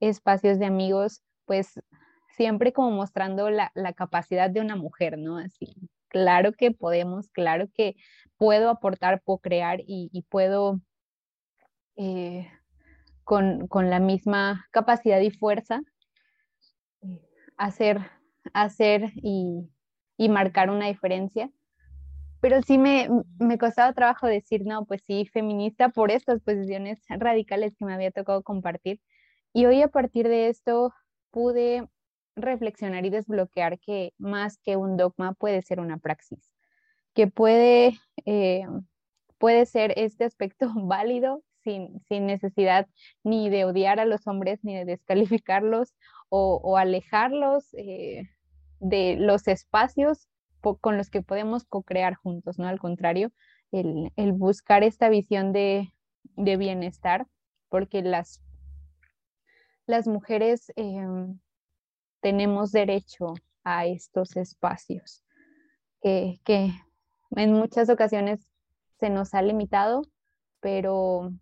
espacios 0.00 0.58
de 0.58 0.66
amigos, 0.66 1.22
pues 1.44 1.80
siempre 2.36 2.72
como 2.72 2.90
mostrando 2.90 3.50
la, 3.50 3.70
capacidad 3.96 4.50
de 4.50 4.60
una 4.60 4.76
mujer, 4.76 5.18
¿no? 5.18 5.38
Así, 5.38 5.74
claro 6.08 6.52
que 6.52 6.70
podemos, 6.70 7.30
claro 7.30 7.66
que 7.72 7.96
puedo 8.36 8.68
aportar, 8.68 9.22
puedo 9.22 9.38
crear 9.38 9.80
y, 9.86 10.24
puedo 10.28 10.80
eh, 11.96 12.50
con, 13.24 13.68
la 13.72 14.00
misma 14.00 14.66
capacidad 14.70 15.20
y 15.20 15.30
fuerza 15.30 15.80
eh, 17.00 17.22
hacer, 17.56 18.10
hacer 18.52 19.12
y, 19.16 19.70
y, 20.16 20.28
marcar 20.28 20.70
una 20.70 20.86
diferencia. 20.86 21.50
Pero 22.40 22.62
sí 22.62 22.78
me, 22.78 23.08
me 23.38 23.58
costaba 23.58 23.92
trabajo 23.92 24.26
decir, 24.26 24.64
no, 24.64 24.84
pues 24.84 25.02
sí, 25.06 25.26
feminista 25.32 25.88
por 25.88 26.10
estas 26.10 26.40
posiciones 26.40 27.00
radicales 27.08 27.74
que 27.76 27.84
me 27.84 27.94
había 27.94 28.10
tocado 28.10 28.42
compartir. 28.42 29.00
Y 29.52 29.66
hoy 29.66 29.82
a 29.82 29.88
partir 29.88 30.28
de 30.28 30.48
esto 30.48 30.92
pude 31.30 31.88
reflexionar 32.36 33.04
y 33.06 33.10
desbloquear 33.10 33.78
que 33.78 34.12
más 34.18 34.58
que 34.58 34.76
un 34.76 34.96
dogma 34.96 35.32
puede 35.32 35.62
ser 35.62 35.80
una 35.80 35.98
praxis, 35.98 36.52
que 37.14 37.26
puede, 37.26 37.98
eh, 38.26 38.66
puede 39.38 39.66
ser 39.66 39.94
este 39.96 40.24
aspecto 40.24 40.68
válido 40.76 41.42
sin, 41.64 42.00
necesidad 42.08 42.86
ni 43.24 43.50
de 43.50 43.64
odiar 43.64 43.98
a 43.98 44.04
los 44.04 44.26
hombres 44.26 44.60
ni 44.62 44.76
de 44.76 44.84
descalificarlos 44.84 45.94
o, 46.28 46.76
alejarlos 46.76 47.72
eh, 47.74 48.28
de 48.88 49.16
los 49.16 49.48
espacios 49.48 50.28
con 50.80 50.96
los 50.96 51.10
que 51.10 51.22
podemos 51.22 51.64
co-crear 51.64 52.14
juntos, 52.14 52.58
¿no? 52.58 52.66
Al 52.66 52.80
contrario, 52.80 53.30
el, 53.70 54.10
buscar 54.32 54.82
esta 54.82 55.08
visión 55.08 55.52
de, 55.52 55.92
de 56.36 56.56
bienestar, 56.56 57.26
porque 57.68 58.02
las 58.02 58.40
las 59.86 60.08
mujeres 60.08 60.72
em, 60.74 61.38
tenemos 62.20 62.72
derecho 62.72 63.34
a 63.62 63.86
estos 63.86 64.36
espacios 64.36 65.22
que, 66.02 66.70
en 67.30 67.52
muchas 67.52 67.88
ocasiones 67.88 68.48
se 68.98 69.10
nos 69.10 69.34
ha 69.34 69.42
limitado, 69.42 70.02
pero 70.60 71.32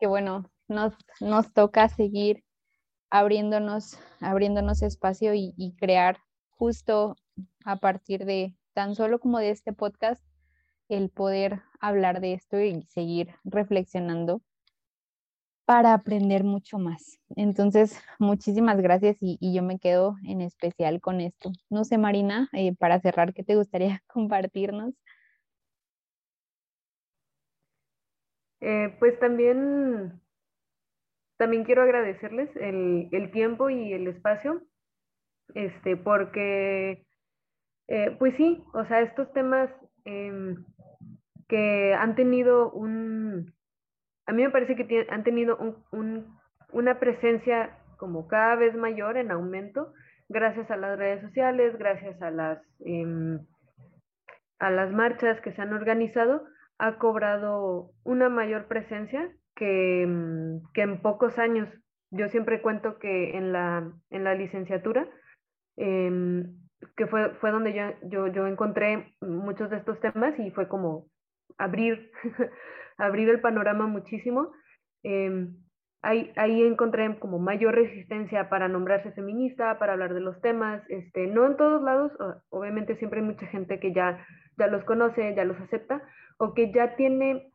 que 0.00 0.06
bueno, 0.06 0.50
nos, 0.66 0.94
nos 1.20 1.52
toca 1.52 1.88
seguir 1.88 2.44
abriéndonos, 3.10 3.96
espacio 4.82 5.34
y, 5.34 5.54
y, 5.56 5.74
crear 5.76 6.18
justo 6.50 7.16
a 7.64 7.76
partir 7.76 8.24
de 8.24 8.54
tan 8.74 8.94
solo 8.94 9.18
como 9.18 9.38
de 9.38 9.50
este 9.50 9.72
podcast 9.72 10.22
el 10.88 11.10
poder 11.10 11.62
hablar 11.80 12.20
de 12.20 12.34
esto 12.34 12.60
y 12.60 12.82
seguir 12.82 13.34
reflexionando 13.44 14.42
para 15.68 15.92
aprender 15.92 16.44
mucho 16.44 16.78
más. 16.78 17.20
Entonces, 17.36 18.00
muchísimas 18.18 18.80
gracias 18.80 19.18
y, 19.20 19.36
yo 19.52 19.62
me 19.62 19.78
quedo 19.78 20.16
en 20.24 20.40
especial 20.40 20.98
con 21.02 21.20
esto. 21.20 21.52
No 21.68 21.84
sé, 21.84 21.98
Marina, 21.98 22.48
eh, 22.54 22.74
para 22.74 23.00
cerrar, 23.00 23.34
¿qué 23.34 23.44
te 23.44 23.54
gustaría 23.54 24.02
compartirnos? 24.06 24.94
Eh, 28.62 28.96
pues 28.98 29.20
también, 29.20 30.18
también 31.38 31.64
quiero 31.64 31.82
agradecerles 31.82 32.50
el, 32.56 33.30
tiempo 33.32 33.70
y 33.70 33.92
el 33.92 34.08
espacio, 34.08 34.60
este, 35.54 35.96
porque, 35.96 37.06
eh, 37.86 38.16
pues 38.18 38.34
sí, 38.36 38.62
o 38.74 38.84
sea, 38.84 39.00
estos 39.00 39.32
temas 39.32 39.70
em, 40.04 40.64
que 41.48 41.94
han 41.94 42.16
tenido 42.16 42.70
un, 42.72 43.54
a 44.26 44.32
mí 44.32 44.42
me 44.42 44.50
parece 44.50 44.76
que 44.76 45.06
han 45.08 45.24
tenido 45.24 45.58
una 46.72 47.00
presencia 47.00 47.78
como 47.96 48.28
cada 48.28 48.56
vez 48.56 48.76
mayor 48.76 49.16
en 49.16 49.30
aumento 49.30 49.92
gracias 50.28 50.70
a 50.70 50.76
las 50.76 50.98
redes 50.98 51.22
sociales, 51.22 51.78
gracias 51.78 52.20
a 52.20 52.30
las, 52.30 52.58
em, 52.80 53.38
a 54.58 54.70
las 54.70 54.92
marchas 54.92 55.40
que 55.40 55.52
se 55.52 55.62
han 55.62 55.72
organizado, 55.72 56.44
ha 56.78 56.98
cobrado 56.98 57.92
una 58.04 58.28
mayor 58.28 58.66
presencia 58.66 59.30
que, 59.58 60.02
em, 60.02 60.62
en 60.74 61.02
pocos 61.02 61.38
años. 61.38 61.68
Yo 62.10 62.28
siempre 62.28 62.62
cuento 62.62 62.98
que 62.98 63.36
en 63.36 63.52
la, 63.52 63.92
en 64.10 64.24
la 64.24 64.34
licenciatura, 64.34 65.06
em, 65.76 66.56
que 66.96 67.06
fue, 67.06 67.34
fue 67.40 67.50
donde 67.50 67.74
yo, 67.74 67.82
yo, 68.08 68.28
yo 68.28 68.46
encontré 68.46 69.14
muchos 69.20 69.68
de 69.68 69.78
estos 69.78 70.00
temas 70.00 70.38
y 70.38 70.50
fue 70.52 70.68
como 70.68 71.06
abrir 71.58 72.10
abrir 72.98 73.28
el 73.28 73.40
panorama 73.40 73.86
muchísimo. 73.86 74.52
Em, 75.02 75.56
ahí, 76.02 76.32
ahí, 76.36 76.62
encontré 76.62 77.18
como 77.18 77.38
mayor 77.38 77.74
resistencia 77.74 78.48
para 78.48 78.68
nombrarse 78.68 79.12
feminista, 79.12 79.78
para 79.78 79.92
hablar 79.94 80.14
de 80.14 80.20
los 80.20 80.40
temas, 80.40 80.82
este, 80.88 81.26
no 81.26 81.46
en 81.46 81.56
todos 81.56 81.82
lados, 81.82 82.12
obviamente 82.50 82.96
siempre 82.96 83.20
hay 83.20 83.26
mucha 83.26 83.46
gente 83.46 83.80
que 83.80 83.92
ya, 83.92 84.24
ya 84.56 84.66
los 84.66 84.84
conoce, 84.84 85.34
ya 85.34 85.44
los 85.44 85.60
acepta, 85.60 86.02
o 86.38 86.54
que 86.54 86.72
ya 86.72 86.96
tiene 86.96 87.52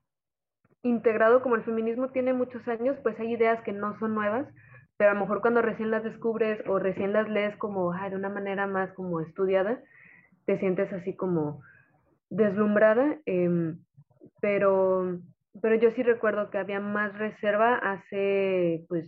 integrado 0.83 1.41
como 1.41 1.55
el 1.55 1.63
feminismo 1.63 2.09
tiene 2.09 2.33
muchos 2.33 2.67
años, 2.67 2.97
pues 3.03 3.19
hay 3.19 3.33
ideas 3.33 3.61
que 3.63 3.71
no 3.71 3.97
son 3.99 4.13
nuevas, 4.13 4.47
pero 4.97 5.11
a 5.11 5.13
lo 5.15 5.21
mejor 5.21 5.41
cuando 5.41 5.61
recién 5.61 5.91
las 5.91 6.03
descubres 6.03 6.61
o 6.67 6.77
recién 6.77 7.13
las 7.13 7.27
lees 7.29 7.55
como 7.57 7.91
de 7.91 8.15
una 8.15 8.29
manera 8.29 8.67
más 8.67 8.93
como 8.93 9.21
estudiada, 9.21 9.81
te 10.45 10.59
sientes 10.59 10.91
así 10.93 11.15
como 11.15 11.61
deslumbrada, 12.29 13.17
em, 13.25 13.79
pero 14.41 15.19
pero 15.61 15.75
yo 15.75 15.91
sí 15.91 16.03
recuerdo 16.03 16.49
que 16.49 16.57
había 16.57 16.79
más 16.79 17.17
reserva 17.17 17.75
hace 17.75 18.85
pues 18.89 19.07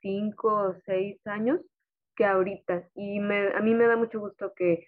cinco 0.00 0.54
o 0.54 0.74
seis 0.84 1.18
años 1.26 1.60
que 2.16 2.24
ahorita. 2.24 2.88
Y 2.94 3.18
a 3.18 3.60
mí 3.60 3.74
me 3.74 3.86
da 3.86 3.96
mucho 3.96 4.20
gusto 4.20 4.52
que 4.54 4.86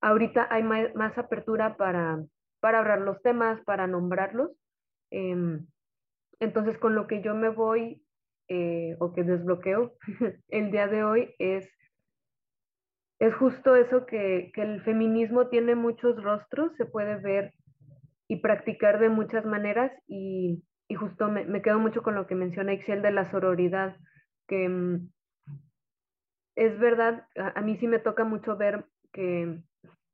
ahorita 0.00 0.46
hay 0.50 0.62
más, 0.62 1.18
apertura 1.18 1.76
para, 1.76 2.22
para 2.60 2.96
los 2.96 3.20
temas, 3.22 3.60
para 3.64 3.86
nombrarlos. 3.86 4.50
Em, 5.12 5.66
entonces, 6.40 6.78
con 6.78 6.94
lo 6.94 7.06
que 7.06 7.22
yo 7.22 7.34
me 7.34 7.50
voy 7.50 8.02
eh, 8.48 8.96
o 8.98 9.12
que 9.12 9.22
desbloqueo 9.22 9.94
el 10.48 10.70
día 10.72 10.88
de 10.88 11.04
hoy 11.04 11.34
es, 11.38 11.68
es 13.20 13.34
justo 13.36 13.76
eso 13.76 14.06
que, 14.06 14.50
que 14.54 14.62
el 14.62 14.82
feminismo 14.82 15.48
tiene 15.48 15.74
muchos 15.74 16.20
rostros, 16.22 16.74
se 16.76 16.86
puede 16.86 17.16
ver 17.16 17.52
y 18.26 18.36
practicar 18.36 18.98
de 18.98 19.10
muchas 19.10 19.44
maneras 19.44 19.92
y, 20.08 20.64
y 20.88 20.94
justo 20.94 21.28
me, 21.28 21.44
me, 21.44 21.60
quedo 21.60 21.78
mucho 21.78 22.02
con 22.02 22.14
lo 22.14 22.26
que 22.26 22.34
menciona 22.34 22.72
Excel 22.72 23.02
de 23.02 23.12
la 23.12 23.30
sororidad, 23.30 23.96
que 24.48 24.68
mm, 24.68 25.10
es 26.56 26.78
verdad, 26.78 27.26
a, 27.36 27.60
mí 27.60 27.76
sí 27.76 27.86
me 27.86 27.98
toca 27.98 28.24
mucho 28.24 28.56
ver 28.56 28.86
que 29.12 29.62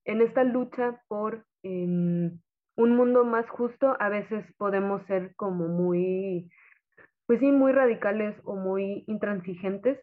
en 0.04 0.22
esta 0.22 0.42
lucha 0.42 1.00
por 1.08 1.46
em, 1.62 2.40
un 2.78 2.94
mundo 2.94 3.24
más 3.24 3.46
justo, 3.50 3.96
a 3.98 4.08
veces 4.08 4.44
podemos 4.56 5.04
ser 5.06 5.34
como 5.34 5.66
muy, 5.66 6.48
pues 7.26 7.40
sí, 7.40 7.50
muy 7.50 7.72
radicales 7.72 8.36
o 8.44 8.54
muy 8.54 9.02
intransigentes 9.08 9.98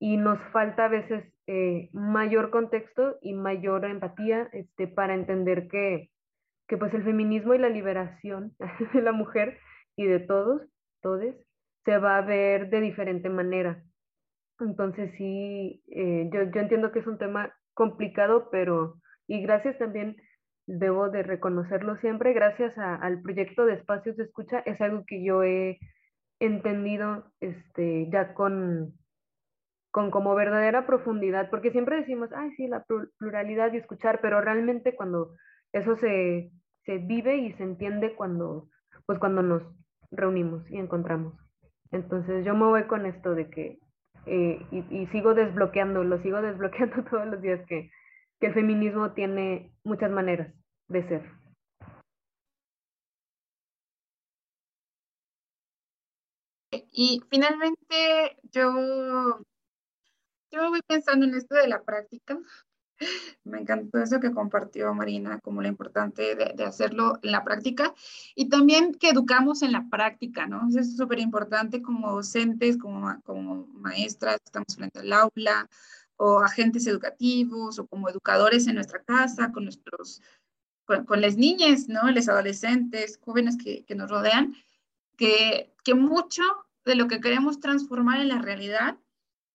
y 0.00 0.16
nos 0.16 0.40
falta 0.50 0.86
a 0.86 0.88
veces 0.88 1.24
eh, 1.46 1.90
mayor 1.92 2.50
contexto 2.50 3.18
y 3.22 3.34
mayor 3.34 3.84
empatía 3.84 4.48
este, 4.52 4.88
para 4.88 5.14
entender 5.14 5.68
que, 5.68 6.10
que 6.66 6.76
pues 6.76 6.92
el 6.92 7.04
feminismo 7.04 7.54
y 7.54 7.58
la 7.58 7.68
liberación 7.68 8.52
de 8.94 9.00
la 9.00 9.12
mujer 9.12 9.60
y 9.94 10.04
de 10.04 10.18
todos, 10.18 10.60
todes, 11.02 11.36
se 11.84 11.98
va 11.98 12.18
a 12.18 12.22
ver 12.22 12.68
de 12.70 12.80
diferente 12.80 13.28
manera. 13.28 13.80
Entonces 14.58 15.12
sí, 15.16 15.84
eh, 15.86 16.28
yo, 16.32 16.50
yo 16.50 16.60
entiendo 16.60 16.90
que 16.90 16.98
es 16.98 17.06
un 17.06 17.18
tema 17.18 17.54
complicado, 17.74 18.48
pero 18.50 18.96
y 19.28 19.40
gracias 19.40 19.78
también, 19.78 20.16
debo 20.78 21.10
de 21.10 21.22
reconocerlo 21.22 21.96
siempre, 21.96 22.32
gracias 22.32 22.76
al 22.78 23.20
proyecto 23.20 23.66
de 23.66 23.74
espacios 23.74 24.16
de 24.16 24.24
escucha, 24.24 24.60
es 24.60 24.80
algo 24.80 25.04
que 25.06 25.22
yo 25.22 25.42
he 25.42 25.78
entendido 26.40 27.30
este, 27.40 28.08
ya 28.10 28.32
con, 28.32 28.94
con 29.90 30.10
como 30.10 30.34
verdadera 30.34 30.86
profundidad, 30.86 31.50
porque 31.50 31.72
siempre 31.72 31.96
decimos, 31.96 32.30
ay, 32.34 32.52
sí, 32.52 32.68
la 32.68 32.84
pluralidad 33.18 33.72
y 33.72 33.76
escuchar, 33.76 34.20
pero 34.22 34.40
realmente 34.40 34.96
cuando 34.96 35.34
eso 35.72 35.94
se, 35.96 36.50
se 36.86 36.98
vive 36.98 37.36
y 37.36 37.52
se 37.52 37.64
entiende 37.64 38.14
cuando, 38.14 38.68
pues 39.04 39.18
cuando 39.18 39.42
nos 39.42 39.62
reunimos 40.10 40.68
y 40.70 40.78
encontramos. 40.78 41.34
Entonces 41.90 42.46
yo 42.46 42.54
me 42.54 42.64
voy 42.64 42.84
con 42.84 43.04
esto 43.04 43.34
de 43.34 43.50
que, 43.50 43.78
eh, 44.24 44.58
y, 44.70 45.06
sigo 45.08 45.34
desbloqueando, 45.34 46.02
lo 46.02 46.18
sigo 46.22 46.40
desbloqueando 46.42 47.04
todos 47.04 47.26
los 47.26 47.42
días, 47.42 47.60
que, 47.66 47.90
que 48.40 48.46
el 48.46 48.54
feminismo 48.54 49.12
tiene 49.12 49.70
muchas 49.84 50.10
maneras 50.10 50.54
de 50.92 51.08
ser. 51.08 51.42
Y 56.92 57.20
finalmente 57.30 58.38
yo, 58.52 59.40
yo 60.50 60.70
voy 60.70 60.80
pensando 60.86 61.26
en 61.26 61.34
esto 61.34 61.54
de 61.54 61.68
la 61.68 61.82
práctica, 61.82 62.38
me 63.44 63.60
encantó 63.60 63.98
eso 63.98 64.20
que 64.20 64.32
compartió 64.32 64.92
Marina, 64.94 65.40
como 65.40 65.62
lo 65.62 65.68
importante 65.68 66.34
de, 66.34 66.64
hacerlo 66.64 67.18
en 67.22 67.32
la 67.32 67.44
práctica 67.44 67.94
y 68.34 68.48
también 68.48 68.94
que 68.94 69.10
educamos 69.10 69.62
en 69.62 69.72
la 69.72 69.88
práctica, 69.90 70.46
¿no? 70.46 70.68
Es 70.76 70.96
súper 70.96 71.18
importante 71.18 71.82
como 71.82 72.12
docentes, 72.12 72.78
como, 72.78 73.20
como 73.22 73.66
maestras, 73.66 74.38
estamos 74.44 74.76
frente 74.76 75.00
al 75.00 75.12
aula, 75.12 75.68
o 76.16 76.40
agentes 76.40 76.86
educativos, 76.86 77.78
o 77.78 77.86
como 77.86 78.08
educadores 78.08 78.66
en 78.68 78.76
nuestra 78.76 79.02
casa, 79.02 79.50
con 79.52 79.64
nuestros, 79.64 80.22
con, 80.84 81.20
las 81.20 81.36
niñas, 81.36 81.88
¿no? 81.88 82.10
Los 82.10 82.28
adolescentes, 82.28 83.18
jóvenes 83.22 83.56
que, 83.56 83.84
que 83.84 83.94
nos 83.94 84.10
rodean, 84.10 84.54
que, 85.16 85.72
que 85.84 85.94
mucho 85.94 86.42
de 86.84 86.94
lo 86.96 87.08
que 87.08 87.20
queremos 87.20 87.60
transformar 87.60 88.20
en 88.20 88.28
la 88.28 88.38
realidad 88.38 88.96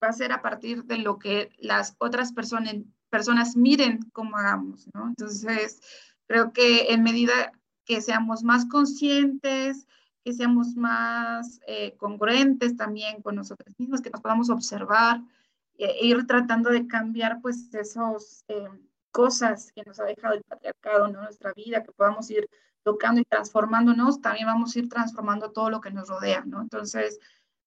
va 0.03 0.09
a 0.09 0.13
ser 0.13 0.31
a 0.31 0.41
partir 0.41 0.83
de 0.85 0.97
lo 0.97 1.19
que 1.19 1.49
las 1.57 1.95
otras 1.97 2.31
personas, 2.31 2.75
personas 3.09 3.55
miren 3.55 3.99
cómo 4.13 4.37
hagamos, 4.37 4.87
¿no? 4.93 5.07
Entonces, 5.07 5.81
creo 6.27 6.53
que 6.53 6.93
en 6.93 7.03
medida 7.03 7.51
que 7.85 8.01
seamos 8.01 8.43
más 8.43 8.65
conscientes, 8.65 9.87
que 10.23 10.33
seamos 10.33 10.75
más 10.75 11.59
eh, 11.67 11.95
congruentes 11.97 12.75
también 12.75 13.21
con 13.21 13.35
nosotros 13.35 13.73
mismos, 13.77 14.01
que 14.01 14.09
nos 14.09 14.21
podamos 14.21 14.49
observar 14.49 15.21
e 15.77 16.05
ir 16.05 16.25
tratando 16.25 16.69
de 16.69 16.87
cambiar 16.87 17.39
pues 17.41 17.73
esas 17.73 18.43
eh, 18.47 18.67
cosas 19.17 19.71
que 19.73 19.81
nos 19.83 19.99
ha 19.99 20.03
dejado 20.03 20.35
el 20.35 20.43
patriarcado 20.43 21.07
en 21.07 21.13
nuestra 21.13 21.51
vida, 21.53 21.81
que 21.81 21.91
podamos 21.91 22.29
ir 22.29 22.47
tocando 22.83 23.19
y 23.19 23.25
transformándonos, 23.25 24.21
también 24.21 24.45
vamos 24.45 24.75
a 24.75 24.79
ir 24.79 24.89
transformando 24.89 25.51
todo 25.51 25.71
lo 25.71 25.81
que 25.81 25.89
nos 25.89 26.07
rodea, 26.07 26.43
¿no? 26.45 26.61
Entonces, 26.61 27.17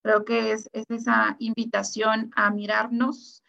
creo 0.01 0.25
que 0.25 0.53
es, 0.53 0.71
es 0.73 0.89
esa 0.89 1.35
invitación 1.41 2.31
a 2.37 2.53
mirarnos, 2.53 3.43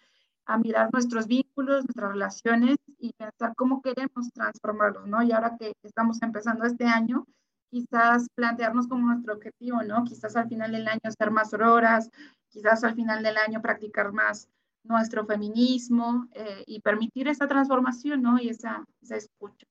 a 0.48 0.58
mirar 0.58 0.90
nuestros 0.92 1.28
vínculos, 1.28 1.86
nuestras 1.86 2.14
relaciones 2.14 2.78
y 2.98 3.14
pensar 3.14 3.54
cómo 3.56 3.84
queremos 3.84 4.32
transformarlos, 4.34 5.06
¿no? 5.06 5.22
Y 5.22 5.32
ahora 5.32 5.56
que 5.60 5.74
estamos 5.84 6.24
empezando 6.24 6.66
este 6.66 6.86
año, 6.86 7.28
quizás 7.70 8.26
plantearnos 8.34 8.88
como 8.88 9.10
nuestro 9.10 9.36
objetivo, 9.36 9.84
¿no? 9.84 10.06
Quizás 10.06 10.36
al 10.36 10.50
final 10.50 10.72
del 10.72 10.88
año 10.88 11.12
ser 11.16 11.30
más 11.30 11.54
auroras, 11.54 12.10
quizás 12.50 12.84
al 12.84 12.96
final 12.96 13.22
del 13.22 13.38
año 13.38 13.62
practicar 13.62 14.12
más 14.12 14.50
nuestro 14.84 15.26
feminismo 15.26 16.28
eh, 16.34 16.64
y 16.66 16.82
permitir 16.82 17.28
esa 17.28 17.48
transformación, 17.48 18.22
¿no? 18.22 18.40
Y 18.40 18.50
esa, 18.50 18.86
esa 19.02 19.16
escucha. 19.18 19.68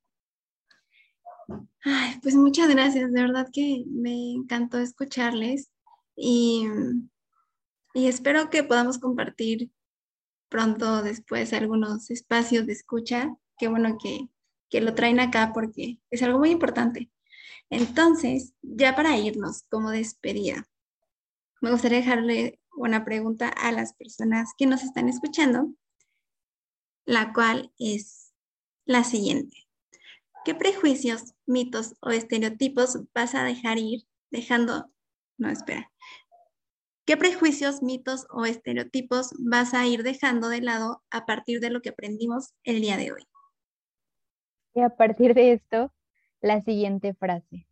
Pues 2.23 2.35
muchas 2.35 2.69
gracias, 2.69 3.13
de 3.13 3.23
verdad 3.23 3.49
que 3.53 3.85
me 3.89 4.33
encantó 4.33 4.79
escucharles 4.79 5.71
y, 6.15 6.69
y 7.95 8.07
espero 8.07 8.51
que 8.51 8.63
podamos 8.63 8.99
compartir 8.99 9.71
pronto 10.49 11.03
después 11.03 11.53
algunos 11.53 12.11
espacios 12.11 12.67
de 12.67 12.75
escucha. 12.75 13.35
Qué 13.59 13.69
bueno 13.69 13.97
que, 14.01 14.29
que 14.69 14.81
lo 14.81 14.95
traen 14.95 15.21
acá 15.21 15.53
porque 15.55 15.99
es 16.11 16.23
algo 16.23 16.39
muy 16.39 16.51
importante. 16.51 17.11
Entonces, 17.71 18.53
ya 18.63 18.95
para 18.95 19.17
irnos 19.17 19.63
como 19.71 19.91
despedida, 19.91 20.69
me 21.61 21.71
gustaría 21.71 21.99
dejarle 21.99 22.59
una 22.77 23.05
pregunta 23.05 23.49
a 23.49 23.73
las 23.73 23.95
personas 23.95 24.51
que 24.57 24.67
nos 24.67 24.83
están 24.83 25.09
escuchando, 25.09 25.73
la 27.05 27.33
cual 27.33 27.73
es 27.79 28.33
la 28.85 29.05
siguiente. 29.05 29.69
¿Qué 30.45 30.55
prejuicios, 30.55 31.35
mitos 31.47 31.95
o 32.01 32.11
estereotipos 32.11 32.99
vas 33.15 33.35
a 33.35 33.45
dejar 33.45 33.79
ir 33.79 34.07
dejando, 34.31 34.91
no 35.37 35.51
espera, 35.51 35.91
¿Qué 37.11 37.17
prejuicios, 37.17 37.83
mitos 37.83 38.29
o 38.31 38.45
estereotipos 38.45 39.31
vas 39.37 39.75
a 39.75 39.85
ir 39.85 40.05
dejando 40.05 40.49
de 40.49 40.61
lado 40.61 41.03
a 41.11 41.27
partir 41.27 41.59
de 41.59 41.69
lo 41.69 41.83
que 41.83 41.89
aprendimos 41.89 42.55
el 42.63 42.81
día 42.81 42.97
de 42.97 43.11
hoy? 43.11 43.23
Y 44.75 44.81
a 44.81 44.91
partir 44.91 45.35
de 45.35 45.55
esto, 45.55 45.93
la 46.41 46.61
siguiente 46.61 47.13
frase. 47.15 47.67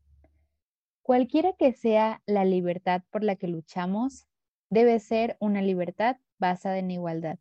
Cualquiera 1.02 1.52
que 1.56 1.72
sea 1.72 2.20
la 2.26 2.44
libertad 2.44 3.02
por 3.10 3.22
la 3.22 3.36
que 3.36 3.46
luchamos, 3.46 4.26
debe 4.70 4.98
ser 5.00 5.36
una 5.40 5.62
libertad 5.62 6.16
basada 6.38 6.78
en 6.78 6.90
igualdad. 6.90 7.38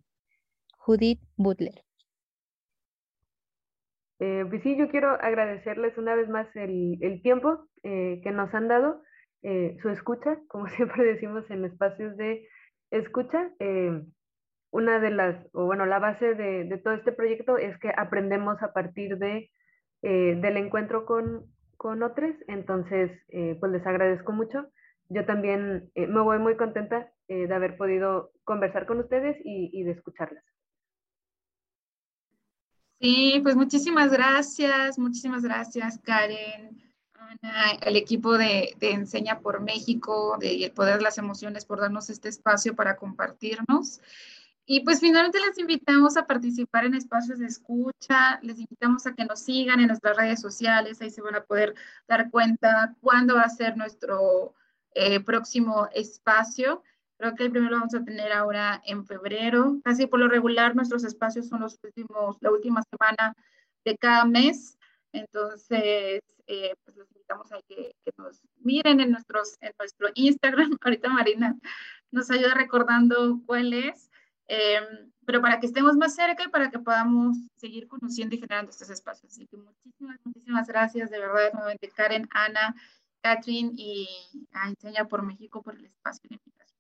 Judith 0.78 1.22
Butler. 1.36 1.84
Eh, 4.20 4.46
pues 4.50 4.64
sí, 4.64 4.76
yo 4.78 4.90
quiero 4.90 5.10
agradecerles 5.10 5.98
una 5.98 6.16
vez 6.16 6.28
más 6.28 6.48
el, 6.56 7.22
tiempo 7.22 7.68
eh, 7.84 8.20
que 8.24 8.32
nos 8.32 8.54
han 8.54 8.68
dado 8.68 9.04
eh, 9.44 9.78
su 9.82 9.90
escucha, 9.90 10.40
como 10.48 10.68
siempre 10.68 11.04
decimos 11.04 11.50
en 11.50 11.66
espacios 11.66 12.16
de 12.18 12.48
escucha. 12.92 13.52
Una 14.70 15.00
de 15.00 15.12
las, 15.12 15.48
o 15.54 15.66
bueno, 15.66 15.86
la 15.86 16.00
base 16.00 16.36
de, 16.36 16.78
todo 16.84 16.94
este 16.94 17.12
proyecto 17.12 17.58
es 17.58 17.78
que 17.80 17.92
aprendemos 17.96 18.62
a 18.62 18.74
partir 18.74 19.18
de, 19.18 19.50
del 20.02 20.58
encuentro 20.58 21.06
con, 21.06 21.46
con 21.78 22.04
otros, 22.04 22.36
entonces 22.48 23.12
pues 23.60 23.72
les 23.72 23.88
agradezco 23.88 24.34
mucho. 24.34 24.68
Yo 25.10 25.26
también 25.26 25.92
me 25.96 26.22
voy 26.22 26.40
muy 26.40 26.58
contenta 26.58 27.12
de 27.28 27.54
haber 27.54 27.78
podido 27.78 28.32
conversar 28.44 28.86
con 28.86 29.00
ustedes 29.00 29.38
y, 29.44 29.84
de 29.84 29.92
escucharlas. 29.92 30.44
Sí, 33.00 33.40
pues 33.44 33.56
muchísimas 33.56 34.12
gracias, 34.12 34.98
muchísimas 34.98 35.44
gracias, 35.44 36.00
Karen 36.00 36.88
al 37.82 37.96
equipo 37.96 38.38
de, 38.38 38.76
Enseña 38.80 39.40
por 39.40 39.62
México, 39.62 40.38
de 40.40 40.66
El 40.66 40.72
Poder 40.72 40.98
de 40.98 41.04
las 41.04 41.18
Emociones, 41.18 41.66
por 41.66 41.80
darnos 41.80 42.10
este 42.10 42.30
espacio 42.30 42.76
para 42.76 42.98
compartirnos. 42.98 44.02
Y 44.66 44.82
pues 44.82 45.00
finalmente 45.00 45.40
les 45.40 45.58
invitamos 45.58 46.18
a 46.18 46.28
participar 46.28 46.86
en 46.86 46.94
espacios 46.94 47.40
de 47.40 47.46
escucha, 47.46 48.40
les 48.42 48.60
invitamos 48.60 49.08
a 49.08 49.14
que 49.14 49.24
nos 49.24 49.40
sigan 49.40 49.80
en 49.80 49.88
nuestras 49.88 50.18
redes 50.18 50.42
sociales, 50.42 51.00
ahí 51.02 51.10
se 51.10 51.22
van 51.22 51.36
a 51.36 51.44
poder 51.44 51.74
dar 52.08 52.30
cuenta 52.30 52.94
cuándo 53.00 53.36
va 53.36 53.44
a 53.44 53.50
ser 53.50 53.78
nuestro 53.78 54.56
eh, 54.94 55.20
próximo 55.20 55.88
espacio. 55.94 56.84
Creo 57.18 57.36
que 57.36 57.46
el 57.46 57.52
primero 57.52 57.72
lo 57.72 57.80
vamos 57.80 57.96
a 57.96 58.04
tener 58.04 58.32
ahora 58.32 58.82
en 58.86 59.06
febrero. 59.06 59.80
Casi 59.84 60.08
por 60.08 60.20
lo 60.20 60.28
regular 60.28 60.76
nuestros 60.76 61.04
espacios 61.04 61.48
son 61.48 61.62
los 61.62 61.80
últimos, 61.84 62.38
la 62.42 62.52
última 62.52 62.82
semana 62.84 63.34
de 63.84 63.98
cada 63.98 64.26
mes. 64.26 64.78
Entonces, 65.14 66.22
eh, 66.48 66.76
pues 66.84 66.98
los 66.98 67.10
invitamos 67.12 67.52
a 67.52 67.60
que, 67.68 67.94
nos 68.18 68.42
miren 68.60 69.00
en, 69.00 69.12
nuestros, 69.12 69.58
en 69.62 69.72
nuestro 69.80 70.10
Instagram. 70.16 70.78
Ahorita 70.82 71.10
Marina 71.10 71.56
nos 72.12 72.30
ayuda 72.32 72.54
recordando 72.54 73.42
cuál 73.46 73.74
es, 73.74 74.10
em, 74.48 75.12
pero 75.26 75.42
para 75.42 75.60
que 75.60 75.68
estemos 75.68 75.96
más 75.98 76.16
cerca 76.16 76.44
y 76.44 76.50
para 76.50 76.70
que 76.70 76.80
podamos 76.80 77.38
seguir 77.56 77.88
conociendo 77.88 78.36
y 78.36 78.40
generando 78.40 78.72
estos 78.72 78.90
espacios. 78.90 79.34
Así 79.34 79.46
que 79.48 79.58
muchísimas, 79.58 80.20
muchísimas 80.24 80.68
gracias, 80.68 81.10
de 81.10 81.20
verdad, 81.20 81.52
nuevamente 81.54 81.90
Karen, 81.90 82.28
Ana, 82.32 82.76
Catherine 83.22 83.72
y 83.76 84.08
a 84.54 84.70
Enseña 84.70 85.06
por 85.06 85.24
México 85.24 85.62
por 85.62 85.76
el 85.76 85.86
espacio 85.86 86.30
de 86.30 86.36
invitación. 86.36 86.78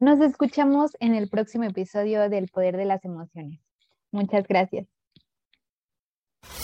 Nos 0.00 0.20
escuchamos 0.20 0.96
en 1.00 1.14
el 1.14 1.28
próximo 1.28 1.64
episodio 1.64 2.28
del 2.28 2.48
Poder 2.48 2.76
de 2.76 2.84
las 2.86 3.04
Emociones. 3.04 3.60
Muchas 4.12 4.46
gracias. 4.46 4.86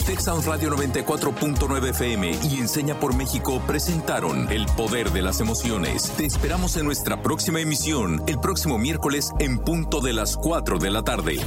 Texas 0.06 0.46
Radio 0.46 0.70
94.9 0.70 1.90
FM 1.90 2.30
y 2.44 2.58
Enseña 2.60 2.98
por 2.98 3.14
México 3.16 3.60
presentaron 3.66 4.50
El 4.50 4.66
Poder 4.76 5.10
de 5.10 5.20
las 5.20 5.40
Emociones. 5.40 6.12
Te 6.16 6.24
esperamos 6.24 6.76
en 6.76 6.86
nuestra 6.86 7.22
próxima 7.22 7.60
emisión, 7.60 8.22
el 8.26 8.38
próximo 8.38 8.78
miércoles 8.78 9.32
en 9.40 9.58
punto 9.58 10.00
de 10.00 10.12
las 10.12 10.36
4 10.36 10.78
de 10.78 10.90
la 10.90 11.02
tarde. 11.02 11.38